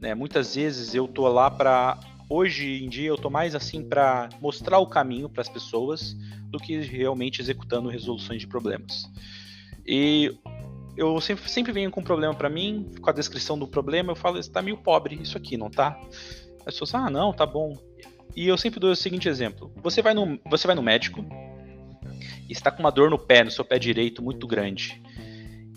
Né? 0.00 0.14
Muitas 0.14 0.54
vezes 0.54 0.94
eu 0.94 1.08
tô 1.08 1.26
lá 1.28 1.50
para 1.50 1.98
hoje 2.28 2.84
em 2.84 2.88
dia 2.88 3.08
eu 3.08 3.18
tô 3.18 3.30
mais 3.30 3.54
assim 3.54 3.82
para 3.82 4.28
mostrar 4.40 4.78
o 4.78 4.86
caminho 4.86 5.28
para 5.28 5.42
as 5.42 5.48
pessoas 5.48 6.14
do 6.48 6.58
que 6.58 6.78
realmente 6.80 7.40
executando 7.40 7.88
resoluções 7.88 8.40
de 8.40 8.46
problemas. 8.46 9.04
E 9.86 10.36
eu 10.96 11.20
sempre, 11.20 11.48
sempre 11.50 11.72
venho 11.72 11.90
com 11.90 12.00
um 12.00 12.04
problema 12.04 12.34
para 12.34 12.48
mim, 12.48 12.90
com 13.00 13.10
a 13.10 13.12
descrição 13.12 13.58
do 13.58 13.66
problema, 13.66 14.12
eu 14.12 14.16
falo, 14.16 14.38
está 14.38 14.62
meio 14.62 14.76
pobre 14.76 15.16
isso 15.20 15.36
aqui, 15.36 15.56
não 15.56 15.70
tá? 15.70 15.98
As 16.60 16.74
pessoas, 16.74 16.94
ah, 16.94 17.10
não, 17.10 17.32
tá 17.32 17.44
bom. 17.44 17.76
E 18.34 18.48
eu 18.48 18.56
sempre 18.56 18.80
dou 18.80 18.90
o 18.90 18.96
seguinte 18.96 19.28
exemplo: 19.28 19.72
você 19.82 20.00
vai 20.00 20.14
no, 20.14 20.38
você 20.46 20.66
vai 20.66 20.74
no 20.74 20.82
médico 20.82 21.24
está 22.48 22.70
com 22.70 22.80
uma 22.80 22.90
dor 22.90 23.10
no 23.10 23.18
pé, 23.18 23.44
no 23.44 23.50
seu 23.50 23.64
pé 23.64 23.78
direito 23.78 24.22
muito 24.22 24.46
grande. 24.46 25.00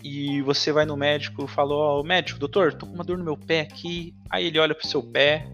E 0.02 0.40
você 0.42 0.72
vai 0.72 0.84
no 0.84 0.96
médico 0.96 1.44
e 1.44 1.48
fala: 1.48 1.74
Ó, 1.74 2.00
oh, 2.00 2.04
médico, 2.04 2.38
doutor, 2.38 2.74
tô 2.74 2.86
com 2.86 2.94
uma 2.94 3.04
dor 3.04 3.18
no 3.18 3.24
meu 3.24 3.36
pé 3.36 3.60
aqui. 3.60 4.14
Aí 4.30 4.46
ele 4.46 4.58
olha 4.58 4.74
pro 4.74 4.86
seu 4.86 5.02
pé. 5.02 5.48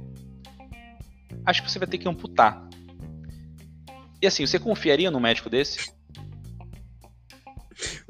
Acho 1.45 1.63
que 1.63 1.71
você 1.71 1.79
vai 1.79 1.89
ter 1.89 1.99
que 1.99 2.09
amputar. 2.09 2.69
E 4.21 4.27
assim, 4.27 4.47
você 4.47 4.59
confiaria 4.59 5.11
num 5.11 5.21
médico 5.21 5.51
desse? 5.51 5.93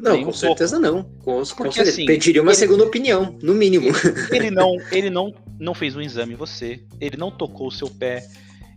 Não, 0.04 0.24
com 0.24 0.32
certeza 0.32 0.78
pouco. 0.78 0.96
não. 0.96 1.02
Com, 1.02 1.42
Porque, 1.42 1.54
com 1.54 1.72
certeza. 1.72 1.90
Assim, 1.90 2.06
Pediria 2.06 2.42
uma 2.42 2.50
ele, 2.50 2.58
segunda 2.58 2.84
opinião, 2.84 3.38
no 3.42 3.54
mínimo. 3.54 3.88
Ele, 4.30 4.36
ele, 4.46 4.50
não, 4.50 4.76
ele 4.92 5.10
não, 5.10 5.34
não 5.58 5.74
fez 5.74 5.96
um 5.96 6.00
exame 6.00 6.34
em 6.34 6.36
você, 6.36 6.84
ele 7.00 7.16
não 7.16 7.30
tocou 7.30 7.68
o 7.68 7.72
seu 7.72 7.88
pé, 7.88 8.26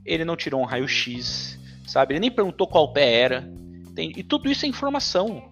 ele 0.06 0.24
não 0.24 0.38
tirou 0.38 0.62
um 0.62 0.66
raio-x, 0.66 1.60
sabe? 1.86 2.14
Ele 2.14 2.22
nem 2.22 2.32
perguntou 2.32 2.68
qual 2.68 2.94
pé 2.94 3.14
era. 3.14 3.50
Tem, 3.94 4.14
e 4.16 4.24
tudo 4.24 4.50
isso 4.50 4.66
é 4.66 4.70
informação, 4.70 5.52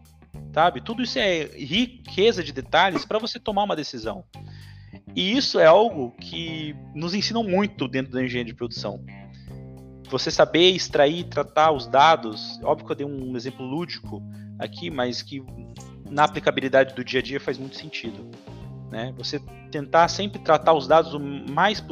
sabe? 0.54 0.82
Tudo 0.82 1.04
isso 1.04 1.20
é 1.20 1.46
riqueza 1.58 2.44
de 2.44 2.54
detalhes 2.54 3.04
para 3.04 3.20
você 3.20 3.40
tomar 3.40 3.64
uma 3.64 3.76
decisão. 3.76 4.24
E 5.16 5.36
isso 5.36 5.60
é 5.60 5.66
algo 5.66 6.12
que 6.22 6.76
nos 6.94 7.14
ensinam 7.14 7.44
muito 7.44 7.88
dentro 7.88 8.14
da 8.14 8.24
engenharia 8.24 8.52
de 8.52 8.58
produção. 8.58 9.04
Você 10.10 10.32
saber 10.32 10.72
extrair, 10.72 11.26
tratar 11.26 11.72
os 11.72 11.88
dados, 11.88 12.60
óbvio 12.64 12.86
que 12.86 12.92
eu 12.92 12.96
dei 12.96 13.06
um 13.06 13.36
exemplo 13.36 13.66
lúdico 13.66 14.22
aqui, 14.60 14.90
mas 14.90 15.22
que 15.22 15.44
na 16.10 16.24
aplicabilidade 16.24 16.96
do 16.96 17.04
dia 17.04 17.20
a 17.20 17.24
dia 17.24 17.40
faz 17.40 17.58
muito 17.58 17.76
sentido. 17.76 18.30
Né? 18.92 19.14
Você 19.18 19.40
tentar 19.72 20.08
sempre 20.08 20.40
tratar 20.40 20.74
os 20.74 20.88
dados 20.88 21.14
o 21.14 21.20
mais 21.20 21.84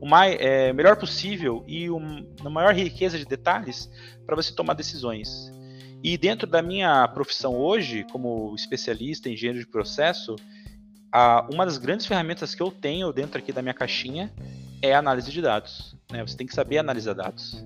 o 0.00 0.06
mais, 0.06 0.36
é, 0.40 0.72
melhor 0.72 0.96
possível 0.96 1.62
e 1.68 1.88
o, 1.88 2.00
na 2.42 2.50
maior 2.50 2.74
riqueza 2.74 3.16
de 3.16 3.24
detalhes 3.24 3.88
para 4.26 4.34
você 4.34 4.52
tomar 4.52 4.74
decisões. 4.74 5.52
E 6.02 6.18
dentro 6.18 6.48
da 6.48 6.60
minha 6.60 7.06
profissão 7.08 7.54
hoje, 7.54 8.04
como 8.10 8.52
especialista 8.56 9.28
em 9.28 9.34
engenheiro 9.34 9.60
de 9.60 9.66
processo, 9.66 10.34
a, 11.12 11.46
uma 11.52 11.64
das 11.64 11.78
grandes 11.78 12.06
ferramentas 12.06 12.54
que 12.54 12.62
eu 12.62 12.72
tenho 12.72 13.12
dentro 13.12 13.38
aqui 13.38 13.52
da 13.52 13.62
minha 13.62 13.74
caixinha 13.74 14.32
é 14.82 14.94
a 14.94 14.98
análise 14.98 15.30
de 15.30 15.40
dados. 15.40 15.96
Né? 16.10 16.26
Você 16.26 16.36
tem 16.36 16.46
que 16.46 16.54
saber 16.54 16.78
analisar 16.78 17.14
dados. 17.14 17.64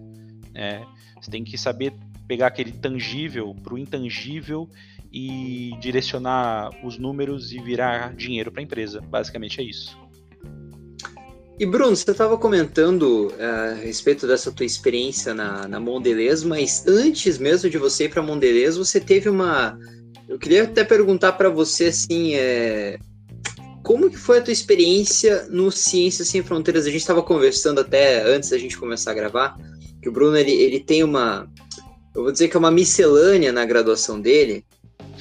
Né? 0.53 0.87
Você 1.21 1.31
tem 1.31 1.43
que 1.43 1.57
saber 1.57 1.95
pegar 2.29 2.49
aquele 2.49 2.73
tangível 2.73 3.55
para 3.63 3.75
o 3.75 3.79
intangível 3.79 4.69
e 5.13 5.71
direcionar 5.81 6.71
os 6.85 6.99
números 6.99 7.53
e 7.53 7.59
virar 7.59 8.15
dinheiro 8.15 8.53
para 8.53 8.61
a 8.61 8.65
empresa. 8.65 9.01
Basicamente 9.01 9.61
é 9.61 9.65
isso. 9.65 9.97
E 11.59 11.65
Bruno, 11.65 11.97
você 11.97 12.11
estava 12.11 12.37
comentando 12.37 13.29
uh, 13.29 13.73
a 13.73 13.75
respeito 13.75 14.27
dessa 14.27 14.53
tua 14.53 14.67
experiência 14.67 15.33
na, 15.33 15.67
na 15.67 15.81
Mondelez, 15.81 16.43
mas 16.43 16.87
antes 16.87 17.39
mesmo 17.39 17.71
de 17.71 17.79
você 17.79 18.05
ir 18.05 18.11
para 18.11 18.21
Mondelez, 18.21 18.77
você 18.77 19.01
teve 19.01 19.31
uma. 19.31 19.79
Eu 20.29 20.39
queria 20.39 20.65
até 20.65 20.85
perguntar 20.85 21.33
para 21.33 21.49
você 21.49 21.87
assim, 21.87 22.35
é... 22.35 22.99
como 23.87 24.11
que 24.11 24.19
foi 24.19 24.39
a 24.39 24.43
tua 24.43 24.53
experiência 24.53 25.47
no 25.49 25.71
Ciências 25.71 26.27
Sem 26.27 26.43
Fronteiras? 26.43 26.87
A 26.87 26.91
gente 26.91 27.03
estava 27.03 27.23
conversando 27.23 27.81
até 27.81 28.21
antes 28.21 28.51
da 28.51 28.59
gente 28.59 28.77
começar 28.77 29.13
a 29.13 29.15
gravar, 29.15 29.57
que 30.03 30.09
o 30.09 30.13
Bruno 30.13 30.37
ele, 30.37 30.51
ele 30.51 30.81
tem 30.81 31.05
uma, 31.05 31.49
eu 32.13 32.25
vou 32.25 32.33
dizer 32.33 32.49
que 32.49 32.57
é 32.57 32.59
uma 32.59 32.73
miscelânea 32.73 33.53
na 33.53 33.65
graduação 33.65 34.21
dele, 34.21 34.65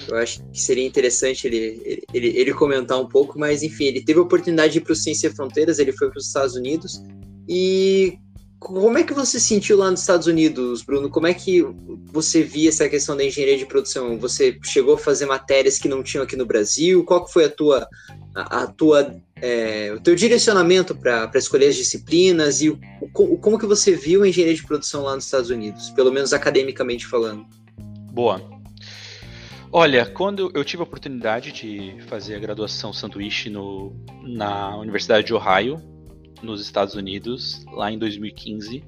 eu 0.08 0.18
acho 0.18 0.42
que 0.52 0.60
seria 0.60 0.84
interessante 0.84 1.46
ele, 1.46 2.04
ele, 2.12 2.28
ele 2.36 2.54
comentar 2.56 3.00
um 3.00 3.08
pouco, 3.08 3.38
mas 3.38 3.62
enfim, 3.62 3.84
ele 3.84 4.04
teve 4.04 4.18
a 4.18 4.24
oportunidade 4.24 4.74
de 4.74 4.80
ir 4.80 4.82
para 4.82 4.94
o 4.94 4.96
Ciência 4.96 5.32
Fronteiras, 5.32 5.78
ele 5.78 5.92
foi 5.92 6.10
para 6.10 6.18
os 6.18 6.26
Estados 6.26 6.56
Unidos. 6.56 7.00
E 7.48 8.18
como 8.60 8.98
é 8.98 9.04
que 9.04 9.14
você 9.14 9.40
sentiu 9.40 9.78
lá 9.78 9.92
nos 9.92 10.00
Estados 10.00 10.26
Unidos, 10.26 10.82
Bruno? 10.82 11.08
Como 11.08 11.28
é 11.28 11.36
que 11.36 11.64
você 12.12 12.42
via 12.42 12.70
essa 12.70 12.90
questão 12.90 13.16
da 13.16 13.24
engenharia 13.24 13.60
de 13.60 13.66
produção? 13.68 14.18
Você 14.18 14.58
chegou 14.64 14.96
a 14.96 14.98
fazer 14.98 15.28
matérias 15.28 15.78
que 15.78 15.88
não 15.88 16.02
tinham 16.02 16.24
aqui 16.24 16.36
no 16.36 16.48
Brasil? 16.48 17.04
Qual 17.04 17.28
foi 17.28 17.46
a 17.46 17.50
tua, 17.50 17.88
a, 18.36 18.68
tua, 18.68 19.16
é, 19.38 19.94
o 19.96 20.00
teu 20.00 20.14
direcionamento 20.14 20.94
para 20.94 21.32
escolher 21.36 21.68
as 21.68 21.76
disciplinas 21.76 22.62
e 22.62 22.70
o, 22.70 22.80
o, 23.02 23.38
como 23.38 23.58
que 23.58 23.66
você 23.66 23.96
viu 23.96 24.24
a 24.24 24.28
engenharia 24.28 24.56
de 24.56 24.64
produção 24.64 25.04
lá 25.04 25.16
nos 25.16 25.26
Estados 25.26 25.50
Unidos, 25.50 25.90
pelo 25.92 26.12
menos 26.12 26.34
academicamente 26.34 27.08
falando? 27.08 27.46
Boa. 28.12 28.42
Olha, 29.72 30.06
quando 30.06 30.52
eu 30.54 30.64
tive 30.64 30.82
a 30.82 30.86
oportunidade 30.86 31.52
de 31.52 31.98
fazer 32.08 32.36
a 32.36 32.40
graduação 32.40 32.94
sanduíche 32.94 33.50
no, 33.50 33.94
na 34.24 34.78
Universidade 34.78 35.28
de 35.28 35.34
Ohio, 35.34 35.82
nos 36.42 36.62
Estados 36.62 36.96
Unidos, 36.96 37.66
lá 37.72 37.92
em 37.92 37.98
2015. 37.98 38.84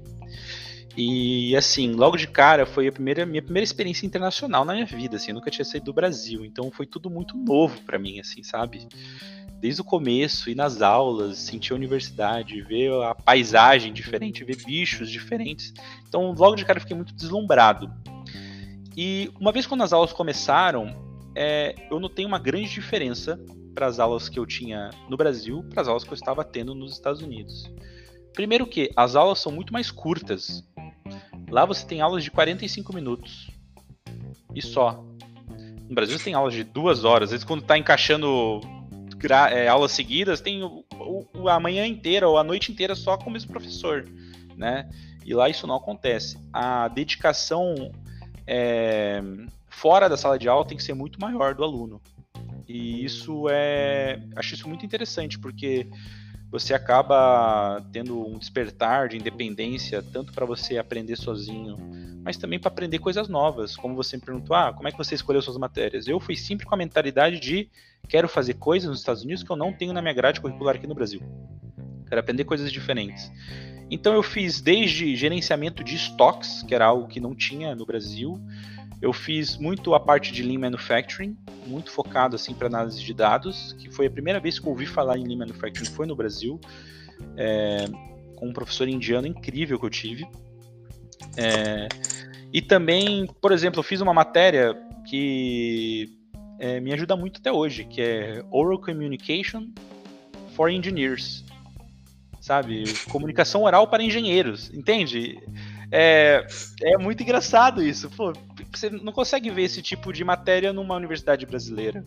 E 0.95 1.55
assim, 1.55 1.91
logo 1.91 2.17
de 2.17 2.27
cara 2.27 2.65
foi 2.65 2.87
a 2.87 2.91
primeira 2.91 3.25
minha 3.25 3.41
primeira 3.41 3.63
experiência 3.63 4.05
internacional 4.05 4.65
na 4.65 4.73
minha 4.73 4.85
vida, 4.85 5.17
assim, 5.17 5.29
eu 5.29 5.35
nunca 5.35 5.51
tinha 5.51 5.63
saído 5.63 5.85
do 5.85 5.93
Brasil, 5.93 6.43
então 6.43 6.71
foi 6.71 6.87
tudo 6.87 7.07
muito 7.07 7.37
novo 7.37 7.79
para 7.81 7.99
mim, 7.99 8.19
assim, 8.19 8.41
sabe? 8.41 8.87
Desde 9.59 9.81
o 9.81 9.83
começo, 9.83 10.49
ir 10.49 10.55
nas 10.55 10.81
aulas, 10.81 11.37
sentir 11.39 11.73
a 11.73 11.75
universidade, 11.75 12.61
ver 12.61 12.91
a 13.03 13.15
paisagem 13.15 13.91
diferente, 13.91 14.43
ver 14.43 14.57
bichos 14.63 15.09
diferentes. 15.09 15.73
Então, 16.07 16.31
logo 16.31 16.55
de 16.55 16.63
cara 16.63 16.77
eu 16.77 16.81
fiquei 16.81 16.95
muito 16.95 17.13
deslumbrado. 17.15 17.91
E 18.95 19.31
uma 19.39 19.51
vez 19.51 19.65
quando 19.65 19.83
as 19.83 19.93
aulas 19.93 20.13
começaram, 20.13 20.95
é, 21.35 21.75
eu 21.91 21.99
notei 21.99 22.25
uma 22.25 22.39
grande 22.39 22.69
diferença 22.69 23.39
para 23.75 23.85
as 23.85 23.99
aulas 23.99 24.27
que 24.27 24.39
eu 24.39 24.45
tinha 24.45 24.89
no 25.07 25.15
Brasil 25.15 25.63
para 25.69 25.83
as 25.83 25.87
aulas 25.87 26.03
que 26.03 26.09
eu 26.09 26.15
estava 26.15 26.43
tendo 26.43 26.73
nos 26.73 26.93
Estados 26.93 27.21
Unidos. 27.21 27.71
Primeiro 28.33 28.65
que 28.65 28.91
as 28.95 29.15
aulas 29.15 29.37
são 29.37 29.51
muito 29.51 29.71
mais 29.71 29.91
curtas. 29.91 30.63
Lá 31.49 31.63
você 31.63 31.85
tem 31.85 32.01
aulas 32.01 32.23
de 32.23 32.31
45 32.31 32.91
minutos. 32.91 33.51
E 34.55 34.61
só. 34.63 35.05
No 35.87 35.93
Brasil 35.93 36.17
você 36.17 36.25
tem 36.25 36.33
aulas 36.33 36.55
de 36.55 36.63
duas 36.63 37.03
horas. 37.03 37.27
Às 37.27 37.31
vezes 37.31 37.45
quando 37.45 37.61
está 37.61 37.77
encaixando 37.77 38.61
é, 39.51 39.67
aulas 39.67 39.91
seguidas, 39.91 40.41
tem 40.41 40.63
o, 40.63 40.83
o, 41.33 41.49
a 41.49 41.59
manhã 41.59 41.85
inteira 41.85 42.27
ou 42.27 42.37
a 42.37 42.43
noite 42.43 42.71
inteira 42.71 42.95
só 42.95 43.17
com 43.17 43.29
o 43.29 43.33
mesmo 43.33 43.51
professor. 43.51 44.05
Né? 44.55 44.89
E 45.25 45.33
lá 45.33 45.49
isso 45.49 45.67
não 45.67 45.75
acontece. 45.75 46.37
A 46.51 46.87
dedicação 46.87 47.91
é, 48.45 49.21
fora 49.69 50.07
da 50.07 50.17
sala 50.17 50.39
de 50.39 50.47
aula 50.47 50.65
tem 50.65 50.77
que 50.77 50.83
ser 50.83 50.93
muito 50.93 51.19
maior 51.19 51.53
do 51.53 51.63
aluno. 51.63 52.01
E 52.67 53.03
isso 53.03 53.47
é. 53.49 54.21
Acho 54.35 54.55
isso 54.55 54.67
muito 54.67 54.85
interessante, 54.85 55.39
porque 55.39 55.87
você 56.49 56.73
acaba 56.73 57.83
tendo 57.91 58.25
um 58.25 58.37
despertar 58.37 59.09
de 59.09 59.17
independência, 59.17 60.01
tanto 60.01 60.31
para 60.33 60.45
você 60.45 60.77
aprender 60.77 61.17
sozinho, 61.17 61.77
mas 62.23 62.37
também 62.37 62.59
para 62.59 62.69
aprender 62.69 62.99
coisas 62.99 63.27
novas. 63.27 63.75
Como 63.75 63.95
você 63.95 64.17
me 64.17 64.23
perguntou, 64.23 64.55
ah, 64.55 64.73
como 64.73 64.87
é 64.87 64.91
que 64.91 64.97
você 64.97 65.15
escolheu 65.15 65.41
suas 65.41 65.57
matérias? 65.57 66.07
Eu 66.07 66.19
fui 66.19 66.35
sempre 66.35 66.65
com 66.65 66.73
a 66.73 66.77
mentalidade 66.77 67.39
de 67.39 67.69
quero 68.07 68.27
fazer 68.29 68.53
coisas 68.55 68.89
nos 68.89 68.99
Estados 68.99 69.23
Unidos 69.23 69.43
que 69.43 69.51
eu 69.51 69.55
não 69.55 69.73
tenho 69.73 69.93
na 69.93 70.01
minha 70.01 70.13
grade 70.13 70.39
curricular 70.39 70.75
aqui 70.75 70.87
no 70.87 70.95
Brasil. 70.95 71.21
Quero 72.07 72.21
aprender 72.21 72.45
coisas 72.45 72.71
diferentes. 72.71 73.31
Então 73.89 74.13
eu 74.13 74.23
fiz 74.23 74.61
desde 74.61 75.15
gerenciamento 75.15 75.83
de 75.83 75.95
estoques, 75.95 76.63
que 76.63 76.75
era 76.75 76.85
algo 76.85 77.07
que 77.07 77.19
não 77.19 77.33
tinha 77.33 77.75
no 77.75 77.85
Brasil. 77.85 78.39
Eu 79.01 79.13
fiz 79.13 79.57
muito 79.57 79.93
a 79.93 79.99
parte 79.99 80.31
de 80.31 80.41
Lean 80.43 80.59
Manufacturing, 80.59 81.37
muito 81.65 81.91
focado 81.91 82.35
assim 82.35 82.53
para 82.53 82.67
análise 82.67 83.03
de 83.03 83.13
dados, 83.13 83.73
que 83.73 83.91
foi 83.91 84.07
a 84.07 84.09
primeira 84.09 84.39
vez 84.39 84.57
que 84.57 84.65
eu 84.65 84.71
ouvi 84.71 84.85
falar 84.85 85.17
em 85.17 85.23
Lean 85.23 85.37
Manufacturing 85.37 85.89
foi 85.89 86.07
no 86.07 86.15
Brasil, 86.15 86.59
é, 87.35 87.85
com 88.35 88.47
um 88.49 88.53
professor 88.53 88.87
indiano 88.87 89.27
incrível 89.27 89.79
que 89.79 89.85
eu 89.85 89.89
tive. 89.89 90.27
É, 91.35 91.87
e 92.51 92.61
também, 92.61 93.27
por 93.41 93.51
exemplo, 93.51 93.79
eu 93.79 93.83
fiz 93.83 94.01
uma 94.01 94.13
matéria 94.13 94.75
que 95.07 96.17
é, 96.59 96.79
me 96.79 96.91
ajuda 96.91 97.15
muito 97.15 97.39
até 97.39 97.51
hoje, 97.51 97.83
que 97.83 98.01
é 98.01 98.43
Oral 98.51 98.79
Communication 98.79 99.67
for 100.55 100.71
Engineers 100.71 101.45
sabe? 102.47 102.85
Comunicação 103.11 103.63
oral 103.63 103.87
para 103.87 104.01
engenheiros, 104.01 104.73
entende? 104.73 105.37
É, 105.91 106.47
é 106.81 106.97
muito 106.97 107.21
engraçado 107.21 107.83
isso. 107.83 108.09
Pô, 108.09 108.31
você 108.73 108.89
não 108.89 109.11
consegue 109.11 109.49
ver 109.49 109.63
esse 109.63 109.81
tipo 109.81 110.11
de 110.11 110.23
matéria 110.23 110.73
numa 110.73 110.95
universidade 110.95 111.45
brasileira 111.45 112.03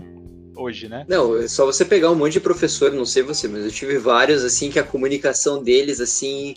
hoje, 0.56 0.88
né? 0.88 1.06
Não, 1.08 1.36
é 1.36 1.48
só 1.48 1.64
você 1.64 1.84
pegar 1.84 2.10
um 2.10 2.14
monte 2.14 2.34
de 2.34 2.40
professor, 2.40 2.92
não 2.92 3.06
sei 3.06 3.22
você, 3.22 3.48
mas 3.48 3.64
eu 3.64 3.70
tive 3.70 3.98
vários 3.98 4.44
assim 4.44 4.70
que 4.70 4.78
a 4.78 4.84
comunicação 4.84 5.62
deles 5.62 6.00
assim, 6.00 6.54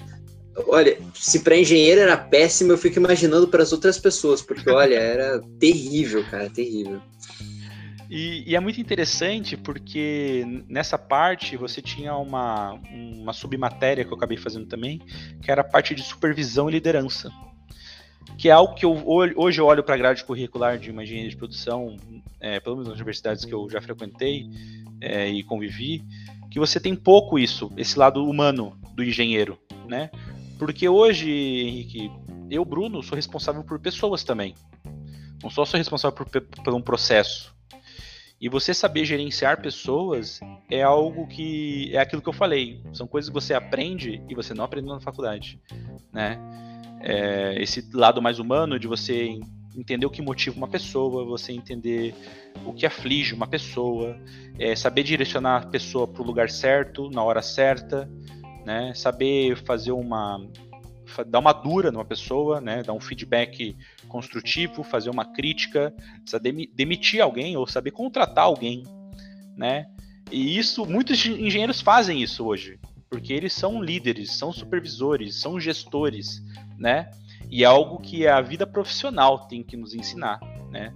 olha, 0.68 0.98
se 1.16 1.40
para 1.40 1.58
engenheiro 1.58 2.02
era 2.02 2.18
péssimo, 2.18 2.72
eu 2.74 2.78
fico 2.78 3.00
imaginando 3.00 3.48
para 3.48 3.64
as 3.64 3.72
outras 3.72 3.98
pessoas, 3.98 4.42
porque 4.42 4.70
olha, 4.70 4.96
era 5.00 5.42
terrível, 5.60 6.24
cara, 6.30 6.50
terrível. 6.50 7.02
E, 8.10 8.52
e, 8.52 8.56
é 8.56 8.60
muito 8.60 8.80
interessante 8.80 9.58
porque 9.58 10.46
nessa 10.70 11.00
parte 11.00 11.58
você 11.58 11.82
tinha 11.82 12.16
uma, 12.16 12.80
uma 12.92 13.34
submatéria 13.34 14.06
que 14.06 14.12
eu 14.12 14.18
acabei 14.18 14.38
fazendo 14.38 14.68
também, 14.68 15.02
que 15.42 15.50
era 15.50 15.62
a 15.62 15.64
parte 15.64 15.96
de 15.96 16.04
supervisão 16.04 16.70
e 16.70 16.74
liderança. 16.74 17.32
Que 18.38 18.50
é 18.50 18.52
algo 18.52 18.74
que 18.76 18.86
eu 18.86 19.04
hoje 19.06 19.60
eu 19.60 19.66
olho 19.66 19.84
para 19.84 19.96
a 19.96 19.98
grade 19.98 20.24
curricular 20.24 20.78
de 20.78 20.92
uma 20.92 21.04
engenharia 21.04 21.30
de 21.30 21.38
produção, 21.38 21.96
é, 22.40 22.60
pelo 22.60 22.76
menos 22.76 22.90
nas 22.90 22.98
universidades 22.98 23.46
que 23.46 23.54
eu 23.54 23.70
já 23.70 23.82
frequentei 23.82 24.50
é, 25.00 25.30
e 25.30 25.44
convivi, 25.44 26.04
que 26.52 26.60
você 26.60 26.80
tem 26.80 26.96
pouco 26.96 27.40
isso, 27.40 27.72
esse 27.78 27.98
lado 27.98 28.28
humano 28.28 28.78
do 28.94 29.04
engenheiro, 29.04 29.58
né? 29.88 30.10
Porque 30.60 30.88
hoje, 30.88 31.30
Henrique, 31.30 32.12
eu, 32.50 32.64
Bruno, 32.64 33.02
sou 33.02 33.16
responsável 33.16 33.64
por 33.64 33.80
pessoas 33.80 34.24
também. 34.24 34.54
Não 35.42 35.50
só 35.50 35.66
sou 35.66 35.78
responsável 35.78 36.16
por, 36.16 36.42
por 36.42 36.74
um 36.74 36.82
processo, 36.82 37.54
e 38.44 38.50
você 38.50 38.74
saber 38.74 39.06
gerenciar 39.06 39.62
pessoas 39.62 40.42
é 40.70 40.84
algo 40.84 41.26
que 41.28 41.96
é 41.96 42.00
aquilo 42.00 42.22
que 42.22 42.28
eu 42.28 42.34
falei. 42.34 42.84
São 42.92 43.08
coisas 43.08 43.30
que 43.30 43.34
você 43.34 43.54
aprende 43.54 44.22
e 44.28 44.36
você 44.36 44.54
não 44.54 44.66
aprende 44.66 44.90
na 44.90 45.00
faculdade, 45.00 45.58
né? 46.12 46.38
É, 47.04 47.62
esse 47.62 47.88
lado 47.94 48.22
mais 48.22 48.40
humano 48.40 48.80
de 48.80 48.88
você 48.88 49.38
entender 49.76 50.06
o 50.06 50.10
que 50.10 50.22
motiva 50.22 50.56
uma 50.56 50.68
pessoa, 50.68 51.26
você 51.26 51.52
entender 51.52 52.16
o 52.66 52.74
que 52.74 52.86
aflige 52.86 53.34
uma 53.34 53.48
pessoa, 53.48 54.18
é, 54.58 54.76
saber 54.76 55.04
direcionar 55.04 55.64
a 55.64 55.68
pessoa 55.68 56.08
para 56.08 56.22
o 56.22 56.26
lugar 56.26 56.50
certo, 56.50 57.10
na 57.10 57.24
hora 57.24 57.42
certa, 57.42 58.10
né? 58.66 58.94
Saber 58.96 59.58
fazer 59.58 59.92
uma 59.92 60.40
dar 61.28 61.40
uma 61.40 61.54
dura 61.54 61.92
numa 61.92 62.06
pessoa, 62.06 62.60
né, 62.60 62.82
dar 62.82 62.94
um 62.94 63.00
feedback 63.00 63.76
construtivo, 64.08 64.84
fazer 64.84 65.12
uma 65.12 65.26
crítica, 65.26 65.94
demitir 66.74 67.22
alguém 67.22 67.56
ou 67.56 67.68
saber 67.68 67.92
contratar 67.92 68.46
alguém, 68.46 68.84
né? 69.56 69.86
E 70.32 70.58
isso, 70.58 70.86
muitos 70.86 71.24
engenheiros 71.26 71.82
fazem 71.82 72.22
isso 72.22 72.46
hoje, 72.46 72.80
porque 73.10 73.34
eles 73.34 73.54
são 73.54 73.84
líderes, 73.84 74.32
são 74.32 74.52
supervisores, 74.52 75.40
são 75.40 75.60
gestores, 75.60 76.42
né? 76.84 77.10
E 77.50 77.64
é 77.64 77.66
algo 77.66 77.98
que 78.00 78.28
a 78.28 78.42
vida 78.42 78.68
profissional 78.68 79.48
tem 79.48 79.64
que 79.64 79.78
nos 79.78 79.94
ensinar, 79.94 80.40
né? 80.70 80.94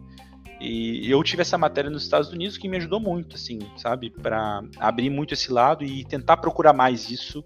E 0.60 1.10
eu 1.10 1.24
tive 1.24 1.44
essa 1.44 1.58
matéria 1.58 1.90
nos 1.90 2.04
Estados 2.04 2.30
Unidos 2.30 2.58
que 2.58 2.68
me 2.68 2.76
ajudou 2.78 3.00
muito, 3.00 3.36
assim, 3.36 3.60
sabe? 3.78 4.10
Para 4.10 4.62
abrir 4.80 5.10
muito 5.10 5.34
esse 5.34 5.52
lado 5.52 5.86
e 5.86 6.04
tentar 6.04 6.38
procurar 6.38 6.74
mais 6.74 7.10
isso 7.10 7.46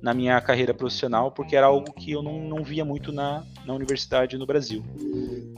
na 0.00 0.14
minha 0.14 0.40
carreira 0.40 0.72
profissional, 0.72 1.32
porque 1.32 1.56
era 1.56 1.66
algo 1.66 1.92
que 1.92 2.12
eu 2.12 2.22
não, 2.22 2.40
não 2.46 2.62
via 2.62 2.84
muito 2.84 3.10
na, 3.10 3.42
na 3.64 3.74
universidade 3.74 4.36
no 4.36 4.46
Brasil. 4.46 4.84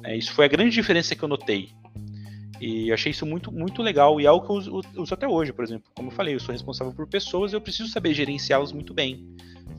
É, 0.04 0.16
isso 0.16 0.32
foi 0.32 0.46
a 0.46 0.48
grande 0.48 0.70
diferença 0.70 1.14
que 1.14 1.22
eu 1.22 1.28
notei. 1.28 1.70
E 2.60 2.88
eu 2.88 2.94
achei 2.94 3.10
isso 3.10 3.26
muito, 3.26 3.52
muito 3.52 3.82
legal 3.82 4.20
e 4.20 4.24
é 4.24 4.28
algo 4.28 4.46
que 4.46 4.52
eu 4.52 4.56
uso, 4.56 4.80
uso 4.96 5.12
até 5.12 5.26
hoje, 5.26 5.52
por 5.52 5.64
exemplo. 5.64 5.90
Como 5.94 6.08
eu 6.08 6.14
falei, 6.14 6.34
eu 6.34 6.40
sou 6.40 6.52
responsável 6.52 6.94
por 6.94 7.06
pessoas 7.06 7.52
eu 7.52 7.60
preciso 7.60 7.90
saber 7.90 8.14
gerenciá-las 8.14 8.72
muito 8.72 8.94
bem. 8.94 9.26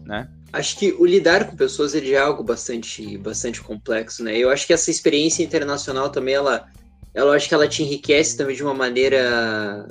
Né? 0.05 0.29
Acho 0.53 0.77
que 0.77 0.93
o 0.93 1.05
lidar 1.05 1.49
com 1.49 1.55
pessoas 1.55 1.95
é 1.95 2.17
algo 2.17 2.43
bastante, 2.43 3.17
bastante 3.17 3.61
complexo, 3.61 4.23
né? 4.23 4.37
Eu 4.37 4.49
acho 4.49 4.67
que 4.67 4.73
essa 4.73 4.91
experiência 4.91 5.43
internacional 5.43 6.09
também, 6.09 6.35
ela, 6.35 6.67
ela 7.13 7.35
acho 7.35 7.49
que 7.49 7.53
ela 7.53 7.67
te 7.67 7.81
enriquece 7.81 8.37
também 8.37 8.55
de 8.55 8.63
uma 8.63 8.73
maneira 8.73 9.87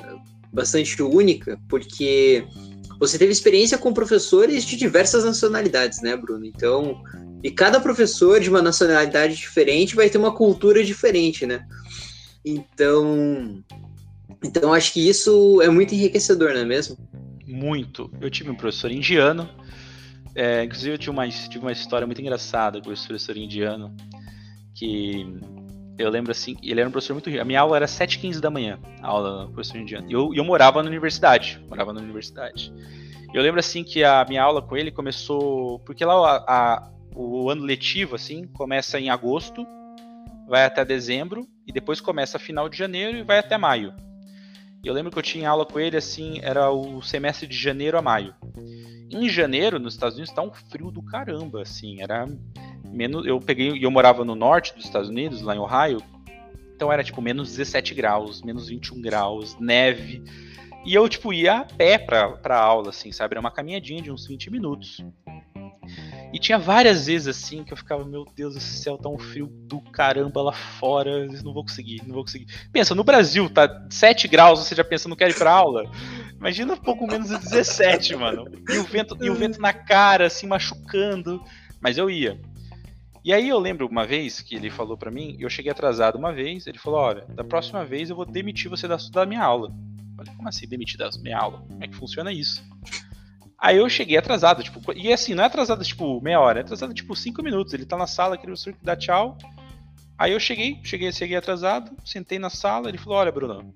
bastante 0.53 1.03
única, 1.03 1.59
porque 1.69 2.47
você 2.99 3.19
teve 3.19 3.33
experiência 3.33 3.77
com 3.77 3.93
professores 3.93 4.65
de 4.65 4.77
diversas 4.77 5.25
nacionalidades, 5.25 6.01
né, 6.01 6.17
Bruno? 6.17 6.47
Então, 6.47 7.03
e 7.43 7.51
cada 7.51 7.81
professor 7.81 8.41
de 8.41 8.49
uma 8.49 8.63
nacionalidade 8.63 9.35
diferente 9.35 9.97
vai 9.97 10.09
ter 10.09 10.17
uma 10.17 10.33
cultura 10.33 10.83
diferente, 10.85 11.45
né? 11.45 11.67
Então, 12.45 13.63
então 14.43 14.73
acho 14.73 14.93
que 14.93 15.09
isso 15.09 15.61
é 15.61 15.69
muito 15.69 15.95
enriquecedor, 15.95 16.55
não 16.55 16.61
é 16.61 16.65
mesmo? 16.65 16.97
Muito. 17.47 18.11
Eu 18.21 18.31
tive 18.31 18.51
um 18.51 18.55
professor 18.55 18.91
indiano, 18.91 19.49
é, 20.35 20.65
inclusive 20.65 20.95
eu 20.95 20.99
tive 20.99 21.11
uma, 21.11 21.29
tive 21.29 21.59
uma 21.59 21.73
história 21.73 22.07
muito 22.07 22.21
engraçada 22.21 22.81
com 22.81 22.93
esse 22.93 23.07
professor 23.07 23.37
indiano, 23.37 23.95
que 24.75 25.25
eu 25.97 26.11
lembro 26.11 26.33
assim, 26.33 26.57
ele 26.63 26.81
era 26.81 26.89
um 26.89 26.93
professor 26.93 27.15
muito. 27.15 27.31
A 27.41 27.45
minha 27.45 27.61
aula 27.61 27.77
era 27.77 27.87
7h15 27.87 28.41
da 28.41 28.51
manhã, 28.51 28.79
a 29.01 29.09
aula 29.09 29.47
do 29.47 29.53
professor 29.53 29.79
indiano. 29.79 30.11
E 30.11 30.13
eu, 30.13 30.35
eu 30.35 30.45
morava 30.45 30.83
na 30.83 30.89
universidade. 30.89 31.61
Morava 31.69 31.93
na 31.93 32.01
universidade. 32.01 32.73
Eu 33.33 33.43
lembro 33.43 33.61
assim 33.61 33.85
que 33.85 34.03
a 34.03 34.25
minha 34.29 34.43
aula 34.43 34.61
com 34.61 34.77
ele 34.77 34.91
começou. 34.91 35.79
Porque 35.81 36.05
lá 36.05 36.15
a, 36.15 36.45
a, 36.47 36.91
o 37.15 37.49
ano 37.49 37.63
letivo, 37.63 38.17
assim, 38.17 38.47
começa 38.49 38.99
em 38.99 39.09
agosto, 39.09 39.65
vai 40.49 40.65
até 40.65 40.85
dezembro, 40.85 41.47
e 41.67 41.73
depois 41.73 42.01
começa 42.01 42.39
final 42.39 42.69
de 42.69 42.77
janeiro 42.77 43.17
e 43.17 43.23
vai 43.23 43.39
até 43.39 43.57
maio. 43.57 43.95
Eu 44.85 44.95
lembro 44.95 45.11
que 45.11 45.19
eu 45.19 45.23
tinha 45.23 45.49
aula 45.49 45.65
com 45.65 45.81
ele, 45.81 45.97
assim, 45.97 46.41
era 46.43 46.71
o 46.71 47.03
semestre 47.03 47.47
de 47.47 47.57
janeiro 47.57 47.99
a 47.99 48.03
maio. 48.03 48.35
Em 49.11 49.29
janeiro, 49.29 49.79
nos 49.79 49.95
Estados 49.95 50.17
Unidos, 50.17 50.35
tá 50.35 50.43
um 50.43 50.53
frio 50.53 50.91
do 50.91 51.03
caramba, 51.03 51.63
assim, 51.63 52.03
era 52.03 52.27
menos. 52.85 53.27
Eu 53.27 53.41
peguei. 53.41 53.85
Eu 53.85 53.91
morava 53.91 54.25
no 54.25 54.35
norte 54.35 54.75
dos 54.75 54.85
Estados 54.85 55.09
Unidos, 55.09 55.43
lá 55.43 55.55
em 55.55 55.59
Ohio. 55.59 56.03
Então 56.75 56.93
era 56.93 57.05
tipo 57.05 57.23
menos 57.23 57.51
17 57.51 57.95
graus, 57.95 58.43
menos 58.43 58.69
21 58.69 59.01
graus, 59.01 59.57
neve. 59.59 60.23
E 60.85 60.95
eu, 60.95 61.09
tipo, 61.09 61.33
ia 61.33 61.61
a 61.61 61.65
pé 61.65 61.97
pra, 61.97 62.33
pra 62.33 62.59
aula, 62.59 62.91
assim, 62.91 63.11
sabe? 63.11 63.33
Era 63.33 63.41
uma 63.41 63.51
caminhadinha 63.51 64.03
de 64.03 64.11
uns 64.11 64.27
20 64.27 64.51
minutos. 64.51 65.03
E 66.35 66.39
tinha 66.41 66.59
várias 66.59 67.07
vezes 67.07 67.29
assim 67.29 67.63
que 67.63 67.73
eu 67.73 67.77
ficava, 67.77 68.05
meu 68.05 68.25
Deus 68.35 68.55
do 68.55 68.61
céu, 68.61 68.99
tá 68.99 69.09
um 69.09 69.17
frio 69.17 69.47
do 69.47 69.81
caramba 69.81 70.43
lá 70.43 70.53
fora, 70.53 71.29
não 71.45 71.55
vou 71.55 71.63
conseguir, 71.63 72.03
não 72.05 72.13
vou 72.13 72.25
conseguir. 72.25 72.49
Pensa, 72.73 72.93
no 72.93 73.05
Brasil 73.05 73.49
tá 73.49 73.87
7 73.89 74.27
graus, 74.27 74.59
você 74.59 74.75
já 74.75 74.83
pensa, 74.83 75.09
não 75.09 75.15
quer 75.15 75.31
ir 75.31 75.39
pra 75.39 75.53
aula? 75.53 75.89
Imagina 76.37 76.75
um 76.75 76.77
pouco 76.77 77.07
menos 77.07 77.29
de 77.29 77.39
17, 77.39 78.17
mano. 78.19 78.51
E 78.69 78.79
o 78.79 78.83
vento, 78.83 79.17
e 79.23 79.31
o 79.31 79.35
vento 79.37 79.61
na 79.61 79.73
cara, 79.73 80.27
assim, 80.27 80.49
machucando. 80.49 81.41
Mas 81.81 81.99
eu 81.99 82.11
ia. 82.11 82.41
E 83.25 83.33
aí 83.33 83.49
eu 83.49 83.61
lembro 83.61 83.87
uma 83.87 84.05
vez 84.05 84.41
que 84.41 84.57
ele 84.57 84.71
falou 84.71 84.99
para 84.99 85.13
mim, 85.13 85.37
eu 85.39 85.49
cheguei 85.49 85.71
atrasado 85.71 86.19
uma 86.19 86.33
vez, 86.33 86.67
ele 86.67 86.79
falou, 86.79 86.99
olha, 86.99 87.25
da 87.29 87.45
próxima 87.45 87.85
vez 87.85 88.11
eu 88.11 88.17
vou 88.17 88.27
demitir 88.27 88.69
você 88.69 88.89
da, 88.89 88.97
da 89.13 89.25
minha 89.25 89.45
aula. 89.45 89.69
Eu 89.69 90.17
falei, 90.17 90.35
como 90.35 90.49
assim 90.49 90.67
demitir 90.67 90.99
da 90.99 91.09
minha 91.23 91.39
aula? 91.39 91.61
Como 91.61 91.85
é 91.85 91.87
que 91.87 91.95
funciona 91.95 92.33
isso? 92.33 92.61
Aí 93.65 93.79
eu 93.79 93.89
cheguei 93.89 94.19
atrasado, 94.19 94.63
tipo, 94.63 94.93
e 94.93 95.11
assim, 95.11 95.33
não 95.33 95.43
é 95.43 95.47
atrasado 95.47 95.83
tipo 95.83 96.21
meia 96.21 96.39
hora, 96.39 96.61
é 96.61 96.63
atrasado 96.63 96.93
tipo 96.93 97.17
cinco 97.17 97.43
minutos. 97.43 97.73
Ele 97.73 97.87
tá 97.87 97.97
na 97.97 98.07
sala, 98.07 98.35
aquele 98.35 98.49
professor 98.49 98.75
que 98.75 98.85
dá 98.85 98.95
tchau. 98.95 99.39
Aí 100.19 100.33
eu 100.33 100.39
cheguei, 100.39 100.79
cheguei, 100.85 101.11
cheguei 101.11 101.35
atrasado, 101.35 101.91
sentei 102.05 102.39
na 102.39 102.51
sala, 102.51 102.91
ele 102.91 102.99
falou, 102.99 103.21
olha, 103.21 103.33
Bruno, 103.33 103.75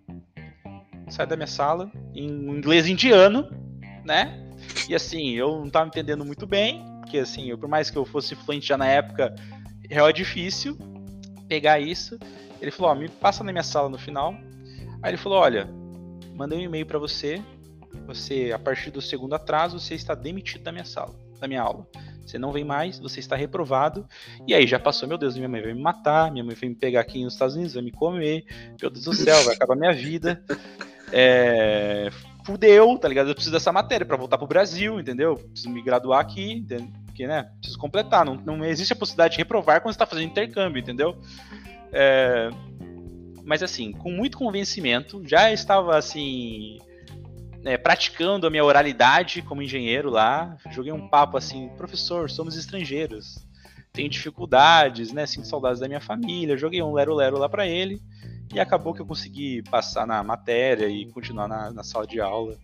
sai 1.09 1.27
da 1.27 1.37
minha 1.37 1.47
sala, 1.47 1.91
em 2.15 2.27
inglês 2.29 2.87
indiano, 2.87 3.49
né? 4.05 4.53
E 4.91 4.95
assim, 4.95 5.31
eu 5.31 5.59
não 5.59 5.71
tava 5.71 5.89
entendendo 5.89 6.23
muito 6.23 6.47
bem, 6.47 6.85
porque 7.01 7.17
assim, 7.17 7.49
eu, 7.49 7.57
por 7.57 7.67
mais 7.67 7.89
que 7.89 7.97
eu 7.97 8.05
fosse 8.05 8.37
fluente 8.37 8.69
já 8.69 8.77
na 8.77 8.87
época, 8.87 9.35
é 9.89 10.13
difícil 10.13 10.77
pegar 11.49 11.81
isso. 11.81 12.19
Ele 12.61 12.71
falou, 12.71 12.93
ó, 12.93 12.95
me 12.95 13.09
passa 13.09 13.43
na 13.43 13.53
minha 13.53 13.65
sala 13.65 13.89
no 13.89 13.99
final. 13.99 14.35
Aí 15.03 15.13
ele 15.13 15.17
falou, 15.17 15.39
olha, 15.39 15.67
mandei 16.35 16.59
um 16.59 16.63
e-mail 16.63 16.85
para 16.85 16.99
você. 16.99 17.43
Você, 18.07 18.53
a 18.55 18.59
partir 18.59 18.91
do 18.91 19.01
segundo 19.01 19.35
atraso, 19.35 19.79
você 19.79 19.95
está 19.95 20.15
demitido 20.15 20.63
da 20.63 20.73
minha 20.73 20.85
sala, 20.85 21.15
da 21.41 21.47
minha 21.47 21.63
aula. 21.63 21.87
Você 22.27 22.39
não 22.39 22.53
vem 22.53 22.65
mais, 22.65 22.99
você 22.99 23.21
está 23.21 23.37
reprovado. 23.37 24.07
E 24.47 24.55
aí 24.55 24.67
já 24.67 24.79
passou, 24.79 25.09
meu 25.09 25.17
Deus, 25.17 25.37
minha 25.37 25.49
mãe 25.49 25.63
vai 25.63 25.73
me 25.73 25.81
matar, 25.81 26.31
minha 26.31 26.45
mãe 26.45 26.55
vai 26.55 26.69
me 26.69 26.75
pegar 26.75 27.01
aqui 27.01 27.25
nos 27.25 27.33
Estados 27.33 27.55
Unidos, 27.55 27.75
vai 27.75 27.83
me 27.83 27.91
comer. 27.91 28.45
Meu 28.81 28.91
Deus 28.91 29.05
do 29.05 29.15
céu, 29.15 29.43
vai 29.45 29.55
acabar 29.55 29.75
minha 29.75 29.93
vida. 29.93 30.43
É, 31.11 32.11
fudeu, 32.45 32.99
tá 32.99 33.09
ligado? 33.09 33.29
Eu 33.29 33.35
preciso 33.35 33.53
dessa 33.53 33.73
matéria 33.73 34.05
para 34.05 34.17
voltar 34.17 34.37
pro 34.37 34.47
Brasil, 34.47 35.01
entendeu? 35.01 35.37
Preciso 35.37 35.71
me 35.71 35.83
graduar 35.83 36.21
aqui, 36.21 36.67
porque, 37.07 37.27
né? 37.27 37.45
Preciso 37.61 37.79
completar. 37.79 38.25
Não, 38.25 38.35
não 38.37 38.65
existe 38.65 38.93
a 38.93 38.97
possibilidade 38.97 39.33
de 39.33 39.39
reprovar 39.39 39.81
quando 39.81 39.95
você 39.95 39.99
tá 39.99 40.07
fazendo 40.07 40.29
intercâmbio, 40.29 40.81
entendeu? 40.81 41.17
É, 41.93 42.51
mas 43.45 43.63
assim, 43.63 43.93
com 43.93 44.11
muito 44.11 44.37
convencimento, 44.37 45.23
já 45.27 45.51
estava 45.51 45.97
assim. 45.97 46.79
É, 47.65 47.77
praticando 47.77 48.47
a 48.47 48.51
minha 48.51 48.65
oralidade 48.65 49.43
como 49.43 49.63
engenheiro 49.63 50.11
lá, 50.11 50.57
joguei 50.71 50.93
um 50.93 51.09
papo 51.09 51.37
assim, 51.37 51.69
professor, 51.77 52.31
somos 52.31 52.57
estrangeiros, 52.57 53.45
tenho 53.93 54.09
dificuldades, 54.09 55.13
né, 55.13 55.27
sinto 55.27 55.49
saudades 55.49 55.81
da 55.81 55.89
minha 55.89 56.01
família, 56.01 56.57
joguei 56.57 56.81
um 56.81 56.93
lero-lero 56.93 57.37
lá 57.37 57.49
para 57.49 57.67
ele, 57.67 58.01
e 58.55 58.61
acabou 58.61 58.95
que 58.95 59.01
eu 59.01 59.07
consegui 59.07 59.63
passar 59.63 60.07
na 60.07 60.23
matéria 60.23 60.89
e 60.89 61.07
continuar 61.07 61.49
na, 61.49 61.71
na 61.71 61.83
sala 61.83 62.07
de 62.07 62.21
aula. 62.21 62.57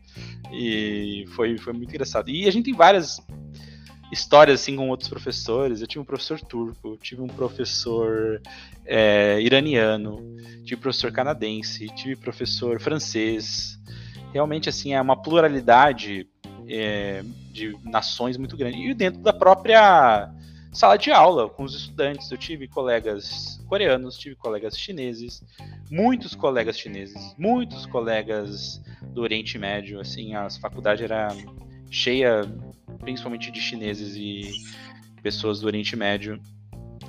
E 0.51 1.25
foi, 1.35 1.59
foi 1.59 1.73
muito 1.73 1.91
engraçado. 1.91 2.31
E 2.31 2.49
a 2.49 2.51
gente 2.51 2.67
tem 2.67 2.75
várias 2.75 3.21
histórias 4.11 4.61
assim 4.61 4.77
com 4.77 4.89
outros 4.89 5.09
professores. 5.09 5.81
Eu 5.81 5.87
tive 5.87 6.01
um 6.01 6.05
professor 6.05 6.41
turco, 6.41 6.97
tive 6.97 7.21
um 7.21 7.27
professor 7.27 8.41
é, 8.87 9.41
iraniano, 9.41 10.37
tive 10.65 10.81
professor 10.81 11.13
canadense, 11.13 11.87
tive 11.89 12.17
professor 12.17 12.81
francês. 12.81 13.79
Realmente 14.35 14.69
assim 14.69 14.93
é 14.93 15.01
uma 15.01 15.15
pluralidade 15.15 16.29
é, 16.69 17.23
de 17.53 17.73
nações 17.85 18.37
muito 18.37 18.57
grande 18.57 18.79
e 18.79 18.93
dentro 18.93 19.21
da 19.21 19.33
própria 19.33 20.29
sala 20.73 20.97
de 20.97 21.13
aula 21.13 21.49
com 21.49 21.63
os 21.63 21.73
estudantes. 21.73 22.29
Eu 22.33 22.37
tive 22.37 22.67
colegas 22.67 23.65
coreanos, 23.69 24.19
tive 24.19 24.35
colegas 24.35 24.77
chineses, 24.77 25.41
muitos 25.89 26.35
colegas 26.35 26.77
chineses, 26.77 27.33
muitos 27.39 27.87
colegas 27.87 28.83
do 29.13 29.23
Oriente 29.23 29.57
Médio. 29.57 30.01
Assim, 30.01 30.35
a 30.35 30.51
faculdade 30.51 31.05
era 31.05 31.29
cheia, 31.89 32.43
principalmente 32.99 33.53
de 33.53 33.61
chineses 33.61 34.17
e 34.17 34.51
pessoas 35.23 35.61
do 35.61 35.69
Oriente 35.69 35.95
Médio. 35.95 36.41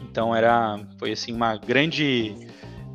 Então 0.04 0.36
era, 0.36 0.80
foi 1.00 1.12
assim 1.12 1.34
uma 1.34 1.58
grande 1.58 2.36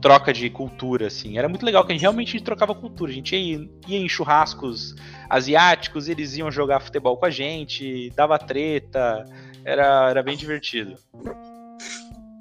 troca 0.01 0.33
de 0.33 0.49
cultura, 0.51 1.07
assim. 1.07 1.39
Era 1.39 1.49
muito 1.49 1.65
legal 1.65 1.85
que 1.85 1.93
a 1.93 1.95
gente 1.95 2.03
realmente 2.03 2.41
trocava 2.41 2.75
cultura. 2.75 3.11
A 3.11 3.15
gente 3.15 3.37
ia, 3.37 3.69
ia 3.87 3.99
em 3.99 4.09
churrascos 4.09 4.95
asiáticos, 5.29 6.09
eles 6.09 6.37
iam 6.37 6.51
jogar 6.51 6.81
futebol 6.81 7.17
com 7.17 7.27
a 7.27 7.31
gente, 7.31 8.11
dava 8.17 8.39
treta, 8.39 9.25
era, 9.65 10.11
era 10.11 10.23
bem 10.23 10.37
divertido. 10.37 10.97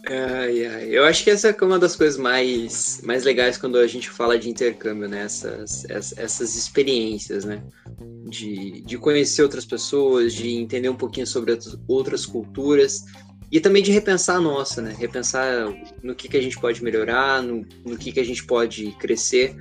Ai, 0.08 0.66
ai. 0.66 0.90
Eu 0.90 1.06
acho 1.06 1.24
que 1.24 1.30
essa 1.30 1.50
é 1.50 1.64
uma 1.64 1.78
das 1.78 1.96
coisas 1.96 2.18
mais, 2.18 3.02
mais 3.04 3.24
legais 3.24 3.58
quando 3.58 3.78
a 3.78 3.86
gente 3.86 4.10
fala 4.10 4.40
de 4.40 4.50
intercâmbio, 4.50 5.08
né? 5.08 5.24
Essas, 5.24 5.86
essas 5.90 6.56
experiências, 6.56 7.46
né? 7.46 7.62
De, 8.28 8.82
de 8.82 8.98
conhecer 8.98 9.44
outras 9.44 9.66
pessoas, 9.66 10.34
de 10.34 10.56
entender 10.56 10.90
um 10.90 10.96
pouquinho 10.96 11.28
sobre 11.28 11.58
outras 11.88 12.26
culturas 12.26 13.04
e 13.52 13.60
também 13.60 13.82
de 13.82 13.92
repensar 13.92 14.38
a 14.38 14.42
nossa, 14.42 14.82
né? 14.82 14.96
Repensar 14.98 15.68
no 16.04 16.14
que, 16.14 16.28
que 16.28 16.38
a 16.38 16.42
gente 16.42 16.60
pode 16.60 16.84
melhorar, 16.84 17.42
no, 17.42 17.66
no 17.86 17.98
que, 17.98 18.12
que 18.12 18.20
a 18.20 18.26
gente 18.26 18.46
pode 18.46 18.92
crescer. 19.00 19.56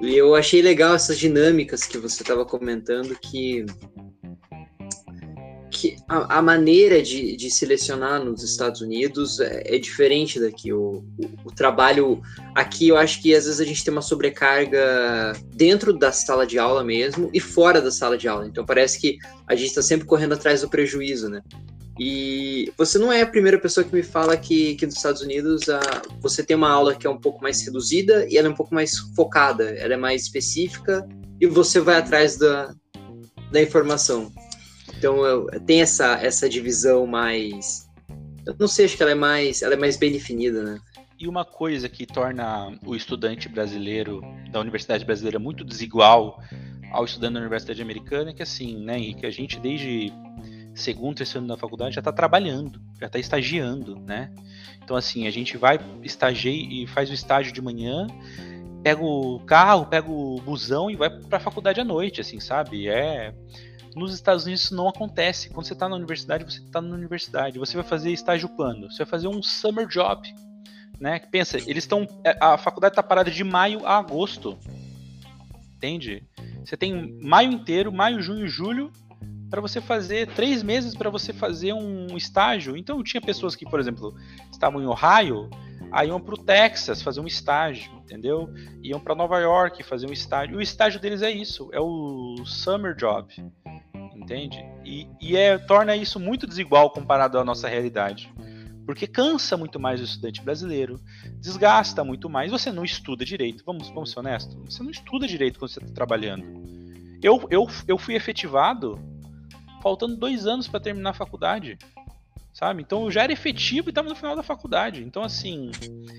E 0.00 0.16
eu 0.16 0.34
achei 0.34 0.62
legal 0.62 0.94
essas 0.94 1.18
dinâmicas 1.18 1.84
que 1.84 1.98
você 1.98 2.22
estava 2.22 2.44
comentando 2.44 3.16
que 3.20 3.64
que 5.70 5.96
a, 6.08 6.38
a 6.38 6.42
maneira 6.42 7.00
de, 7.00 7.34
de, 7.36 7.50
selecionar 7.50 8.22
nos 8.22 8.42
Estados 8.42 8.82
Unidos 8.82 9.40
é, 9.40 9.62
é 9.64 9.78
diferente 9.78 10.38
daqui. 10.38 10.72
O, 10.72 11.04
o, 11.16 11.46
o, 11.46 11.52
trabalho 11.54 12.20
aqui, 12.54 12.88
eu 12.88 12.96
acho 12.96 13.22
que 13.22 13.34
às 13.34 13.44
vezes 13.44 13.60
a 13.60 13.64
gente 13.64 13.82
tem 13.82 13.92
uma 13.92 14.02
sobrecarga 14.02 15.32
dentro 15.54 15.96
da 15.96 16.12
sala 16.12 16.46
de 16.46 16.58
aula 16.58 16.84
mesmo 16.84 17.30
e 17.32 17.40
fora 17.40 17.80
da 17.80 17.90
sala 17.90 18.18
de 18.18 18.28
aula. 18.28 18.46
Então 18.46 18.66
parece 18.66 19.00
que 19.00 19.16
a 19.46 19.54
gente 19.54 19.68
está 19.68 19.80
sempre 19.80 20.06
correndo 20.06 20.34
atrás 20.34 20.60
do 20.60 20.68
prejuízo, 20.68 21.30
né? 21.30 21.40
E 21.98 22.72
você 22.78 22.98
não 22.98 23.12
é 23.12 23.22
a 23.22 23.26
primeira 23.26 23.58
pessoa 23.58 23.84
que 23.84 23.94
me 23.94 24.02
fala 24.02 24.36
que, 24.36 24.74
que 24.76 24.86
nos 24.86 24.96
Estados 24.96 25.20
Unidos 25.20 25.68
a, 25.68 25.80
você 26.20 26.42
tem 26.42 26.56
uma 26.56 26.70
aula 26.70 26.94
que 26.94 27.06
é 27.06 27.10
um 27.10 27.18
pouco 27.18 27.42
mais 27.42 27.60
reduzida 27.62 28.26
e 28.28 28.38
ela 28.38 28.48
é 28.48 28.50
um 28.50 28.54
pouco 28.54 28.74
mais 28.74 28.96
focada, 29.14 29.64
ela 29.70 29.94
é 29.94 29.96
mais 29.96 30.22
específica 30.22 31.06
e 31.40 31.46
você 31.46 31.80
vai 31.80 31.96
atrás 31.96 32.36
da, 32.36 32.74
da 33.50 33.60
informação. 33.60 34.32
Então 34.96 35.24
eu, 35.24 35.46
tem 35.66 35.82
essa, 35.82 36.14
essa 36.22 36.48
divisão 36.48 37.06
mais. 37.06 37.88
Eu 38.46 38.54
não 38.58 38.68
sei, 38.68 38.86
acho 38.86 38.96
que 38.96 39.02
ela 39.02 39.12
é 39.12 39.16
mais, 39.16 39.62
ela 39.62 39.74
é 39.74 39.78
mais 39.78 39.96
bem 39.96 40.12
definida, 40.12 40.62
né? 40.62 40.80
E 41.18 41.28
uma 41.28 41.44
coisa 41.44 41.88
que 41.88 42.06
torna 42.06 42.78
o 42.84 42.96
estudante 42.96 43.46
brasileiro 43.46 44.22
da 44.50 44.58
Universidade 44.58 45.04
Brasileira 45.04 45.38
muito 45.38 45.64
desigual 45.64 46.42
ao 46.90 47.04
estudante 47.04 47.34
da 47.34 47.40
Universidade 47.40 47.82
Americana 47.82 48.30
é 48.30 48.32
que 48.32 48.42
assim, 48.42 48.82
né, 48.82 48.98
que 49.12 49.26
a 49.26 49.30
gente 49.30 49.60
desde 49.60 50.12
segundo, 50.80 51.16
terceiro 51.16 51.40
ano 51.40 51.48
da 51.48 51.56
faculdade 51.56 51.94
já 51.94 52.00
está 52.00 52.12
trabalhando, 52.12 52.80
já 52.98 53.06
está 53.06 53.18
estagiando, 53.18 54.00
né? 54.00 54.32
Então 54.82 54.96
assim, 54.96 55.26
a 55.26 55.30
gente 55.30 55.56
vai 55.56 55.78
estagiar 56.02 56.54
e 56.54 56.86
faz 56.86 57.10
o 57.10 57.14
estágio 57.14 57.52
de 57.52 57.62
manhã, 57.62 58.06
pega 58.82 59.02
o 59.02 59.40
carro, 59.40 59.86
pega 59.86 60.10
o 60.10 60.40
busão 60.40 60.90
e 60.90 60.96
vai 60.96 61.10
para 61.10 61.38
a 61.38 61.40
faculdade 61.40 61.80
à 61.80 61.84
noite, 61.84 62.20
assim, 62.20 62.40
sabe? 62.40 62.88
É 62.88 63.34
nos 63.94 64.14
Estados 64.14 64.44
Unidos 64.44 64.64
isso 64.64 64.74
não 64.74 64.88
acontece. 64.88 65.50
Quando 65.50 65.66
você 65.66 65.72
está 65.72 65.88
na 65.88 65.96
universidade, 65.96 66.44
você 66.44 66.60
está 66.60 66.80
na 66.80 66.94
universidade. 66.94 67.58
Você 67.58 67.76
vai 67.76 67.84
fazer 67.84 68.12
estágio 68.12 68.48
quando? 68.50 68.90
Você 68.90 68.98
vai 68.98 69.06
fazer 69.06 69.28
um 69.28 69.42
summer 69.42 69.86
job, 69.86 70.32
né? 70.98 71.18
Pensa, 71.18 71.56
eles 71.58 71.84
estão, 71.84 72.06
é, 72.24 72.36
a 72.40 72.56
faculdade 72.56 72.92
está 72.92 73.02
parada 73.02 73.30
de 73.30 73.42
maio 73.42 73.86
a 73.86 73.98
agosto, 73.98 74.58
entende? 75.76 76.22
Você 76.64 76.76
tem 76.76 77.18
maio 77.20 77.50
inteiro, 77.50 77.92
maio, 77.92 78.20
junho, 78.22 78.46
julho, 78.46 78.92
para 79.50 79.60
você 79.60 79.80
fazer 79.80 80.28
três 80.28 80.62
meses 80.62 80.94
para 80.94 81.10
você 81.10 81.32
fazer 81.32 81.72
um 81.72 82.16
estágio. 82.16 82.76
Então 82.76 83.02
tinha 83.02 83.20
pessoas 83.20 83.56
que, 83.56 83.64
por 83.64 83.80
exemplo, 83.80 84.14
estavam 84.50 84.80
em 84.80 84.86
Ohio, 84.86 85.50
aí 85.90 86.08
iam 86.08 86.20
para 86.20 86.34
o 86.34 86.38
Texas 86.38 87.02
fazer 87.02 87.20
um 87.20 87.26
estágio, 87.26 87.90
entendeu? 87.96 88.48
Iam 88.82 89.00
para 89.00 89.14
Nova 89.14 89.38
York 89.40 89.82
fazer 89.82 90.06
um 90.06 90.12
estágio. 90.12 90.56
O 90.56 90.62
estágio 90.62 91.00
deles 91.00 91.20
é 91.20 91.30
isso, 91.30 91.68
é 91.72 91.80
o 91.80 92.44
summer 92.46 92.94
job, 92.94 93.34
entende? 94.14 94.64
E, 94.84 95.08
e 95.20 95.36
é, 95.36 95.58
torna 95.58 95.96
isso 95.96 96.20
muito 96.20 96.46
desigual 96.46 96.90
comparado 96.90 97.36
à 97.36 97.44
nossa 97.44 97.68
realidade. 97.68 98.32
Porque 98.86 99.06
cansa 99.06 99.56
muito 99.56 99.78
mais 99.78 100.00
o 100.00 100.04
estudante 100.04 100.42
brasileiro, 100.42 101.00
desgasta 101.40 102.02
muito 102.02 102.30
mais. 102.30 102.50
Você 102.50 102.72
não 102.72 102.84
estuda 102.84 103.24
direito, 103.24 103.62
vamos, 103.64 103.88
vamos 103.90 104.10
ser 104.10 104.20
honestos? 104.20 104.56
Você 104.64 104.82
não 104.82 104.90
estuda 104.90 105.26
direito 105.26 105.58
quando 105.58 105.70
você 105.70 105.80
está 105.80 105.92
trabalhando. 105.92 106.44
Eu, 107.22 107.46
eu, 107.50 107.68
eu 107.86 107.98
fui 107.98 108.14
efetivado 108.14 108.98
faltando 109.82 110.16
dois 110.16 110.46
anos 110.46 110.68
para 110.68 110.80
terminar 110.80 111.10
a 111.10 111.14
faculdade. 111.14 111.78
Sabe? 112.52 112.82
Então 112.82 113.04
eu 113.04 113.10
já 113.10 113.22
era 113.22 113.32
efetivo 113.32 113.88
e 113.88 113.90
estava 113.90 114.08
no 114.08 114.14
final 114.14 114.34
da 114.34 114.42
faculdade. 114.42 115.02
Então, 115.02 115.22
assim, 115.22 115.70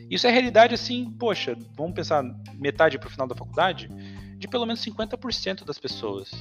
isso 0.09 0.25
é 0.25 0.31
realidade, 0.31 0.73
assim, 0.73 1.09
poxa, 1.19 1.57
vamos 1.75 1.93
pensar 1.93 2.23
metade 2.55 2.97
para 2.97 3.07
o 3.07 3.11
final 3.11 3.27
da 3.27 3.35
faculdade, 3.35 3.89
de 4.37 4.47
pelo 4.47 4.65
menos 4.65 4.83
50% 4.83 5.65
das 5.65 5.77
pessoas. 5.77 6.31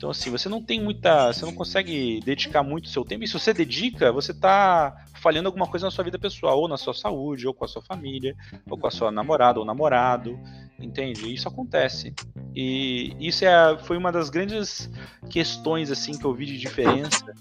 Então, 0.00 0.08
assim, 0.08 0.30
você 0.30 0.48
não 0.48 0.62
tem 0.62 0.82
muita. 0.82 1.30
Você 1.30 1.44
não 1.44 1.52
consegue 1.52 2.20
dedicar 2.24 2.62
muito 2.62 2.88
seu 2.88 3.04
tempo. 3.04 3.22
E 3.22 3.26
se 3.26 3.34
você 3.34 3.52
dedica, 3.52 4.10
você 4.10 4.32
está 4.32 4.96
falhando 5.20 5.46
alguma 5.46 5.66
coisa 5.66 5.84
na 5.84 5.90
sua 5.90 6.02
vida 6.02 6.18
pessoal, 6.18 6.58
ou 6.58 6.66
na 6.66 6.78
sua 6.78 6.94
saúde, 6.94 7.46
ou 7.46 7.52
com 7.52 7.66
a 7.66 7.68
sua 7.68 7.82
família, 7.82 8.34
ou 8.70 8.78
com 8.78 8.86
a 8.86 8.90
sua 8.90 9.10
namorada 9.10 9.58
ou 9.58 9.66
namorado. 9.66 10.40
Entende? 10.78 11.30
Isso 11.30 11.46
acontece. 11.46 12.14
E 12.56 13.14
isso 13.20 13.44
é, 13.44 13.76
foi 13.76 13.98
uma 13.98 14.10
das 14.10 14.30
grandes 14.30 14.90
questões 15.28 15.90
assim 15.90 16.16
que 16.16 16.24
eu 16.24 16.32
vi 16.32 16.46
de 16.46 16.56
diferença 16.56 17.34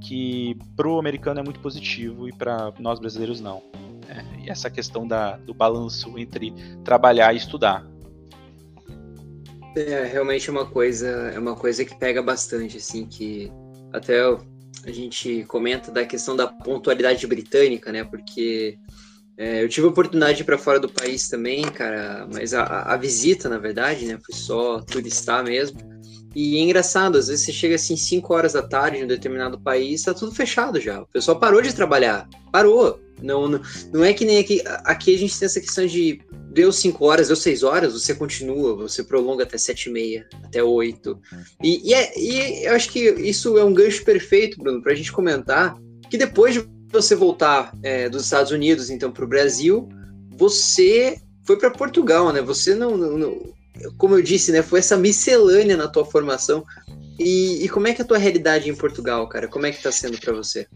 que 0.00 0.58
pro 0.74 0.98
americano 0.98 1.38
é 1.38 1.44
muito 1.44 1.60
positivo 1.60 2.28
e 2.28 2.32
para 2.32 2.72
nós 2.80 2.98
brasileiros 2.98 3.40
não. 3.40 3.62
É, 4.08 4.24
e 4.44 4.50
essa 4.50 4.68
questão 4.68 5.06
da, 5.06 5.36
do 5.36 5.54
balanço 5.54 6.18
entre 6.18 6.52
trabalhar 6.82 7.32
e 7.32 7.36
estudar. 7.36 7.86
É 9.76 10.04
realmente 10.04 10.50
uma 10.50 10.66
coisa, 10.66 11.08
é 11.34 11.38
uma 11.38 11.54
coisa 11.54 11.84
que 11.84 11.96
pega 11.96 12.22
bastante, 12.22 12.78
assim, 12.78 13.06
que 13.06 13.50
até 13.92 14.20
a 14.84 14.90
gente 14.90 15.44
comenta 15.44 15.90
da 15.90 16.04
questão 16.04 16.34
da 16.34 16.46
pontualidade 16.46 17.26
britânica, 17.26 17.92
né? 17.92 18.02
Porque 18.02 18.78
é, 19.36 19.62
eu 19.62 19.68
tive 19.68 19.86
oportunidade 19.86 20.44
para 20.44 20.58
fora 20.58 20.80
do 20.80 20.88
país 20.88 21.28
também, 21.28 21.62
cara, 21.62 22.28
mas 22.32 22.52
a, 22.52 22.82
a, 22.92 22.96
visita, 22.96 23.48
na 23.48 23.58
verdade, 23.58 24.06
né? 24.06 24.18
Foi 24.24 24.34
só 24.34 24.80
turistar 24.80 25.44
mesmo. 25.44 25.78
E 26.34 26.58
é 26.58 26.60
engraçado, 26.60 27.18
às 27.18 27.28
vezes 27.28 27.44
você 27.44 27.52
chega 27.52 27.74
assim 27.74 27.96
5 27.96 28.32
horas 28.32 28.52
da 28.52 28.62
tarde 28.62 28.98
em 28.98 29.04
um 29.04 29.08
determinado 29.08 29.58
país, 29.58 30.02
tá 30.02 30.14
tudo 30.14 30.34
fechado 30.34 30.80
já. 30.80 31.00
O 31.00 31.06
pessoal 31.06 31.38
parou 31.38 31.62
de 31.62 31.74
trabalhar. 31.74 32.28
Parou. 32.52 33.00
Não, 33.22 33.48
não, 33.48 33.60
não 33.92 34.04
é 34.04 34.12
que 34.12 34.24
nem 34.24 34.38
aqui. 34.38 34.62
Aqui 34.84 35.14
a 35.14 35.18
gente 35.18 35.38
tem 35.38 35.46
essa 35.46 35.60
questão 35.60 35.86
de 35.86 36.20
deu 36.52 36.72
5 36.72 37.04
horas, 37.04 37.28
deu 37.28 37.36
6 37.36 37.62
horas, 37.62 37.92
você 37.92 38.14
continua, 38.14 38.74
você 38.74 39.04
prolonga 39.04 39.44
até 39.44 39.56
7 39.56 39.88
e 39.88 39.92
meia, 39.92 40.26
até 40.44 40.62
8. 40.62 41.18
E, 41.62 41.90
e, 41.90 41.94
é, 41.94 42.18
e 42.18 42.66
eu 42.66 42.74
acho 42.74 42.90
que 42.90 42.98
isso 42.98 43.56
é 43.56 43.64
um 43.64 43.72
gancho 43.72 44.04
perfeito, 44.04 44.58
Bruno, 44.58 44.82
para 44.82 44.92
a 44.92 44.96
gente 44.96 45.12
comentar 45.12 45.76
que 46.10 46.18
depois 46.18 46.54
de 46.54 46.68
você 46.90 47.14
voltar 47.14 47.72
é, 47.82 48.08
dos 48.08 48.24
Estados 48.24 48.50
Unidos, 48.50 48.90
então, 48.90 49.12
para 49.12 49.24
o 49.24 49.28
Brasil, 49.28 49.88
você 50.36 51.20
foi 51.44 51.56
para 51.56 51.70
Portugal, 51.70 52.32
né? 52.32 52.42
Você 52.42 52.74
não, 52.74 52.96
não, 52.96 53.16
não, 53.16 53.54
como 53.96 54.16
eu 54.16 54.22
disse, 54.22 54.50
né? 54.50 54.60
Foi 54.62 54.80
essa 54.80 54.96
miscelânea 54.96 55.76
na 55.76 55.86
tua 55.86 56.04
formação. 56.04 56.64
E, 57.18 57.64
e 57.64 57.68
como 57.68 57.86
é 57.86 57.94
que 57.94 58.00
é 58.00 58.04
a 58.04 58.08
tua 58.08 58.18
realidade 58.18 58.68
em 58.68 58.74
Portugal, 58.74 59.28
cara? 59.28 59.46
Como 59.46 59.66
é 59.66 59.70
que 59.70 59.76
está 59.76 59.92
sendo 59.92 60.18
para 60.18 60.32
você? 60.32 60.66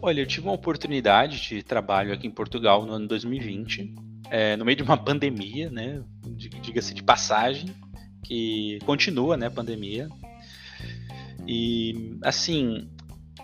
Olha, 0.00 0.20
eu 0.20 0.26
tive 0.26 0.46
uma 0.46 0.54
oportunidade 0.54 1.40
de 1.40 1.62
trabalho 1.62 2.12
aqui 2.12 2.26
em 2.26 2.30
Portugal 2.30 2.86
no 2.86 2.92
ano 2.92 3.08
2020 3.08 4.08
é, 4.30 4.56
no 4.56 4.64
meio 4.64 4.76
de 4.76 4.82
uma 4.82 4.96
pandemia, 4.96 5.70
né? 5.70 6.02
Diga-se 6.60 6.94
de 6.94 7.02
passagem, 7.02 7.74
que 8.24 8.78
continua, 8.84 9.36
né? 9.36 9.46
A 9.46 9.50
pandemia. 9.50 10.08
E, 11.46 12.16
assim, 12.22 12.88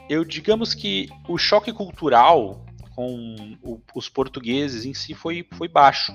eu 0.09 0.25
digamos 0.25 0.75
que 0.75 1.09
o 1.29 1.39
choque 1.39 1.73
cultural 1.73 2.65
com 2.95 3.57
o, 3.63 3.81
os 3.95 4.09
portugueses 4.09 4.85
em 4.85 4.95
si 4.95 5.15
foi, 5.15 5.47
foi 5.55 5.69
baixo. 5.69 6.13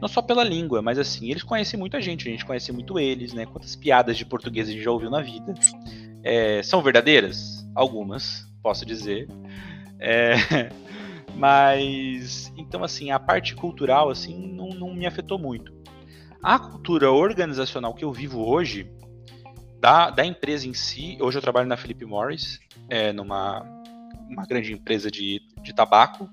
Não 0.00 0.08
só 0.08 0.22
pela 0.22 0.42
língua, 0.42 0.80
mas 0.80 0.98
assim, 0.98 1.30
eles 1.30 1.42
conhecem 1.42 1.78
muita 1.78 2.00
gente, 2.00 2.26
a 2.26 2.30
gente 2.30 2.46
conhece 2.46 2.72
muito 2.72 2.98
eles, 2.98 3.34
né? 3.34 3.44
Quantas 3.44 3.76
piadas 3.76 4.16
de 4.16 4.24
português 4.24 4.68
a 4.68 4.72
gente 4.72 4.82
já 4.82 4.90
ouviu 4.90 5.10
na 5.10 5.20
vida. 5.20 5.52
É, 6.22 6.62
são 6.62 6.82
verdadeiras? 6.82 7.66
Algumas, 7.74 8.49
posso 8.62 8.84
dizer. 8.84 9.28
É, 9.98 10.34
Mas, 11.34 12.52
então, 12.56 12.84
assim, 12.84 13.10
a 13.10 13.18
parte 13.18 13.54
cultural, 13.54 14.10
assim, 14.10 14.36
não, 14.52 14.68
não 14.68 14.94
me 14.94 15.06
afetou 15.06 15.38
muito. 15.38 15.72
A 16.42 16.58
cultura 16.58 17.10
organizacional 17.10 17.94
que 17.94 18.04
eu 18.04 18.12
vivo 18.12 18.46
hoje, 18.46 18.90
da, 19.78 20.10
da 20.10 20.24
empresa 20.24 20.68
em 20.68 20.74
si, 20.74 21.16
hoje 21.20 21.38
eu 21.38 21.42
trabalho 21.42 21.66
na 21.66 21.76
Philip 21.76 22.04
Morris, 22.04 22.60
é, 22.88 23.12
numa 23.12 23.64
uma 24.28 24.46
grande 24.46 24.72
empresa 24.72 25.10
de, 25.10 25.40
de 25.62 25.72
tabaco, 25.72 26.30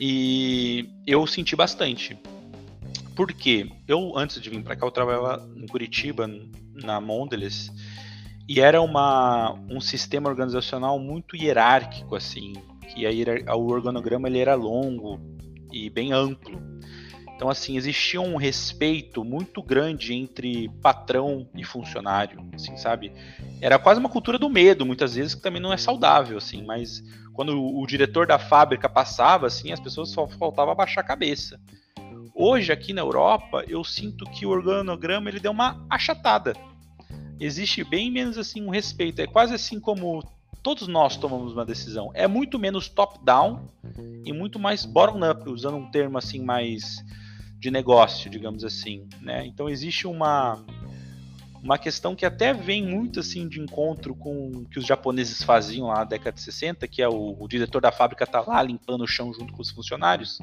e 0.00 0.88
eu 1.06 1.26
senti 1.26 1.54
bastante. 1.54 2.18
Porque 3.14 3.70
eu, 3.86 4.16
antes 4.16 4.40
de 4.40 4.48
vir 4.48 4.62
para 4.62 4.74
cá, 4.74 4.86
eu 4.86 4.90
trabalhava 4.90 5.48
em 5.56 5.66
Curitiba, 5.66 6.28
na 6.74 7.00
Mondelez, 7.00 7.70
e 8.48 8.60
era 8.60 8.80
uma, 8.80 9.52
um 9.68 9.80
sistema 9.80 10.30
organizacional 10.30 10.98
muito 10.98 11.36
hierárquico, 11.36 12.16
assim, 12.16 12.54
que 12.88 13.04
a, 13.46 13.54
o 13.54 13.70
organograma 13.70 14.26
ele 14.26 14.38
era 14.38 14.54
longo 14.54 15.20
e 15.70 15.90
bem 15.90 16.12
amplo. 16.12 16.58
Então, 17.36 17.50
assim, 17.50 17.76
existia 17.76 18.20
um 18.20 18.36
respeito 18.36 19.22
muito 19.22 19.62
grande 19.62 20.14
entre 20.14 20.68
patrão 20.82 21.48
e 21.54 21.62
funcionário, 21.62 22.44
assim, 22.54 22.76
sabe? 22.76 23.12
Era 23.60 23.78
quase 23.78 24.00
uma 24.00 24.08
cultura 24.08 24.38
do 24.38 24.48
medo, 24.48 24.84
muitas 24.84 25.14
vezes, 25.14 25.34
que 25.34 25.42
também 25.42 25.62
não 25.62 25.72
é 25.72 25.76
saudável, 25.76 26.38
assim, 26.38 26.64
mas 26.64 27.00
quando 27.34 27.56
o 27.62 27.86
diretor 27.86 28.26
da 28.26 28.38
fábrica 28.38 28.88
passava, 28.88 29.46
assim, 29.46 29.70
as 29.70 29.78
pessoas 29.78 30.08
só 30.08 30.26
faltava 30.26 30.74
baixar 30.74 31.02
a 31.02 31.04
cabeça. 31.04 31.60
Hoje, 32.34 32.72
aqui 32.72 32.92
na 32.92 33.02
Europa, 33.02 33.62
eu 33.68 33.84
sinto 33.84 34.24
que 34.24 34.46
o 34.46 34.50
organograma 34.50 35.28
ele 35.28 35.38
deu 35.38 35.52
uma 35.52 35.84
achatada. 35.88 36.54
Existe 37.40 37.84
bem 37.84 38.10
menos, 38.10 38.38
assim, 38.38 38.62
um 38.62 38.70
respeito. 38.70 39.20
É 39.20 39.26
quase 39.26 39.54
assim 39.54 39.78
como 39.78 40.22
todos 40.62 40.88
nós 40.88 41.16
tomamos 41.16 41.52
uma 41.52 41.64
decisão. 41.64 42.10
É 42.14 42.26
muito 42.26 42.58
menos 42.58 42.88
top-down 42.88 43.68
e 44.24 44.32
muito 44.32 44.58
mais 44.58 44.84
bottom-up, 44.84 45.48
usando 45.48 45.76
um 45.76 45.90
termo 45.90 46.18
assim 46.18 46.42
mais 46.42 47.04
de 47.58 47.70
negócio, 47.70 48.30
digamos 48.30 48.64
assim, 48.64 49.08
né? 49.20 49.46
Então 49.46 49.68
existe 49.68 50.06
uma 50.06 50.64
uma 51.62 51.78
questão 51.78 52.14
que 52.14 52.24
até 52.24 52.52
vem 52.52 52.84
muito 52.84 53.20
assim 53.20 53.48
de 53.48 53.60
encontro 53.60 54.14
com 54.14 54.48
o 54.48 54.64
que 54.66 54.78
os 54.78 54.86
japoneses 54.86 55.42
faziam 55.42 55.88
lá 55.88 55.98
na 55.98 56.04
década 56.04 56.32
de 56.32 56.40
60, 56.40 56.86
que 56.86 57.02
é 57.02 57.08
o, 57.08 57.36
o 57.38 57.48
diretor 57.48 57.80
da 57.80 57.90
fábrica 57.90 58.26
tá 58.26 58.40
lá 58.40 58.62
limpando 58.62 59.02
o 59.02 59.06
chão 59.06 59.32
junto 59.32 59.52
com 59.52 59.62
os 59.62 59.70
funcionários. 59.70 60.38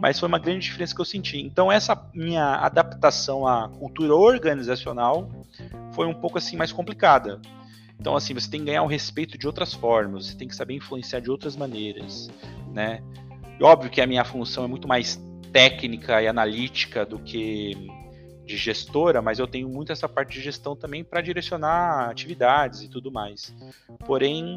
Mas 0.00 0.18
foi 0.18 0.28
uma 0.28 0.38
grande 0.38 0.60
diferença 0.60 0.94
que 0.94 1.00
eu 1.00 1.04
senti. 1.04 1.38
Então 1.38 1.70
essa 1.70 2.10
minha 2.14 2.56
adaptação 2.56 3.46
à 3.46 3.68
cultura 3.68 4.14
organizacional 4.14 5.28
foi 5.92 6.06
um 6.06 6.14
pouco 6.14 6.38
assim 6.38 6.56
mais 6.56 6.72
complicada 6.72 7.40
Então, 8.00 8.16
assim, 8.16 8.32
você 8.32 8.48
tem 8.48 8.60
que 8.60 8.66
ganhar 8.66 8.82
o 8.82 8.86
respeito 8.86 9.36
de 9.36 9.46
outras 9.46 9.74
formas, 9.74 10.26
você 10.26 10.36
tem 10.36 10.46
que 10.46 10.54
saber 10.54 10.74
influenciar 10.74 11.20
de 11.20 11.30
outras 11.30 11.56
maneiras, 11.56 12.30
né? 12.72 13.02
E 13.58 13.64
óbvio 13.64 13.90
que 13.90 14.00
a 14.00 14.06
minha 14.06 14.24
função 14.24 14.64
é 14.64 14.68
muito 14.68 14.86
mais 14.86 15.20
técnica 15.52 16.22
e 16.22 16.28
analítica 16.28 17.04
do 17.04 17.18
que 17.18 17.88
de 18.48 18.56
gestora, 18.56 19.20
mas 19.20 19.38
eu 19.38 19.46
tenho 19.46 19.68
muito 19.68 19.92
essa 19.92 20.08
parte 20.08 20.32
de 20.32 20.40
gestão 20.40 20.74
também 20.74 21.04
para 21.04 21.20
direcionar 21.20 22.08
atividades 22.10 22.82
e 22.82 22.88
tudo 22.88 23.12
mais. 23.12 23.54
Porém, 24.06 24.56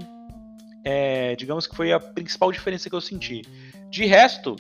é, 0.84 1.36
digamos 1.36 1.68
que 1.68 1.76
foi 1.76 1.92
a 1.92 2.00
principal 2.00 2.52
diferença 2.52 2.90
que 2.90 2.96
eu 2.96 3.02
senti. 3.02 3.42
De 3.90 4.06
resto, 4.06 4.56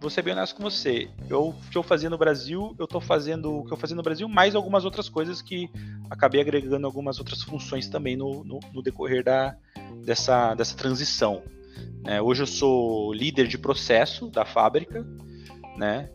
vou 0.00 0.10
ser 0.10 0.22
bem 0.22 0.32
honesto 0.32 0.56
com 0.56 0.62
você. 0.62 1.10
Eu, 1.28 1.48
o 1.48 1.70
que 1.70 1.76
eu 1.76 1.82
fazia 1.82 2.08
no 2.08 2.16
Brasil, 2.16 2.74
eu 2.78 2.86
estou 2.86 3.00
fazendo 3.00 3.58
o 3.58 3.64
que 3.64 3.72
eu 3.72 3.76
fazia 3.76 3.94
no 3.94 4.02
Brasil, 4.02 4.26
mais 4.28 4.54
algumas 4.54 4.84
outras 4.84 5.08
coisas 5.08 5.42
que 5.42 5.70
acabei 6.08 6.40
agregando 6.40 6.86
algumas 6.86 7.18
outras 7.18 7.42
funções 7.42 7.86
também 7.88 8.16
no, 8.16 8.42
no, 8.42 8.58
no 8.72 8.82
decorrer 8.82 9.22
da, 9.22 9.54
dessa, 10.04 10.54
dessa 10.54 10.74
transição. 10.74 11.42
É, 12.06 12.20
hoje 12.20 12.42
eu 12.42 12.46
sou 12.46 13.12
líder 13.12 13.46
de 13.46 13.58
processo 13.58 14.30
da 14.30 14.44
fábrica, 14.44 15.06
né? 15.76 16.10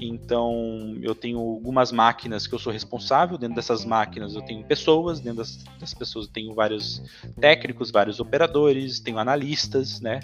Então, 0.00 0.96
eu 1.00 1.14
tenho 1.14 1.38
algumas 1.38 1.92
máquinas 1.92 2.46
que 2.46 2.54
eu 2.54 2.58
sou 2.58 2.72
responsável. 2.72 3.38
Dentro 3.38 3.56
dessas 3.56 3.84
máquinas, 3.84 4.34
eu 4.34 4.42
tenho 4.42 4.64
pessoas. 4.64 5.20
Dentro 5.20 5.38
das, 5.38 5.58
das 5.78 5.94
pessoas, 5.94 6.26
eu 6.26 6.32
tenho 6.32 6.54
vários 6.54 7.02
técnicos, 7.40 7.90
vários 7.90 8.18
operadores, 8.18 9.00
tenho 9.00 9.18
analistas, 9.18 10.00
né? 10.00 10.20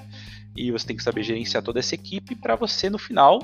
E 0.56 0.72
você 0.72 0.86
tem 0.86 0.96
que 0.96 1.02
saber 1.02 1.22
gerenciar 1.22 1.62
toda 1.62 1.78
essa 1.78 1.94
equipe 1.94 2.34
para 2.34 2.56
você, 2.56 2.90
no 2.90 2.98
final, 2.98 3.40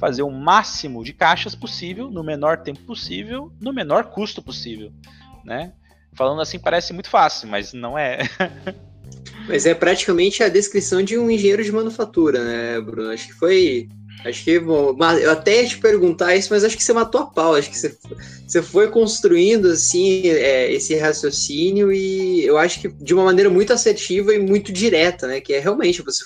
fazer 0.00 0.22
o 0.22 0.30
máximo 0.30 1.04
de 1.04 1.12
caixas 1.12 1.54
possível, 1.54 2.10
no 2.10 2.24
menor 2.24 2.62
tempo 2.62 2.80
possível, 2.80 3.52
no 3.60 3.72
menor 3.72 4.04
custo 4.04 4.42
possível, 4.42 4.90
né? 5.44 5.72
Falando 6.14 6.40
assim 6.40 6.58
parece 6.58 6.92
muito 6.92 7.08
fácil, 7.08 7.48
mas 7.48 7.72
não 7.72 7.96
é. 7.96 8.18
mas 9.46 9.66
é 9.66 9.74
praticamente 9.74 10.42
a 10.42 10.48
descrição 10.48 11.02
de 11.02 11.16
um 11.16 11.30
engenheiro 11.30 11.62
de 11.62 11.70
manufatura, 11.70 12.42
né, 12.42 12.80
Bruno? 12.80 13.10
Acho 13.10 13.28
que 13.28 13.34
foi 13.34 13.88
Acho 14.24 14.44
que 14.44 14.58
bom, 14.58 14.96
eu 15.18 15.30
até 15.30 15.62
ia 15.62 15.68
te 15.68 15.78
perguntar 15.78 16.36
isso, 16.36 16.48
mas 16.52 16.62
acho 16.62 16.76
que 16.76 16.84
você 16.84 16.92
matou 16.92 17.22
a 17.22 17.26
pau. 17.26 17.54
Acho 17.54 17.70
que 17.70 17.78
você, 17.78 17.96
você 18.46 18.62
foi 18.62 18.88
construindo 18.88 19.68
assim 19.68 20.28
é, 20.28 20.70
esse 20.72 20.94
raciocínio 20.94 21.90
e 21.90 22.44
eu 22.44 22.58
acho 22.58 22.80
que 22.80 22.88
de 22.88 23.14
uma 23.14 23.24
maneira 23.24 23.48
muito 23.48 23.72
assertiva 23.72 24.34
e 24.34 24.38
muito 24.38 24.72
direta, 24.72 25.26
né? 25.26 25.40
Que 25.40 25.54
é 25.54 25.58
realmente 25.58 26.02
você 26.02 26.24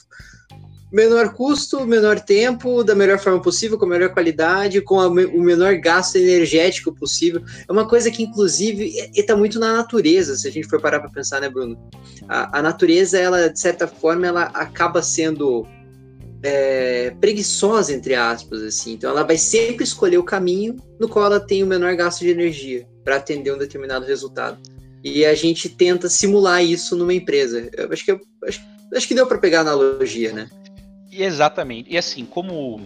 menor 0.95 1.35
custo, 1.35 1.85
menor 1.85 2.21
tempo, 2.21 2.85
da 2.85 2.95
melhor 2.95 3.19
forma 3.19 3.43
possível, 3.43 3.77
com 3.77 3.85
a 3.85 3.89
melhor 3.89 4.11
qualidade, 4.11 4.81
com 4.81 5.01
a, 5.01 5.09
o 5.09 5.43
menor 5.43 5.75
gasto 5.79 6.15
energético 6.15 6.95
possível. 6.95 7.43
É 7.69 7.73
uma 7.73 7.89
coisa 7.89 8.13
que, 8.13 8.23
inclusive, 8.23 8.95
está 9.13 9.37
muito 9.37 9.59
na 9.59 9.73
natureza, 9.73 10.37
se 10.37 10.47
a 10.47 10.53
gente 10.53 10.69
for 10.69 10.81
parar 10.81 11.01
para 11.01 11.11
pensar, 11.11 11.41
né, 11.41 11.49
Bruno? 11.49 11.77
A, 12.29 12.61
a 12.61 12.63
natureza, 12.63 13.19
ela, 13.19 13.49
de 13.49 13.59
certa 13.59 13.89
forma, 13.89 14.25
ela 14.25 14.45
acaba 14.45 15.03
sendo 15.03 15.67
é, 16.45 17.11
preguiçosa, 17.21 17.93
entre 17.93 18.15
aspas, 18.15 18.63
assim. 18.63 18.93
Então 18.93 19.11
ela 19.11 19.23
vai 19.23 19.39
sempre 19.39 19.83
escolher 19.83 20.19
o 20.19 20.23
caminho 20.23 20.77
no 21.01 21.09
qual 21.09 21.25
ela 21.25 21.41
tem 21.41 21.63
o 21.63 21.67
menor 21.67 21.97
gasto 21.97 22.21
de 22.21 22.31
energia 22.31 22.87
para 23.03 23.17
atender 23.17 23.53
um 23.53 23.59
determinado 23.59 24.05
resultado. 24.05 24.59
E 25.03 25.25
a 25.25 25.35
gente 25.35 25.69
tenta 25.69 26.09
simular 26.09 26.63
isso 26.63 26.97
numa 26.97 27.13
empresa. 27.13 27.69
Eu 27.73 27.93
acho 27.93 28.05
que, 28.05 28.13
eu, 28.13 28.21
acho, 28.47 28.61
acho 28.95 29.09
que 29.09 29.15
deu 29.15 29.27
para 29.27 29.39
pegar 29.39 29.59
a 29.59 29.63
analogia, 29.63 30.33
né? 30.33 30.49
E 31.11 31.23
exatamente. 31.23 31.91
E 31.93 31.99
assim, 31.99 32.25
como 32.25 32.81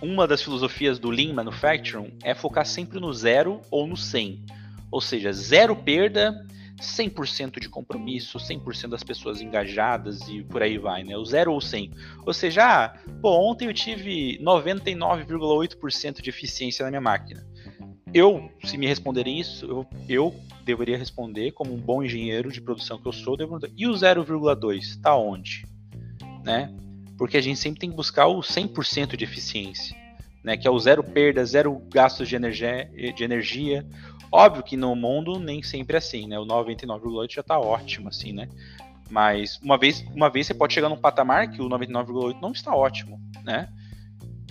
uma 0.00 0.26
das 0.26 0.42
filosofias 0.42 0.98
do 0.98 1.10
Lean 1.10 1.32
Manufacturing 1.32 2.12
é 2.22 2.34
focar 2.34 2.66
sempre 2.66 3.00
no 3.00 3.12
zero 3.12 3.60
ou 3.70 3.86
no 3.86 3.96
100. 3.96 4.44
Ou 4.90 5.00
seja, 5.00 5.32
zero 5.32 5.74
perda 5.76 6.46
100% 6.82 7.60
de 7.60 7.68
compromisso, 7.68 8.38
100% 8.38 8.88
das 8.88 9.02
pessoas 9.02 9.40
engajadas 9.40 10.20
e 10.28 10.42
por 10.42 10.62
aí 10.62 10.76
vai, 10.78 11.04
né? 11.04 11.16
O 11.16 11.24
0 11.24 11.52
ou 11.52 11.60
100. 11.60 11.92
Ou 12.26 12.32
seja, 12.32 12.62
ah, 12.64 12.98
pô, 13.20 13.30
ontem 13.50 13.66
eu 13.66 13.74
tive 13.74 14.38
99,8% 14.42 16.20
de 16.20 16.28
eficiência 16.28 16.84
na 16.84 16.90
minha 16.90 17.00
máquina. 17.00 17.46
Eu, 18.12 18.50
se 18.64 18.76
me 18.76 18.86
responderem 18.86 19.40
isso, 19.40 19.64
eu, 19.64 19.86
eu 20.08 20.34
deveria 20.64 20.98
responder 20.98 21.52
como 21.52 21.72
um 21.72 21.78
bom 21.78 22.02
engenheiro 22.02 22.52
de 22.52 22.60
produção 22.60 22.98
que 22.98 23.08
eu 23.08 23.12
sou, 23.12 23.36
e 23.76 23.86
o 23.86 23.92
0,2 23.92 24.78
está 24.80 25.16
onde? 25.16 25.64
Né? 26.44 26.74
Porque 27.16 27.36
a 27.36 27.40
gente 27.40 27.58
sempre 27.58 27.80
tem 27.80 27.90
que 27.90 27.96
buscar 27.96 28.26
o 28.26 28.40
100% 28.40 29.16
de 29.16 29.24
eficiência, 29.24 29.96
né? 30.44 30.56
Que 30.56 30.66
é 30.66 30.70
o 30.70 30.78
zero 30.78 31.02
perda, 31.02 31.44
zero 31.44 31.80
gastos 31.90 32.28
de 32.28 32.36
energia, 32.36 32.90
de 33.14 33.24
energia 33.24 33.86
Óbvio 34.32 34.62
que 34.62 34.78
no 34.78 34.96
mundo 34.96 35.38
nem 35.38 35.62
sempre 35.62 35.96
é 35.96 35.98
assim, 35.98 36.26
né? 36.26 36.38
O 36.38 36.46
99,8 36.46 37.34
já 37.34 37.42
tá 37.42 37.60
ótimo, 37.60 38.08
assim, 38.08 38.32
né? 38.32 38.48
Mas 39.10 39.60
uma 39.62 39.76
vez, 39.76 40.02
uma 40.14 40.30
vez 40.30 40.46
você 40.46 40.54
pode 40.54 40.72
chegar 40.72 40.88
num 40.88 40.96
patamar 40.96 41.50
que 41.50 41.60
o 41.60 41.68
99,8 41.68 42.40
não 42.40 42.52
está 42.52 42.74
ótimo, 42.74 43.20
né? 43.44 43.68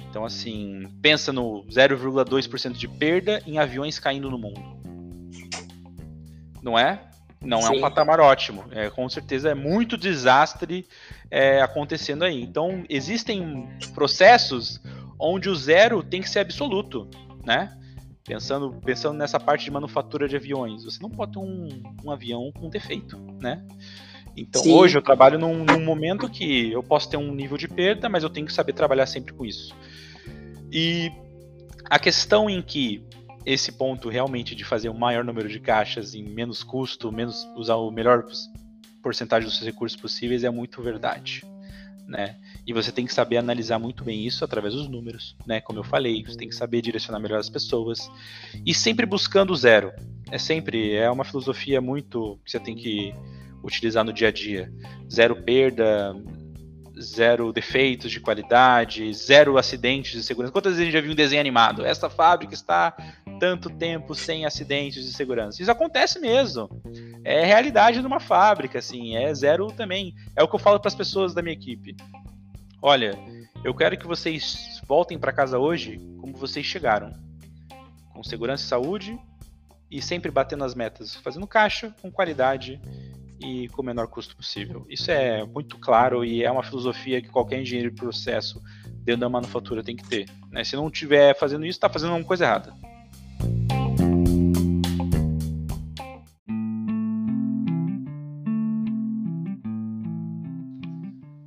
Então, 0.07 0.23
assim, 0.23 0.83
pensa 1.01 1.33
no 1.33 1.63
0,2% 1.63 2.73
de 2.73 2.87
perda 2.87 3.41
em 3.47 3.57
aviões 3.57 3.97
caindo 3.97 4.29
no 4.29 4.37
mundo. 4.37 4.61
Não 6.61 6.77
é? 6.77 7.01
Não 7.41 7.61
Sim. 7.61 7.67
é 7.67 7.77
um 7.77 7.81
patamar 7.81 8.19
ótimo. 8.19 8.65
É, 8.69 8.89
com 8.91 9.09
certeza 9.09 9.49
é 9.49 9.55
muito 9.55 9.97
desastre 9.97 10.85
é, 11.31 11.59
acontecendo 11.59 12.23
aí. 12.23 12.39
Então, 12.39 12.83
existem 12.87 13.67
processos 13.95 14.79
onde 15.17 15.49
o 15.49 15.55
zero 15.55 16.03
tem 16.03 16.21
que 16.21 16.29
ser 16.29 16.39
absoluto, 16.39 17.09
né? 17.43 17.75
Pensando, 18.23 18.79
pensando 18.85 19.17
nessa 19.17 19.39
parte 19.39 19.65
de 19.65 19.71
manufatura 19.71 20.27
de 20.27 20.35
aviões, 20.35 20.83
você 20.83 21.01
não 21.01 21.09
pode 21.09 21.33
ter 21.33 21.39
um, 21.39 21.69
um 22.03 22.11
avião 22.11 22.51
com 22.51 22.69
defeito, 22.69 23.17
né? 23.41 23.65
Então 24.37 24.61
Sim. 24.61 24.73
hoje 24.73 24.97
eu 24.97 25.01
trabalho 25.01 25.37
num, 25.39 25.65
num, 25.65 25.83
momento 25.83 26.29
que 26.29 26.71
eu 26.71 26.81
posso 26.81 27.09
ter 27.09 27.17
um 27.17 27.33
nível 27.33 27.57
de 27.57 27.67
perda, 27.67 28.07
mas 28.07 28.23
eu 28.23 28.29
tenho 28.29 28.45
que 28.45 28.53
saber 28.53 28.73
trabalhar 28.73 29.05
sempre 29.05 29.33
com 29.33 29.45
isso. 29.45 29.75
E 30.71 31.11
a 31.89 31.99
questão 31.99 32.49
em 32.49 32.61
que 32.61 33.03
esse 33.45 33.71
ponto 33.71 34.07
realmente 34.07 34.55
de 34.55 34.63
fazer 34.63 34.87
o 34.87 34.93
um 34.93 34.97
maior 34.97 35.23
número 35.23 35.49
de 35.49 35.59
caixas 35.59 36.13
em 36.13 36.23
menos 36.23 36.63
custo, 36.63 37.11
menos 37.11 37.45
usar 37.55 37.75
o 37.75 37.91
melhor 37.91 38.23
porcentagem 39.01 39.47
dos 39.49 39.57
seus 39.57 39.65
recursos 39.65 39.99
possíveis 39.99 40.43
é 40.43 40.49
muito 40.49 40.81
verdade 40.81 41.41
né? 42.11 42.35
E 42.65 42.73
você 42.73 42.91
tem 42.91 43.05
que 43.05 43.13
saber 43.13 43.37
analisar 43.37 43.79
muito 43.79 44.03
bem 44.03 44.25
isso 44.25 44.45
através 44.45 44.73
dos 44.73 44.87
números, 44.87 45.35
né? 45.47 45.59
Como 45.61 45.79
eu 45.79 45.83
falei, 45.83 46.23
você 46.23 46.37
tem 46.37 46.47
que 46.47 46.55
saber 46.55 46.81
direcionar 46.81 47.19
melhor 47.19 47.39
as 47.39 47.49
pessoas 47.49 48.09
e 48.65 48.73
sempre 48.73 49.05
buscando 49.05 49.51
o 49.51 49.55
zero. 49.55 49.91
É 50.29 50.37
sempre 50.37 50.93
é 50.93 51.09
uma 51.09 51.23
filosofia 51.23 51.81
muito 51.81 52.39
que 52.45 52.51
você 52.51 52.59
tem 52.59 52.75
que 52.75 53.13
utilizar 53.63 54.03
no 54.03 54.13
dia 54.13 54.27
a 54.27 54.31
dia. 54.31 54.71
Zero 55.11 55.35
perda, 55.43 56.15
zero 57.01 57.51
defeitos 57.51 58.11
de 58.11 58.19
qualidade, 58.19 59.13
zero 59.13 59.57
acidentes 59.57 60.13
de 60.13 60.23
segurança. 60.23 60.53
Quantas 60.53 60.73
vezes 60.73 60.81
a 60.81 60.85
gente 60.85 60.93
já 60.93 61.01
viu 61.01 61.11
um 61.11 61.15
desenho 61.15 61.41
animado? 61.41 61.85
Essa 61.85 62.09
fábrica 62.09 62.53
está 62.53 62.95
tanto 63.39 63.69
tempo 63.69 64.13
sem 64.13 64.45
acidentes 64.45 65.03
de 65.03 65.11
segurança. 65.13 65.61
Isso 65.61 65.71
acontece 65.71 66.19
mesmo. 66.19 66.69
É 67.23 67.43
realidade 67.43 67.99
de 67.99 68.05
uma 68.05 68.19
fábrica, 68.19 68.79
assim, 68.79 69.15
é 69.15 69.33
zero 69.33 69.67
também. 69.71 70.13
É 70.35 70.43
o 70.43 70.47
que 70.47 70.55
eu 70.55 70.59
falo 70.59 70.79
para 70.79 70.89
as 70.89 70.95
pessoas 70.95 71.33
da 71.33 71.41
minha 71.41 71.53
equipe. 71.53 71.95
Olha, 72.83 73.13
eu 73.63 73.75
quero 73.75 73.95
que 73.95 74.07
vocês 74.07 74.81
voltem 74.87 75.19
para 75.19 75.31
casa 75.31 75.59
hoje 75.59 75.99
como 76.19 76.33
vocês 76.33 76.65
chegaram, 76.65 77.13
com 78.11 78.23
segurança 78.23 78.63
e 78.63 78.67
saúde 78.67 79.19
e 79.89 80.01
sempre 80.01 80.31
batendo 80.31 80.63
as 80.63 80.73
metas, 80.73 81.15
fazendo 81.15 81.45
caixa 81.45 81.93
com 82.01 82.11
qualidade 82.11 82.81
e 83.39 83.69
com 83.69 83.83
o 83.83 83.85
menor 83.85 84.07
custo 84.07 84.35
possível. 84.35 84.83
Isso 84.89 85.11
é 85.11 85.45
muito 85.45 85.77
claro 85.77 86.25
e 86.25 86.43
é 86.43 86.49
uma 86.49 86.63
filosofia 86.63 87.21
que 87.21 87.29
qualquer 87.29 87.61
engenheiro 87.61 87.91
de 87.91 87.97
processo 87.97 88.59
dentro 89.03 89.21
da 89.21 89.29
manufatura 89.29 89.83
tem 89.83 89.95
que 89.95 90.07
ter. 90.07 90.27
Né? 90.49 90.63
Se 90.63 90.75
não 90.75 90.87
estiver 90.87 91.37
fazendo 91.37 91.65
isso, 91.65 91.77
está 91.77 91.87
fazendo 91.87 92.13
alguma 92.13 92.27
coisa 92.27 92.45
errada. 92.45 92.73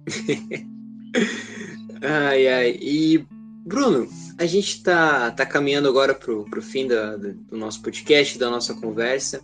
ai, 2.02 2.48
ai. 2.48 2.78
E, 2.80 3.26
Bruno, 3.66 4.08
a 4.38 4.46
gente 4.46 4.76
está 4.76 5.30
tá 5.30 5.46
caminhando 5.46 5.88
agora 5.88 6.14
para 6.14 6.32
o 6.32 6.62
fim 6.62 6.86
da, 6.86 7.16
do 7.16 7.56
nosso 7.56 7.82
podcast, 7.82 8.38
da 8.38 8.50
nossa 8.50 8.74
conversa. 8.74 9.40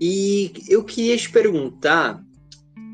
E 0.00 0.52
eu 0.68 0.82
queria 0.82 1.16
te 1.16 1.30
perguntar 1.30 2.22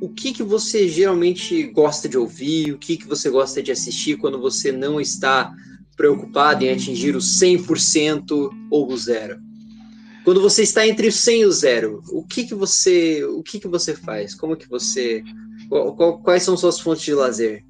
o 0.01 0.09
que, 0.09 0.33
que 0.33 0.43
você 0.43 0.89
geralmente 0.89 1.65
gosta 1.65 2.09
de 2.09 2.19
ouvir, 2.19 2.73
o 2.73 2.79
que, 2.79 2.97
que 2.97 3.07
você 3.07 3.31
gosta 3.31 3.63
de 3.63 3.73
assistir 3.73 4.17
quando 4.17 4.41
você 4.41 4.71
não 4.71 5.01
está 5.01 5.53
preocupado 5.97 6.65
em 6.65 6.71
atingir 6.71 7.17
o 7.17 7.19
100% 7.19 8.51
ou 8.71 8.93
o 8.93 8.97
zero? 8.97 9.39
Quando 10.25 10.41
você 10.43 10.63
está 10.63 10.87
entre 10.87 11.09
o 11.09 11.13
100 11.13 11.41
e 11.41 11.47
o 11.47 11.53
zero, 11.53 12.03
o 12.11 12.23
que, 12.23 12.45
que 12.45 12.55
você 12.55 13.25
o 13.25 13.43
que, 13.43 13.59
que 13.59 13.67
você 13.67 13.95
faz? 13.95 14.35
Como 14.35 14.57
que 14.57 14.69
você 14.69 15.23
quais 16.23 16.43
são 16.43 16.57
suas 16.57 16.79
fontes 16.79 17.05
de 17.05 17.15
lazer? 17.15 17.65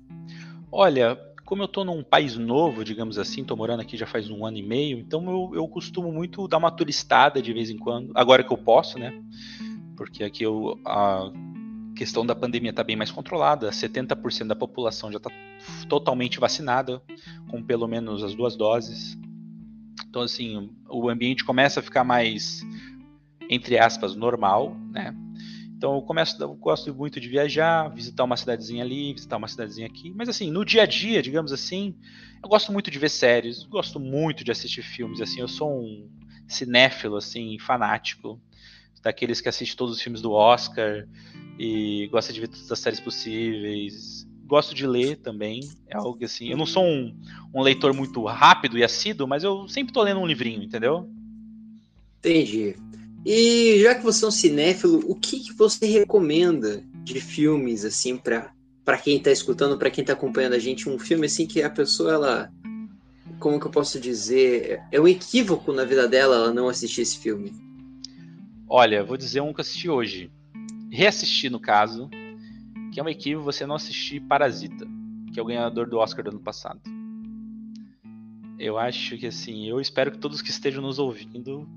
Olha, 0.70 1.18
como 1.44 1.62
eu 1.62 1.66
estou 1.66 1.84
num 1.84 2.02
país 2.02 2.36
novo, 2.36 2.84
digamos 2.84 3.18
assim, 3.18 3.42
estou 3.42 3.56
morando 3.56 3.80
aqui 3.80 3.96
já 3.96 4.06
faz 4.06 4.30
um 4.30 4.44
ano 4.44 4.58
e 4.58 4.62
meio, 4.62 4.98
então 4.98 5.28
eu, 5.30 5.50
eu 5.54 5.68
costumo 5.68 6.12
muito 6.12 6.46
dar 6.46 6.58
uma 6.58 6.70
turistada 6.70 7.40
de 7.40 7.52
vez 7.52 7.70
em 7.70 7.78
quando, 7.78 8.12
agora 8.14 8.42
que 8.44 8.52
eu 8.52 8.58
posso, 8.58 8.98
né? 8.98 9.12
porque 9.98 10.22
aqui 10.22 10.44
eu, 10.44 10.78
a 10.84 11.28
questão 11.96 12.24
da 12.24 12.32
pandemia 12.32 12.70
está 12.70 12.84
bem 12.84 12.94
mais 12.94 13.10
controlada, 13.10 13.68
70% 13.70 14.46
da 14.46 14.54
população 14.54 15.10
já 15.10 15.16
está 15.16 15.28
totalmente 15.88 16.38
vacinada, 16.38 17.02
com 17.50 17.60
pelo 17.60 17.88
menos 17.88 18.22
as 18.22 18.32
duas 18.32 18.56
doses. 18.56 19.18
Então, 20.08 20.22
assim, 20.22 20.70
o 20.88 21.08
ambiente 21.08 21.44
começa 21.44 21.80
a 21.80 21.82
ficar 21.82 22.04
mais, 22.04 22.64
entre 23.50 23.76
aspas, 23.76 24.14
normal, 24.14 24.76
né? 24.92 25.12
Então 25.78 25.94
eu 25.94 26.02
começo, 26.02 26.36
eu 26.42 26.54
gosto 26.56 26.92
muito 26.92 27.20
de 27.20 27.28
viajar, 27.28 27.88
visitar 27.88 28.24
uma 28.24 28.36
cidadezinha 28.36 28.82
ali, 28.82 29.12
visitar 29.12 29.36
uma 29.36 29.46
cidadezinha 29.46 29.86
aqui. 29.86 30.12
Mas 30.12 30.28
assim, 30.28 30.50
no 30.50 30.64
dia 30.64 30.82
a 30.82 30.86
dia, 30.86 31.22
digamos 31.22 31.52
assim, 31.52 31.94
eu 32.42 32.48
gosto 32.48 32.72
muito 32.72 32.90
de 32.90 32.98
ver 32.98 33.08
séries, 33.08 33.62
gosto 33.62 34.00
muito 34.00 34.42
de 34.42 34.50
assistir 34.50 34.82
filmes. 34.82 35.20
Assim, 35.20 35.40
eu 35.40 35.46
sou 35.46 35.70
um 35.70 36.10
cinéfilo, 36.48 37.14
assim, 37.14 37.60
fanático, 37.60 38.40
daqueles 39.00 39.40
que 39.40 39.48
assiste 39.48 39.76
todos 39.76 39.94
os 39.94 40.02
filmes 40.02 40.20
do 40.20 40.32
Oscar 40.32 41.06
e 41.56 42.08
gosta 42.10 42.32
de 42.32 42.40
ver 42.40 42.48
todas 42.48 42.72
as 42.72 42.78
séries 42.80 42.98
possíveis. 42.98 44.26
Gosto 44.46 44.74
de 44.74 44.84
ler 44.84 45.18
também, 45.18 45.60
é 45.86 45.96
algo 45.96 46.24
assim. 46.24 46.48
Eu 46.48 46.56
não 46.56 46.66
sou 46.66 46.84
um, 46.84 47.16
um 47.54 47.62
leitor 47.62 47.94
muito 47.94 48.24
rápido 48.24 48.76
e 48.76 48.82
assíduo, 48.82 49.28
mas 49.28 49.44
eu 49.44 49.68
sempre 49.68 49.92
tô 49.92 50.02
lendo 50.02 50.18
um 50.18 50.26
livrinho, 50.26 50.60
entendeu? 50.60 51.08
Entendi. 52.18 52.74
E 53.30 53.78
já 53.82 53.94
que 53.94 54.02
você 54.02 54.24
é 54.24 54.28
um 54.28 54.30
cinéfilo, 54.30 55.04
o 55.06 55.14
que, 55.14 55.40
que 55.40 55.52
você 55.52 55.84
recomenda 55.84 56.82
de 57.04 57.20
filmes, 57.20 57.84
assim, 57.84 58.16
para 58.16 58.50
para 58.82 58.96
quem 58.96 59.18
está 59.18 59.30
escutando, 59.30 59.76
para 59.76 59.90
quem 59.90 60.00
está 60.00 60.14
acompanhando 60.14 60.54
a 60.54 60.58
gente, 60.58 60.88
um 60.88 60.98
filme 60.98 61.26
assim 61.26 61.46
que 61.46 61.62
a 61.62 61.68
pessoa, 61.68 62.14
ela. 62.14 62.50
Como 63.38 63.60
que 63.60 63.66
eu 63.66 63.70
posso 63.70 64.00
dizer? 64.00 64.80
É 64.90 64.98
um 64.98 65.06
equívoco 65.06 65.74
na 65.74 65.84
vida 65.84 66.08
dela 66.08 66.36
ela 66.36 66.54
não 66.54 66.70
assistir 66.70 67.02
esse 67.02 67.18
filme. 67.18 67.52
Olha, 68.66 69.04
vou 69.04 69.18
dizer 69.18 69.42
um 69.42 69.52
que 69.52 69.60
eu 69.60 69.62
assisti 69.62 69.90
hoje. 69.90 70.30
Reassisti, 70.90 71.50
no 71.50 71.60
caso, 71.60 72.08
que 72.94 72.98
é 72.98 73.02
um 73.02 73.10
equívoco 73.10 73.44
você 73.44 73.66
não 73.66 73.74
assistir 73.74 74.20
Parasita, 74.20 74.86
que 75.34 75.38
é 75.38 75.42
o 75.42 75.46
ganhador 75.46 75.86
do 75.86 75.98
Oscar 75.98 76.24
do 76.24 76.30
ano 76.30 76.40
passado. 76.40 76.80
Eu 78.58 78.78
acho 78.78 79.18
que 79.18 79.26
assim, 79.26 79.68
eu 79.68 79.78
espero 79.82 80.12
que 80.12 80.18
todos 80.18 80.40
que 80.40 80.48
estejam 80.48 80.80
nos 80.80 80.98
ouvindo 80.98 81.68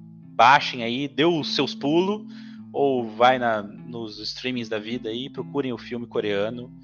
baixem 0.42 0.82
aí, 0.82 1.08
dê 1.08 1.24
os 1.24 1.54
seus 1.54 1.76
pulos, 1.76 2.26
ou 2.74 3.08
vai 3.08 3.38
na, 3.38 3.62
nos 3.62 4.18
streamings 4.18 4.68
da 4.68 4.80
vida 4.80 5.08
aí, 5.08 5.30
procurem 5.30 5.72
o 5.72 5.78
filme 5.78 6.08
coreano 6.08 6.76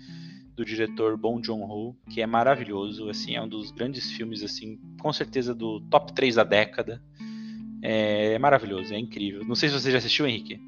do 0.55 0.63
diretor 0.63 1.17
Bong 1.17 1.43
Joon-ho, 1.43 1.97
que 2.07 2.21
é 2.21 2.27
maravilhoso, 2.27 3.09
assim, 3.09 3.35
é 3.35 3.41
um 3.41 3.49
dos 3.49 3.71
grandes 3.71 4.11
filmes, 4.11 4.43
assim, 4.43 4.79
com 5.01 5.11
certeza 5.11 5.55
do 5.55 5.81
top 5.89 6.13
3 6.13 6.35
da 6.35 6.43
década. 6.43 7.01
É, 7.81 8.33
é 8.33 8.37
maravilhoso, 8.37 8.93
é 8.93 8.99
incrível. 8.99 9.43
Não 9.43 9.55
sei 9.55 9.69
se 9.69 9.79
você 9.79 9.91
já 9.91 9.97
assistiu, 9.97 10.27
Henrique. 10.27 10.61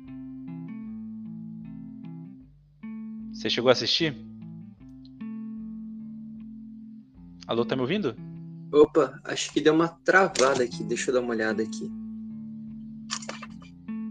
Você 3.32 3.52
chegou 3.52 3.70
a 3.70 3.74
assistir? 3.74 4.16
Alô, 7.46 7.64
tá 7.64 7.76
me 7.76 7.84
ouvindo? 7.84 8.16
Opa, 8.74 9.22
acho 9.26 9.54
que 9.54 9.62
deu 9.62 9.76
uma 9.76 9.90
travada 9.90 10.64
aqui. 10.64 10.84
Deixa 10.84 11.12
eu 11.12 11.14
dar 11.14 11.22
uma 11.22 11.30
olhada 11.30 11.62
aqui. 11.62 11.99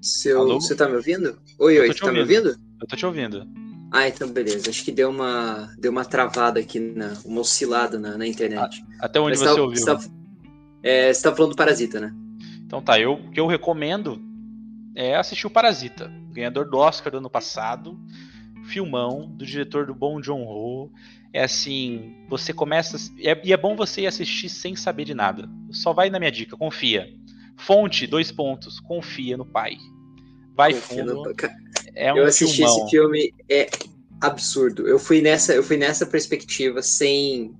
Seu, 0.03 0.47
você 0.61 0.75
tá 0.75 0.89
me 0.89 0.97
ouvindo? 0.97 1.39
Oi, 1.59 1.79
oi, 1.79 1.87
você 1.89 1.99
tá 1.99 2.07
ouvindo. 2.07 2.27
me 2.27 2.37
ouvindo? 2.37 2.61
Eu 2.81 2.87
tô 2.87 2.97
te 2.97 3.07
ouvindo. 3.07 3.49
Ah, 3.91 4.07
então 4.07 4.29
beleza. 4.29 4.69
Acho 4.71 4.85
que 4.85 4.93
deu 4.93 5.11
uma, 5.11 5.73
deu 5.79 5.91
uma 5.91 6.05
travada 6.05 6.61
aqui, 6.61 6.79
na, 6.79 7.15
uma 7.25 7.41
oscilada 7.41 7.99
na, 7.99 8.19
na 8.19 8.27
internet. 8.27 8.85
Ah, 9.01 9.07
até 9.07 9.19
onde 9.19 9.31
Mas 9.31 9.41
você 9.41 9.55
tá, 9.55 9.63
ouviu? 9.63 9.79
Você 9.79 9.85
tá, 9.85 10.01
é, 10.83 11.13
você 11.13 11.23
tá 11.23 11.35
falando 11.35 11.53
do 11.53 11.57
Parasita, 11.57 12.01
né? 12.01 12.15
Então 12.67 12.83
tá, 12.83 13.01
eu, 13.01 13.15
o 13.15 13.31
que 13.31 13.41
eu 13.41 13.47
recomendo 13.47 14.21
é 14.95 15.17
assistir 15.17 15.47
o 15.47 15.51
Parasita, 15.51 16.13
ganhador 16.31 16.69
do 16.69 16.77
Oscar 16.77 17.11
do 17.11 17.19
ano 17.19 17.31
passado, 17.31 17.99
filmão, 18.65 19.27
do 19.27 19.47
diretor 19.47 19.87
do 19.87 19.95
Bom 19.95 20.21
John 20.21 20.45
Ho. 20.45 20.93
É 21.33 21.43
assim, 21.45 22.15
você 22.29 22.53
começa. 22.53 22.97
É, 23.19 23.41
e 23.45 23.53
é 23.53 23.57
bom 23.57 23.75
você 23.75 24.03
ir 24.03 24.07
assistir 24.07 24.49
sem 24.49 24.77
saber 24.77 25.05
de 25.05 25.15
nada. 25.15 25.49
Só 25.71 25.93
vai 25.93 26.11
na 26.11 26.19
minha 26.19 26.33
dica, 26.33 26.57
confia. 26.57 27.09
Fonte, 27.59 28.07
dois 28.07 28.31
pontos, 28.31 28.81
confia 28.81 29.37
no 29.37 29.45
pai. 29.45 29.77
Vai 30.55 30.75
fundo. 30.75 31.33
É 31.95 32.13
um 32.13 32.19
eu 32.19 32.25
assisti 32.25 32.57
filmão. 32.57 32.79
esse 32.79 32.91
filme, 32.91 33.35
é 33.51 33.69
absurdo. 34.21 34.87
Eu 34.87 34.99
fui 34.99 35.21
nessa, 35.21 35.55
eu 35.55 35.63
fui 35.63 35.77
nessa 35.77 36.07
perspectiva 36.07 36.83
sem 36.83 37.55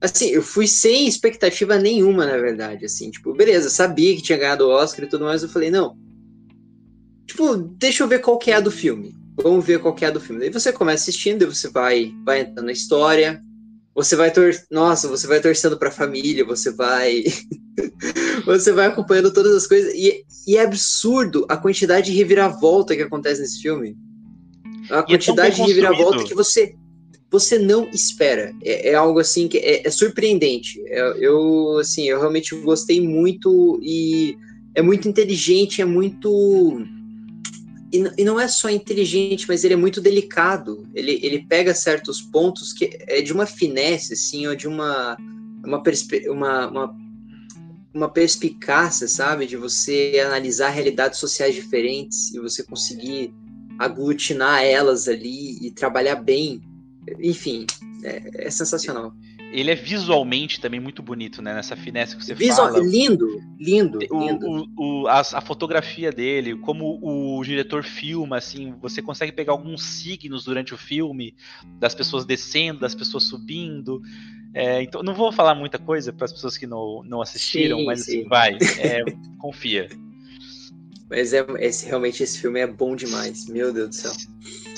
assim, 0.00 0.28
eu 0.28 0.42
fui 0.42 0.66
sem 0.66 1.06
expectativa 1.06 1.76
nenhuma, 1.76 2.24
na 2.24 2.38
verdade, 2.38 2.86
assim, 2.86 3.10
tipo, 3.10 3.34
beleza, 3.34 3.68
sabia 3.68 4.16
que 4.16 4.22
tinha 4.22 4.38
ganhado 4.38 4.66
o 4.66 4.70
Oscar 4.70 5.04
e 5.04 5.08
tudo 5.08 5.26
mais, 5.26 5.42
eu 5.42 5.48
falei, 5.48 5.70
não. 5.70 5.94
Tipo, 7.26 7.54
deixa 7.56 8.02
eu 8.02 8.08
ver 8.08 8.20
qual 8.20 8.38
que 8.38 8.50
é 8.50 8.54
a 8.54 8.60
do 8.60 8.70
filme. 8.70 9.14
Vamos 9.42 9.64
ver 9.64 9.78
qual 9.78 9.94
que 9.94 10.04
é 10.04 10.08
a 10.08 10.10
do 10.10 10.20
filme. 10.20 10.40
Daí 10.40 10.50
você 10.50 10.72
começa 10.72 11.02
assistindo, 11.02 11.46
você 11.46 11.68
vai 11.68 12.12
vai 12.24 12.40
entrando 12.40 12.66
na 12.66 12.72
história, 12.72 13.42
você 13.94 14.16
vai 14.16 14.32
tor 14.32 14.52
nossa, 14.70 15.08
você 15.08 15.26
vai 15.26 15.40
torcendo 15.40 15.76
para 15.76 15.88
a 15.88 15.92
família, 15.92 16.44
você 16.44 16.70
vai 16.70 17.24
você 18.46 18.72
vai 18.72 18.86
acompanhando 18.86 19.32
todas 19.32 19.54
as 19.54 19.66
coisas 19.66 19.92
e, 19.94 20.24
e, 20.46 20.56
é 20.56 20.62
absurdo 20.62 21.44
a 21.48 21.56
quantidade 21.56 22.10
de 22.10 22.16
reviravolta 22.16 22.94
que 22.94 23.02
acontece 23.02 23.40
nesse 23.40 23.60
filme. 23.60 23.96
A 24.90 24.98
e 24.98 24.98
é 24.98 25.02
quantidade 25.02 25.60
é 25.60 25.64
de 25.64 25.70
reviravolta 25.70 26.24
que 26.24 26.34
você 26.34 26.74
você 27.30 27.58
não 27.58 27.88
espera. 27.90 28.52
É, 28.62 28.90
é 28.90 28.94
algo 28.94 29.20
assim 29.20 29.46
que 29.46 29.58
é, 29.58 29.86
é 29.86 29.90
surpreendente. 29.90 30.82
É, 30.86 31.14
eu 31.18 31.78
assim, 31.78 32.08
eu 32.08 32.18
realmente 32.18 32.54
gostei 32.56 33.00
muito 33.00 33.78
e 33.82 34.36
é 34.74 34.82
muito 34.82 35.08
inteligente, 35.08 35.82
é 35.82 35.84
muito 35.84 36.84
e, 37.92 38.24
não 38.24 38.38
é 38.38 38.46
só 38.46 38.70
inteligente, 38.70 39.46
mas 39.48 39.64
ele 39.64 39.74
é 39.74 39.76
muito 39.76 40.00
delicado. 40.00 40.86
Ele, 40.94 41.18
ele 41.22 41.44
pega 41.46 41.74
certos 41.74 42.20
pontos 42.20 42.72
que 42.72 42.98
é 43.06 43.20
de 43.20 43.32
uma 43.32 43.46
finesse, 43.46 44.12
assim, 44.12 44.46
ou 44.46 44.54
de 44.54 44.68
uma, 44.68 45.16
uma, 45.64 45.82
uma, 46.28 46.68
uma, 46.68 46.96
uma 47.92 48.08
perspicácia, 48.08 49.08
sabe? 49.08 49.46
De 49.46 49.56
você 49.56 50.22
analisar 50.24 50.70
realidades 50.70 51.18
sociais 51.18 51.54
diferentes 51.54 52.32
e 52.32 52.38
você 52.38 52.62
conseguir 52.62 53.34
aglutinar 53.78 54.62
elas 54.62 55.08
ali 55.08 55.58
e 55.60 55.70
trabalhar 55.70 56.16
bem. 56.16 56.62
Enfim, 57.18 57.66
é, 58.04 58.46
é 58.46 58.50
sensacional 58.50 59.12
ele 59.52 59.70
é 59.70 59.74
visualmente 59.74 60.60
também 60.60 60.78
muito 60.78 61.02
bonito, 61.02 61.42
né? 61.42 61.54
Nessa 61.54 61.76
finesse 61.76 62.16
que 62.16 62.24
você 62.24 62.34
Visual, 62.34 62.72
fala. 62.72 62.84
Lindo, 62.84 63.26
lindo, 63.58 63.98
o, 64.10 64.20
lindo. 64.20 64.46
O, 64.76 65.02
o, 65.02 65.08
a, 65.08 65.20
a, 65.20 65.40
fotografia 65.40 66.12
dele, 66.12 66.56
como 66.56 66.98
o 67.02 67.42
diretor 67.44 67.82
filma, 67.82 68.36
assim, 68.36 68.74
você 68.80 69.02
consegue 69.02 69.32
pegar 69.32 69.52
alguns 69.52 69.82
signos 69.82 70.44
durante 70.44 70.72
o 70.72 70.78
filme, 70.78 71.34
das 71.78 71.94
pessoas 71.94 72.24
descendo, 72.24 72.80
das 72.80 72.94
pessoas 72.94 73.24
subindo. 73.24 74.00
É, 74.54 74.82
então, 74.82 75.02
não 75.02 75.14
vou 75.14 75.32
falar 75.32 75.54
muita 75.54 75.78
coisa 75.78 76.12
para 76.12 76.24
as 76.24 76.32
pessoas 76.32 76.56
que 76.56 76.66
não, 76.66 77.02
não 77.04 77.20
assistiram, 77.20 77.78
sim, 77.78 77.86
mas 77.86 78.04
sim. 78.04 78.20
Assim, 78.20 78.28
vai, 78.28 78.58
é, 78.78 79.04
confia. 79.38 79.88
Mas 81.08 81.32
é, 81.32 81.44
esse, 81.58 81.86
realmente 81.86 82.22
esse 82.22 82.40
filme 82.40 82.60
é 82.60 82.66
bom 82.66 82.94
demais, 82.94 83.46
meu 83.46 83.72
Deus 83.72 83.88
do 83.88 83.94
céu. 83.94 84.12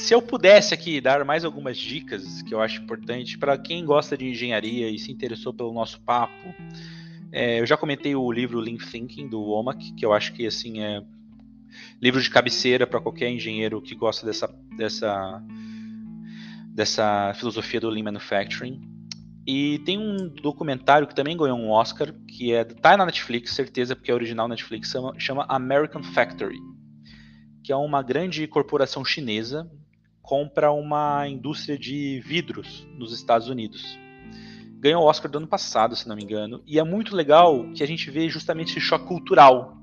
Se 0.03 0.13
eu 0.13 0.21
pudesse 0.21 0.75
aqui 0.75 1.01
dar 1.01 1.25
mais 1.25 1.45
algumas 1.45 1.79
dicas 1.79 2.43
que 2.43 2.53
eu 2.53 2.61
acho 2.61 2.83
importante 2.83 3.39
para 3.39 3.57
quem 3.57 3.85
gosta 3.85 4.17
de 4.17 4.27
engenharia 4.27 4.91
e 4.91 4.99
se 4.99 5.13
interessou 5.13 5.55
pelo 5.55 5.73
nosso 5.73 6.01
papo, 6.01 6.53
é, 7.31 7.61
eu 7.61 7.67
já 7.67 7.77
comentei 7.77 8.13
o 8.17 8.33
livro 8.33 8.59
Lean 8.59 8.79
Thinking 8.79 9.29
do 9.29 9.41
Womack, 9.41 9.93
que 9.93 10.05
eu 10.05 10.13
acho 10.13 10.33
que 10.33 10.45
assim 10.45 10.83
é 10.83 11.05
livro 12.01 12.21
de 12.21 12.29
cabeceira 12.29 12.85
para 12.85 13.01
qualquer 13.01 13.31
engenheiro 13.31 13.81
que 13.81 13.95
gosta 13.95 14.27
dessa, 14.27 14.53
dessa, 14.77 15.41
dessa 16.75 17.33
filosofia 17.35 17.79
do 17.79 17.89
Lean 17.89 18.03
Manufacturing. 18.03 18.83
E 19.47 19.79
tem 19.85 19.99
um 19.99 20.29
documentário 20.29 21.07
que 21.07 21.15
também 21.15 21.37
ganhou 21.37 21.57
um 21.57 21.71
Oscar, 21.71 22.13
que 22.27 22.53
é 22.53 22.65
tá 22.65 22.97
na 22.97 23.07
Netflix, 23.07 23.53
certeza, 23.55 23.95
porque 23.95 24.11
é 24.11 24.15
original 24.15 24.49
Netflix, 24.49 24.91
chama, 24.91 25.15
chama 25.17 25.47
American 25.49 26.03
Factory, 26.03 26.59
que 27.63 27.71
é 27.71 27.77
uma 27.77 28.03
grande 28.03 28.49
corporação 28.49 29.05
chinesa 29.05 29.71
compra 30.23 30.71
uma 30.73 31.27
indústria 31.29 31.77
de 31.77 32.21
vidros 32.25 32.87
nos 32.97 33.13
Estados 33.13 33.49
Unidos. 33.49 33.99
Ganhou 34.79 35.03
o 35.03 35.07
Oscar 35.07 35.31
do 35.31 35.39
ano 35.39 35.47
passado, 35.47 35.95
se 35.95 36.09
não 36.09 36.17
me 36.17 36.23
engano, 36.23 36.63
e 36.67 36.79
é 36.79 36.85
muito 36.85 37.15
legal 37.15 37.69
que 37.75 37.83
a 37.83 37.87
gente 37.87 38.11
vê 38.11 38.29
justamente 38.29 38.71
esse 38.71 38.81
choque 38.81 39.07
cultural 39.07 39.83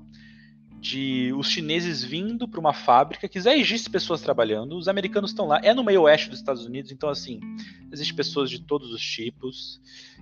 de 0.80 1.30
os 1.36 1.48
chineses 1.48 2.02
vindo 2.02 2.48
para 2.48 2.58
uma 2.58 2.72
fábrica 2.72 3.28
que 3.28 3.38
já 3.38 3.54
existe 3.54 3.90
pessoas 3.90 4.22
trabalhando, 4.22 4.76
os 4.76 4.88
americanos 4.88 5.30
estão 5.30 5.46
lá, 5.46 5.60
é 5.62 5.74
no 5.74 5.84
meio 5.84 6.02
oeste 6.02 6.30
dos 6.30 6.38
Estados 6.38 6.64
Unidos, 6.64 6.90
então 6.90 7.10
assim, 7.10 7.38
existem 7.92 8.16
pessoas 8.16 8.48
de 8.48 8.62
todos 8.62 8.90
os 8.90 9.02
tipos, 9.02 9.78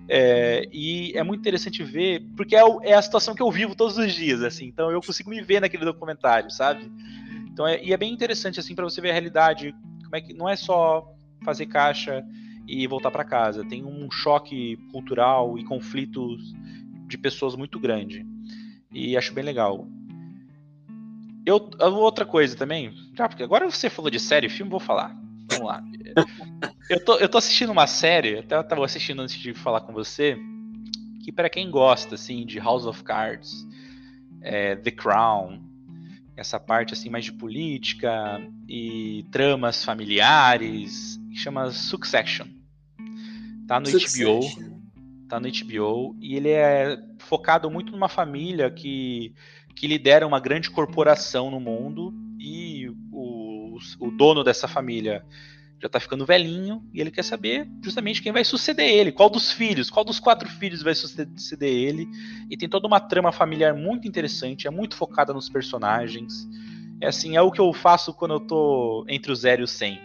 é, 0.09 0.69
e 0.73 1.13
é 1.17 1.23
muito 1.23 1.41
interessante 1.41 1.83
ver, 1.85 2.27
porque 2.37 2.57
é, 2.57 2.63
é, 2.83 2.95
a 2.95 3.03
situação 3.03 3.37
que 3.37 3.43
eu 3.43 3.51
vivo 3.53 3.77
todos 3.77 3.97
os 3.97 4.13
dias, 4.13 4.43
assim, 4.43 4.67
então 4.67 4.91
eu 4.91 5.01
consigo 5.01 5.31
me 5.31 5.41
ver 5.41 5.61
naquele 5.61 5.85
documentário, 5.85 6.51
sabe? 6.51 6.91
Então 7.53 7.67
é, 7.67 7.83
e 7.83 7.93
é 7.93 7.97
bem 7.97 8.13
interessante 8.13 8.59
assim 8.59 8.75
para 8.75 8.85
você 8.85 9.01
ver 9.01 9.11
a 9.11 9.13
realidade, 9.13 9.73
como 10.09 10.17
é 10.17 10.21
que 10.21 10.33
não 10.33 10.49
é 10.49 10.57
só 10.57 11.15
fazer 11.45 11.67
caixa 11.67 12.25
e 12.67 12.87
voltar 12.87 13.11
para 13.11 13.25
casa, 13.25 13.65
tem 13.65 13.85
um 13.85 14.11
choque 14.11 14.77
cultural 14.91 15.59
e 15.59 15.65
conflitos 15.65 16.55
de 17.07 17.17
pessoas 17.17 17.55
muito 17.55 17.79
grande. 17.79 18.27
E 18.93 19.17
acho 19.17 19.33
bem 19.33 19.45
legal 19.45 19.87
eu, 21.49 21.71
outra 21.95 22.27
coisa 22.27 22.55
também, 22.55 22.93
já 23.15 23.29
porque 23.29 23.43
agora 23.43 23.71
você 23.71 23.89
falou 23.89 24.11
de 24.11 24.21
série 24.21 24.47
e 24.47 24.51
filme, 24.51 24.71
vou 24.71 24.81
falar. 24.81 25.17
Vamos 25.51 25.67
lá. 25.67 25.83
eu, 26.91 27.03
tô, 27.03 27.17
eu 27.17 27.29
tô 27.29 27.39
assistindo 27.39 27.73
uma 27.73 27.87
série, 27.87 28.39
até 28.39 28.55
eu 28.55 28.65
tava 28.65 28.85
assistindo 28.85 29.23
antes 29.23 29.37
de 29.37 29.55
falar 29.55 29.81
com 29.81 29.93
você, 29.93 30.39
que 31.25 31.33
para 31.33 31.49
quem 31.49 31.71
gosta, 31.71 32.17
assim, 32.17 32.45
de 32.45 32.59
House 32.59 32.85
of 32.85 33.03
Cards, 33.03 33.67
é, 34.43 34.77
The 34.77 34.91
Crown, 34.91 35.61
essa 36.39 36.61
parte, 36.61 36.95
assim, 36.95 37.11
mais 37.11 37.25
de 37.25 37.33
política 37.33 38.41
e 38.69 39.27
tramas 39.33 39.85
familiares, 39.85 41.19
que 41.33 41.37
chama 41.37 41.73
Succession. 41.73 42.47
Tá 43.67 43.81
no 43.81 43.87
Succession. 43.87 44.41
HBO. 44.41 44.79
Tá 45.29 45.41
no 45.41 45.49
HBO 45.49 46.17
e 46.21 46.37
ele 46.37 46.49
é 46.51 46.97
focado 47.19 47.69
muito 47.69 47.93
numa 47.93 48.09
família 48.09 48.71
que, 48.71 49.35
que 49.75 49.87
lidera 49.87 50.27
uma 50.27 50.41
grande 50.41 50.71
corporação 50.71 51.51
no 51.51 51.61
mundo 51.61 52.15
e 52.39 52.89
o, 53.13 53.77
o 53.99 54.11
dono 54.13 54.43
dessa 54.43 54.67
família 54.69 55.23
já 55.81 55.89
tá 55.89 56.01
ficando 56.01 56.27
velhinho 56.27 56.83
e 56.93 57.01
ele 57.01 57.11
quer 57.11 57.23
saber 57.23 57.69
justamente 57.83 58.21
quem 58.21 58.33
vai 58.33 58.45
suceder 58.45 58.89
ele, 58.89 59.13
qual 59.13 59.31
dos 59.31 59.53
filhos, 59.53 59.91
qual 59.91 60.05
dos 60.05 60.19
quatro 60.19 60.49
filhos 60.49 60.83
vai 60.83 60.95
suceder 60.95 61.71
ele. 61.71 62.09
E 62.51 62.57
tem 62.57 62.69
toda 62.69 62.87
uma 62.87 63.01
trama 63.01 63.31
familiar 63.31 63.75
muito 63.75 64.09
interessante, 64.09 64.67
é 64.67 64.71
muito 64.71 64.97
focada 64.97 65.33
nos 65.33 65.49
personagens. 65.49 66.49
É 67.01 67.07
assim, 67.07 67.37
é 67.37 67.43
o 67.43 67.53
que 67.53 67.61
eu 67.61 67.73
faço 67.73 68.13
quando 68.13 68.35
eu 68.35 68.41
tô 68.41 69.05
entre 69.09 69.31
o 69.31 69.37
0 69.37 69.63
e 69.63 69.65
o 69.65 69.69
100. 69.69 70.01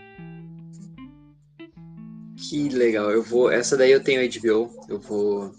Que 2.37 2.69
legal. 2.69 3.09
Eu 3.09 3.23
vou, 3.23 3.51
essa 3.51 3.75
daí 3.75 3.91
eu 3.91 4.03
tenho 4.03 4.21
HBO, 4.21 4.69
eu 4.87 4.99
vou 4.99 5.51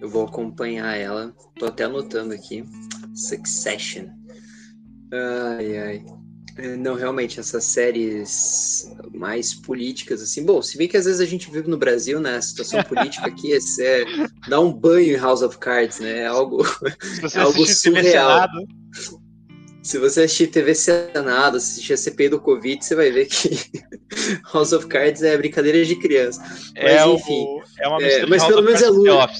eu 0.00 0.08
vou 0.08 0.24
acompanhar 0.24 0.96
ela. 0.96 1.34
Tô 1.58 1.66
até 1.66 1.84
anotando 1.84 2.32
aqui. 2.32 2.64
Succession. 3.14 4.06
Ai 5.12 5.78
ai. 5.78 6.04
É, 6.58 6.76
não, 6.76 6.96
realmente, 6.96 7.38
essas 7.38 7.64
séries 7.64 8.90
mais 9.14 9.54
políticas, 9.54 10.20
assim. 10.20 10.44
Bom, 10.44 10.60
se 10.60 10.76
bem 10.76 10.88
que 10.88 10.96
às 10.96 11.04
vezes 11.04 11.20
a 11.20 11.24
gente 11.24 11.48
vive 11.50 11.70
no 11.70 11.78
Brasil, 11.78 12.18
né? 12.18 12.36
A 12.36 12.42
situação 12.42 12.82
política 12.82 13.28
aqui 13.28 13.52
é, 13.52 13.58
é 13.80 14.04
dar 14.48 14.58
um 14.58 14.72
banho 14.72 15.14
em 15.14 15.20
House 15.20 15.42
of 15.42 15.56
Cards, 15.58 16.00
né? 16.00 16.18
É 16.18 16.26
algo, 16.26 16.66
é 17.32 17.38
algo 17.38 17.64
surreal. 17.64 18.48
Se 19.84 19.98
você 19.98 20.22
assistir 20.22 20.48
TV 20.48 20.74
Senado, 20.74 21.56
assistir 21.56 21.92
a 21.92 21.96
CPI 21.96 22.28
do 22.28 22.40
Covid, 22.40 22.84
você 22.84 22.94
vai 22.96 23.12
ver 23.12 23.26
que 23.26 23.56
House 24.52 24.72
of 24.72 24.88
Cards 24.88 25.22
é 25.22 25.38
brincadeira 25.38 25.84
de 25.84 25.94
criança. 25.94 26.42
É 26.74 27.04
mas, 27.04 27.20
enfim. 27.20 27.44
O, 27.44 27.62
é 27.78 27.88
uma 27.88 28.02
é, 28.02 28.26
mas 28.26 28.44
pelo 28.44 28.62
menos 28.62 28.82
é 28.82 28.90
lúdico. 28.90 29.32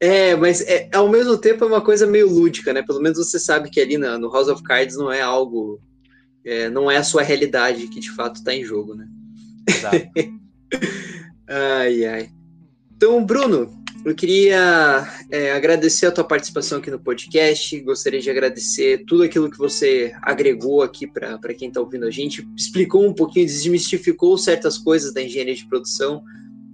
É, 0.00 0.34
mas 0.36 0.60
é, 0.62 0.88
ao 0.92 1.08
mesmo 1.08 1.36
tempo 1.38 1.64
é 1.64 1.66
uma 1.66 1.80
coisa 1.80 2.06
meio 2.06 2.28
lúdica, 2.28 2.72
né? 2.72 2.82
Pelo 2.82 3.00
menos 3.00 3.18
você 3.18 3.38
sabe 3.38 3.70
que 3.70 3.80
ali 3.80 3.96
na, 3.96 4.18
no 4.18 4.30
House 4.30 4.48
of 4.48 4.62
Cards 4.62 4.96
não 4.96 5.10
é 5.10 5.20
algo. 5.20 5.80
É, 6.44 6.68
não 6.68 6.90
é 6.90 6.98
a 6.98 7.04
sua 7.04 7.22
realidade 7.22 7.88
que 7.88 8.00
de 8.00 8.10
fato 8.10 8.36
está 8.36 8.54
em 8.54 8.64
jogo, 8.64 8.94
né? 8.94 9.08
Exato. 9.66 10.06
ai, 11.48 12.04
ai. 12.04 12.30
Então, 12.94 13.24
Bruno, 13.24 13.72
eu 14.04 14.14
queria 14.14 15.08
é, 15.30 15.52
agradecer 15.52 16.04
a 16.04 16.12
tua 16.12 16.24
participação 16.24 16.78
aqui 16.78 16.90
no 16.90 16.98
podcast. 16.98 17.80
Gostaria 17.80 18.20
de 18.20 18.28
agradecer 18.28 19.04
tudo 19.06 19.22
aquilo 19.22 19.50
que 19.50 19.56
você 19.56 20.12
agregou 20.20 20.82
aqui 20.82 21.06
para 21.06 21.54
quem 21.54 21.68
está 21.68 21.80
ouvindo 21.80 22.04
a 22.04 22.10
gente. 22.10 22.46
Explicou 22.54 23.06
um 23.06 23.14
pouquinho, 23.14 23.46
desmistificou 23.46 24.36
certas 24.36 24.76
coisas 24.76 25.14
da 25.14 25.22
engenharia 25.22 25.54
de 25.54 25.66
produção 25.66 26.22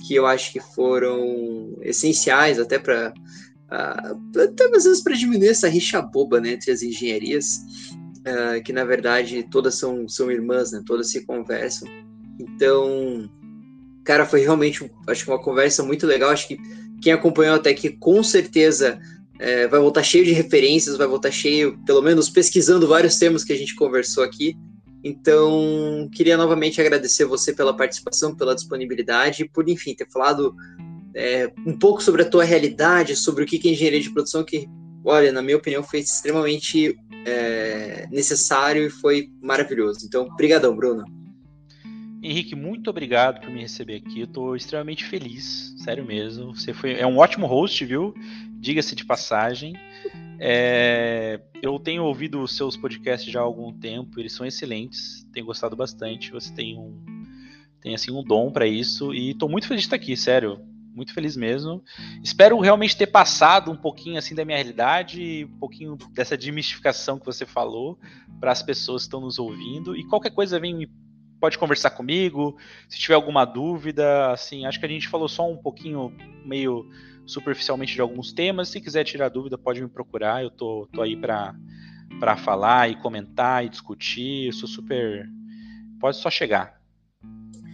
que 0.07 0.15
eu 0.15 0.27
acho 0.27 0.53
que 0.53 0.61
foram 0.61 1.77
essenciais 1.83 2.59
até 2.59 2.79
para 2.79 3.13
até 3.71 4.65
às 4.65 4.85
vezes 4.85 5.01
para 5.01 5.15
diminuir 5.15 5.49
essa 5.49 5.69
rixa 5.69 6.03
boba 6.03 6.41
né, 6.41 6.55
entre 6.55 6.73
as 6.73 6.83
engenharias, 6.83 7.61
uh, 8.19 8.61
que 8.65 8.73
na 8.73 8.85
verdade 8.85 9.47
todas 9.49 9.77
são, 9.77 10.09
são 10.09 10.31
irmãs, 10.31 10.73
né, 10.73 10.83
todas 10.85 11.11
se 11.11 11.25
conversam. 11.25 11.89
Então, 12.39 13.31
cara, 14.03 14.27
foi 14.27 14.41
realmente 14.41 14.91
acho 15.07 15.25
que 15.25 15.31
uma 15.31 15.41
conversa 15.41 15.85
muito 15.85 16.07
legal. 16.07 16.31
Acho 16.31 16.49
que 16.49 16.59
quem 17.01 17.13
acompanhou 17.13 17.55
até 17.55 17.71
aqui 17.71 17.91
com 17.91 18.23
certeza 18.25 18.99
é, 19.39 19.69
vai 19.69 19.81
voltar 19.81 20.03
cheio 20.03 20.25
de 20.25 20.33
referências, 20.33 20.97
vai 20.97 21.07
voltar 21.07 21.31
cheio, 21.31 21.79
pelo 21.87 22.03
menos 22.03 22.29
pesquisando 22.29 22.89
vários 22.89 23.17
temas 23.19 23.45
que 23.45 23.53
a 23.53 23.57
gente 23.57 23.75
conversou 23.75 24.25
aqui. 24.25 24.57
Então, 25.03 26.09
queria 26.13 26.37
novamente 26.37 26.81
agradecer 26.81 27.25
você 27.25 27.53
pela 27.53 27.75
participação, 27.75 28.35
pela 28.35 28.55
disponibilidade, 28.55 29.49
por, 29.49 29.69
enfim, 29.69 29.95
ter 29.95 30.09
falado 30.11 30.55
é, 31.15 31.51
um 31.67 31.77
pouco 31.77 32.03
sobre 32.03 32.23
a 32.23 32.29
tua 32.29 32.45
realidade, 32.45 33.17
sobre 33.17 33.45
o 33.45 33.47
que 33.47 33.67
é 33.69 33.73
engenharia 33.73 34.01
de 34.01 34.11
produção, 34.11 34.45
que, 34.45 34.69
olha, 35.05 35.33
na 35.33 35.43
minha 35.43 35.57
opinião, 35.57 35.83
foi 35.83 36.01
extremamente 36.01 36.97
é, 37.25 38.07
necessário 38.11 38.87
e 38.87 38.91
foi 38.91 39.31
maravilhoso. 39.41 40.07
Então, 40.07 40.29
brigadão, 40.37 40.77
Bruno. 40.77 41.05
Henrique, 42.23 42.55
muito 42.55 42.91
obrigado 42.91 43.41
por 43.41 43.51
me 43.51 43.63
receber 43.63 43.97
aqui. 43.97 44.21
Estou 44.21 44.55
extremamente 44.55 45.07
feliz, 45.07 45.75
sério 45.79 46.05
mesmo. 46.05 46.55
Você 46.55 46.75
foi 46.75 46.93
é 46.93 47.07
um 47.07 47.17
ótimo 47.17 47.47
host, 47.47 47.83
viu? 47.87 48.15
Diga-se 48.59 48.95
de 48.95 49.07
passagem. 49.07 49.75
É, 50.43 51.39
eu 51.61 51.79
tenho 51.79 52.03
ouvido 52.03 52.41
os 52.41 52.57
seus 52.57 52.75
podcasts 52.75 53.31
já 53.31 53.41
há 53.41 53.43
algum 53.43 53.71
tempo, 53.79 54.19
eles 54.19 54.33
são 54.33 54.47
excelentes, 54.47 55.23
tenho 55.35 55.45
gostado 55.45 55.77
bastante. 55.77 56.33
Você 56.33 56.51
tem 56.55 56.79
um, 56.79 56.99
tem 57.83 57.95
assim 57.95 58.11
um 58.11 58.25
dom 58.25 58.51
para 58.51 58.67
isso 58.67 59.13
e 59.13 59.33
estou 59.33 59.51
muito 59.51 59.69
feliz 59.69 59.83
de 59.83 59.87
estar 59.89 59.97
aqui, 59.97 60.17
sério, 60.17 60.59
muito 60.95 61.13
feliz 61.13 61.37
mesmo. 61.37 61.85
Espero 62.25 62.59
realmente 62.59 62.97
ter 62.97 63.09
passado 63.09 63.71
um 63.71 63.77
pouquinho 63.77 64.19
assim 64.19 64.35
da 64.35 64.43
minha 64.43 64.57
realidade, 64.57 65.47
um 65.53 65.59
pouquinho 65.59 65.99
dessa 66.13 66.39
demistificação 66.39 67.19
que 67.19 67.27
você 67.27 67.45
falou 67.45 67.99
para 68.41 68.51
as 68.51 68.63
pessoas 68.63 69.03
que 69.03 69.09
estão 69.09 69.21
nos 69.21 69.39
ouvindo. 69.39 69.95
E 69.95 70.05
qualquer 70.05 70.31
coisa 70.31 70.59
vem 70.59 70.89
pode 71.41 71.59
conversar 71.59 71.91
comigo, 71.91 72.57
se 72.89 72.99
tiver 72.99 73.15
alguma 73.15 73.45
dúvida, 73.45 74.31
assim, 74.31 74.67
acho 74.67 74.79
que 74.79 74.87
a 74.87 74.89
gente 74.89 75.09
falou 75.09 75.29
só 75.29 75.51
um 75.51 75.57
pouquinho 75.57 76.15
meio 76.45 76.87
superficialmente 77.27 77.95
de 77.95 78.01
alguns 78.01 78.33
temas. 78.33 78.69
Se 78.69 78.81
quiser 78.81 79.05
tirar 79.05 79.29
dúvida, 79.29 79.57
pode 79.57 79.81
me 79.81 79.89
procurar. 79.89 80.43
Eu 80.43 80.51
tô, 80.51 80.89
tô 80.93 81.01
aí 81.03 81.17
para 81.17 81.55
para 82.19 82.37
falar 82.37 82.91
e 82.91 82.97
comentar 82.97 83.65
e 83.65 83.69
discutir. 83.69 84.47
Eu 84.47 84.53
sou 84.53 84.69
super. 84.69 85.27
Pode 85.99 86.17
só 86.17 86.31
chegar. 86.31 86.81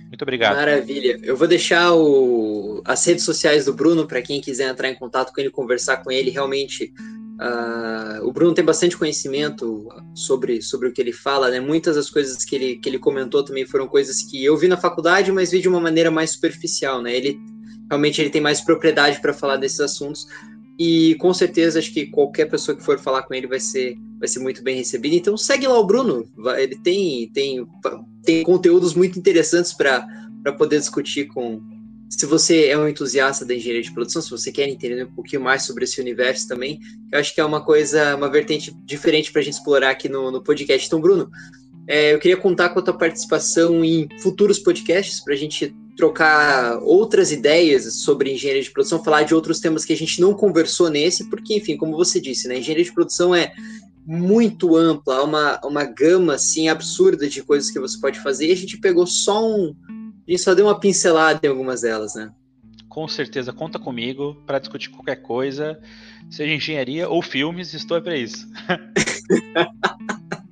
Muito 0.09 0.23
obrigado. 0.23 0.57
Maravilha. 0.57 1.19
Eu 1.23 1.37
vou 1.37 1.49
deixar 1.49 1.93
o, 1.93 2.81
as 2.85 3.05
redes 3.05 3.25
sociais 3.25 3.65
do 3.65 3.75
Bruno 3.75 4.07
para 4.07 4.23
quem 4.23 4.41
quiser 4.41 4.71
entrar 4.71 4.89
em 4.89 4.95
contato 4.95 5.33
com 5.33 5.41
ele, 5.41 5.51
conversar 5.51 5.99
com 5.99 6.13
ele. 6.13 6.31
Realmente, 6.31 6.93
uh, 7.41 8.27
o 8.27 8.33
Bruno 8.33 8.55
tem 8.55 8.65
bastante 8.65 8.97
conhecimento 8.97 9.89
sobre, 10.15 10.63
sobre 10.63 10.89
o 10.89 10.93
que 10.93 11.01
ele 11.01 11.13
fala. 11.13 11.51
Né? 11.51 11.61
Muitas 11.61 11.97
das 11.97 12.11
coisas 12.11 12.45
que 12.45 12.57
ele, 12.57 12.77
que 12.77 12.89
ele 12.89 12.99
comentou 12.99 13.45
também 13.45 13.67
foram 13.67 13.87
coisas 13.87 14.23
que 14.23 14.45
eu 14.45 14.57
vi 14.57 14.69
na 14.69 14.77
faculdade, 14.77 15.33
mas 15.33 15.51
vi 15.51 15.61
de 15.61 15.69
uma 15.69 15.81
maneira 15.81 16.11
mais 16.11 16.31
superficial. 16.31 17.03
Né? 17.03 17.15
Ele 17.15 17.39
realmente 17.89 18.21
ele 18.21 18.31
tem 18.31 18.41
mais 18.41 18.61
propriedade 18.61 19.21
para 19.21 19.33
falar 19.33 19.57
desses 19.57 19.81
assuntos 19.81 20.27
e 20.79 21.15
com 21.17 21.33
certeza 21.33 21.79
acho 21.79 21.93
que 21.93 22.07
qualquer 22.07 22.47
pessoa 22.47 22.77
que 22.77 22.85
for 22.85 22.99
falar 22.99 23.23
com 23.23 23.33
ele 23.33 23.47
vai 23.47 23.61
ser 23.61 23.97
vai 24.19 24.29
ser 24.29 24.41
muito 24.41 24.63
bem 24.63 24.77
recebida. 24.77 25.15
Então 25.15 25.37
segue 25.37 25.67
lá 25.67 25.79
o 25.79 25.87
Bruno, 25.87 26.29
ele 26.59 26.77
tem 26.77 27.31
tem 27.33 27.67
tem 28.23 28.43
conteúdos 28.43 28.95
muito 28.95 29.19
interessantes 29.19 29.73
para 29.73 30.07
poder 30.59 30.79
discutir 30.79 31.27
com 31.27 31.61
se 32.09 32.25
você 32.27 32.67
é 32.67 32.79
um 32.79 32.89
entusiasta 32.89 33.45
da 33.45 33.55
engenharia 33.55 33.83
de 33.83 33.93
produção, 33.93 34.23
se 34.23 34.31
você 34.31 34.53
quer 34.53 34.69
entender 34.69 35.05
um 35.05 35.15
pouquinho 35.15 35.43
mais 35.43 35.63
sobre 35.65 35.85
esse 35.85 36.01
universo 36.01 36.47
também, 36.47 36.79
eu 37.13 37.19
acho 37.19 37.35
que 37.35 37.41
é 37.41 37.45
uma 37.45 37.65
coisa, 37.65 38.15
uma 38.17 38.31
vertente 38.31 38.75
diferente 38.85 39.33
para 39.33 39.41
a 39.41 39.45
gente 39.45 39.55
explorar 39.55 39.91
aqui 39.91 40.09
no, 40.09 40.31
no 40.31 40.43
podcast. 40.43 40.87
Então, 40.87 41.01
Bruno, 41.01 41.29
é, 41.89 42.15
eu 42.15 42.19
queria 42.19 42.37
contar 42.37 42.71
com 42.71 42.79
a 42.79 42.83
tua 42.83 42.97
participação 42.97 43.85
em 43.85 44.09
futuros 44.21 44.59
podcasts 44.59 45.21
para 45.21 45.35
a 45.35 45.37
gente 45.37 45.75
trocar 45.97 46.79
outras 46.83 47.33
ideias 47.33 48.03
sobre 48.03 48.33
engenharia 48.33 48.63
de 48.63 48.71
produção, 48.71 49.03
falar 49.03 49.23
de 49.23 49.35
outros 49.35 49.61
temas 49.61 49.85
que 49.85 49.93
a 49.93 49.97
gente 49.97 50.21
não 50.21 50.35
conversou 50.35 50.91
nesse, 50.91 51.29
porque, 51.31 51.57
enfim, 51.57 51.77
como 51.77 51.97
você 51.97 52.21
disse, 52.21 52.49
né, 52.49 52.59
engenharia 52.59 52.85
de 52.85 52.93
produção 52.93 53.35
é 53.35 53.53
muito 54.07 54.77
ampla, 54.77 55.25
uma, 55.25 55.61
uma 55.65 55.85
gama 55.85 56.35
assim 56.35 56.69
absurda 56.69 57.29
de 57.29 57.43
coisas 57.43 57.71
que 57.71 57.81
você 57.81 57.99
pode 57.99 58.21
fazer, 58.21 58.49
e 58.49 58.53
a 58.53 58.57
gente 58.57 58.79
pegou 58.79 59.07
só 59.07 59.45
um. 59.45 59.75
A 60.27 60.31
gente 60.31 60.43
só 60.43 60.55
deu 60.55 60.67
uma 60.67 60.79
pincelada 60.79 61.41
em 61.43 61.49
algumas 61.49 61.83
delas, 61.83 62.15
né? 62.15 62.33
Com 62.89 63.07
certeza, 63.07 63.53
conta 63.53 63.79
comigo 63.79 64.43
para 64.47 64.59
discutir 64.59 64.91
qualquer 64.91 65.17
coisa, 65.17 65.79
seja 66.31 66.53
engenharia 66.53 67.09
ou 67.09 67.23
filmes, 67.23 67.75
estou 67.75 68.01
para 68.01 68.17
isso. 68.17 68.47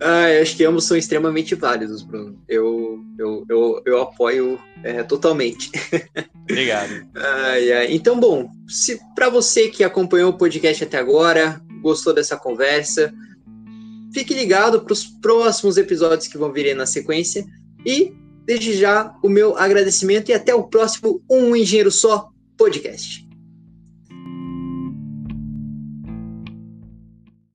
Ah, 0.00 0.26
acho 0.40 0.56
que 0.56 0.64
ambos 0.64 0.84
são 0.84 0.96
extremamente 0.96 1.54
válidos, 1.54 2.02
Bruno. 2.02 2.38
Eu, 2.48 3.04
eu, 3.18 3.44
eu, 3.48 3.82
eu 3.84 4.02
apoio 4.02 4.58
é, 4.82 5.02
totalmente. 5.02 5.70
Obrigado. 6.50 7.06
Ai, 7.14 7.72
ai. 7.72 7.86
Então, 7.92 8.18
bom, 8.18 8.50
se 8.68 9.00
para 9.14 9.28
você 9.28 9.68
que 9.68 9.84
acompanhou 9.84 10.30
o 10.30 10.38
podcast 10.38 10.84
até 10.84 10.98
agora, 10.98 11.60
gostou 11.80 12.12
dessa 12.12 12.36
conversa, 12.36 13.12
fique 14.12 14.34
ligado 14.34 14.80
para 14.82 14.92
os 14.92 15.04
próximos 15.04 15.76
episódios 15.76 16.28
que 16.28 16.38
vão 16.38 16.52
vir 16.52 16.74
na 16.74 16.86
sequência. 16.86 17.44
E 17.84 18.12
desde 18.44 18.74
já 18.74 19.14
o 19.22 19.28
meu 19.28 19.56
agradecimento 19.56 20.30
e 20.30 20.34
até 20.34 20.54
o 20.54 20.64
próximo 20.64 21.22
Um 21.30 21.56
Engenheiro 21.56 21.90
Só 21.90 22.28
podcast. 22.56 23.26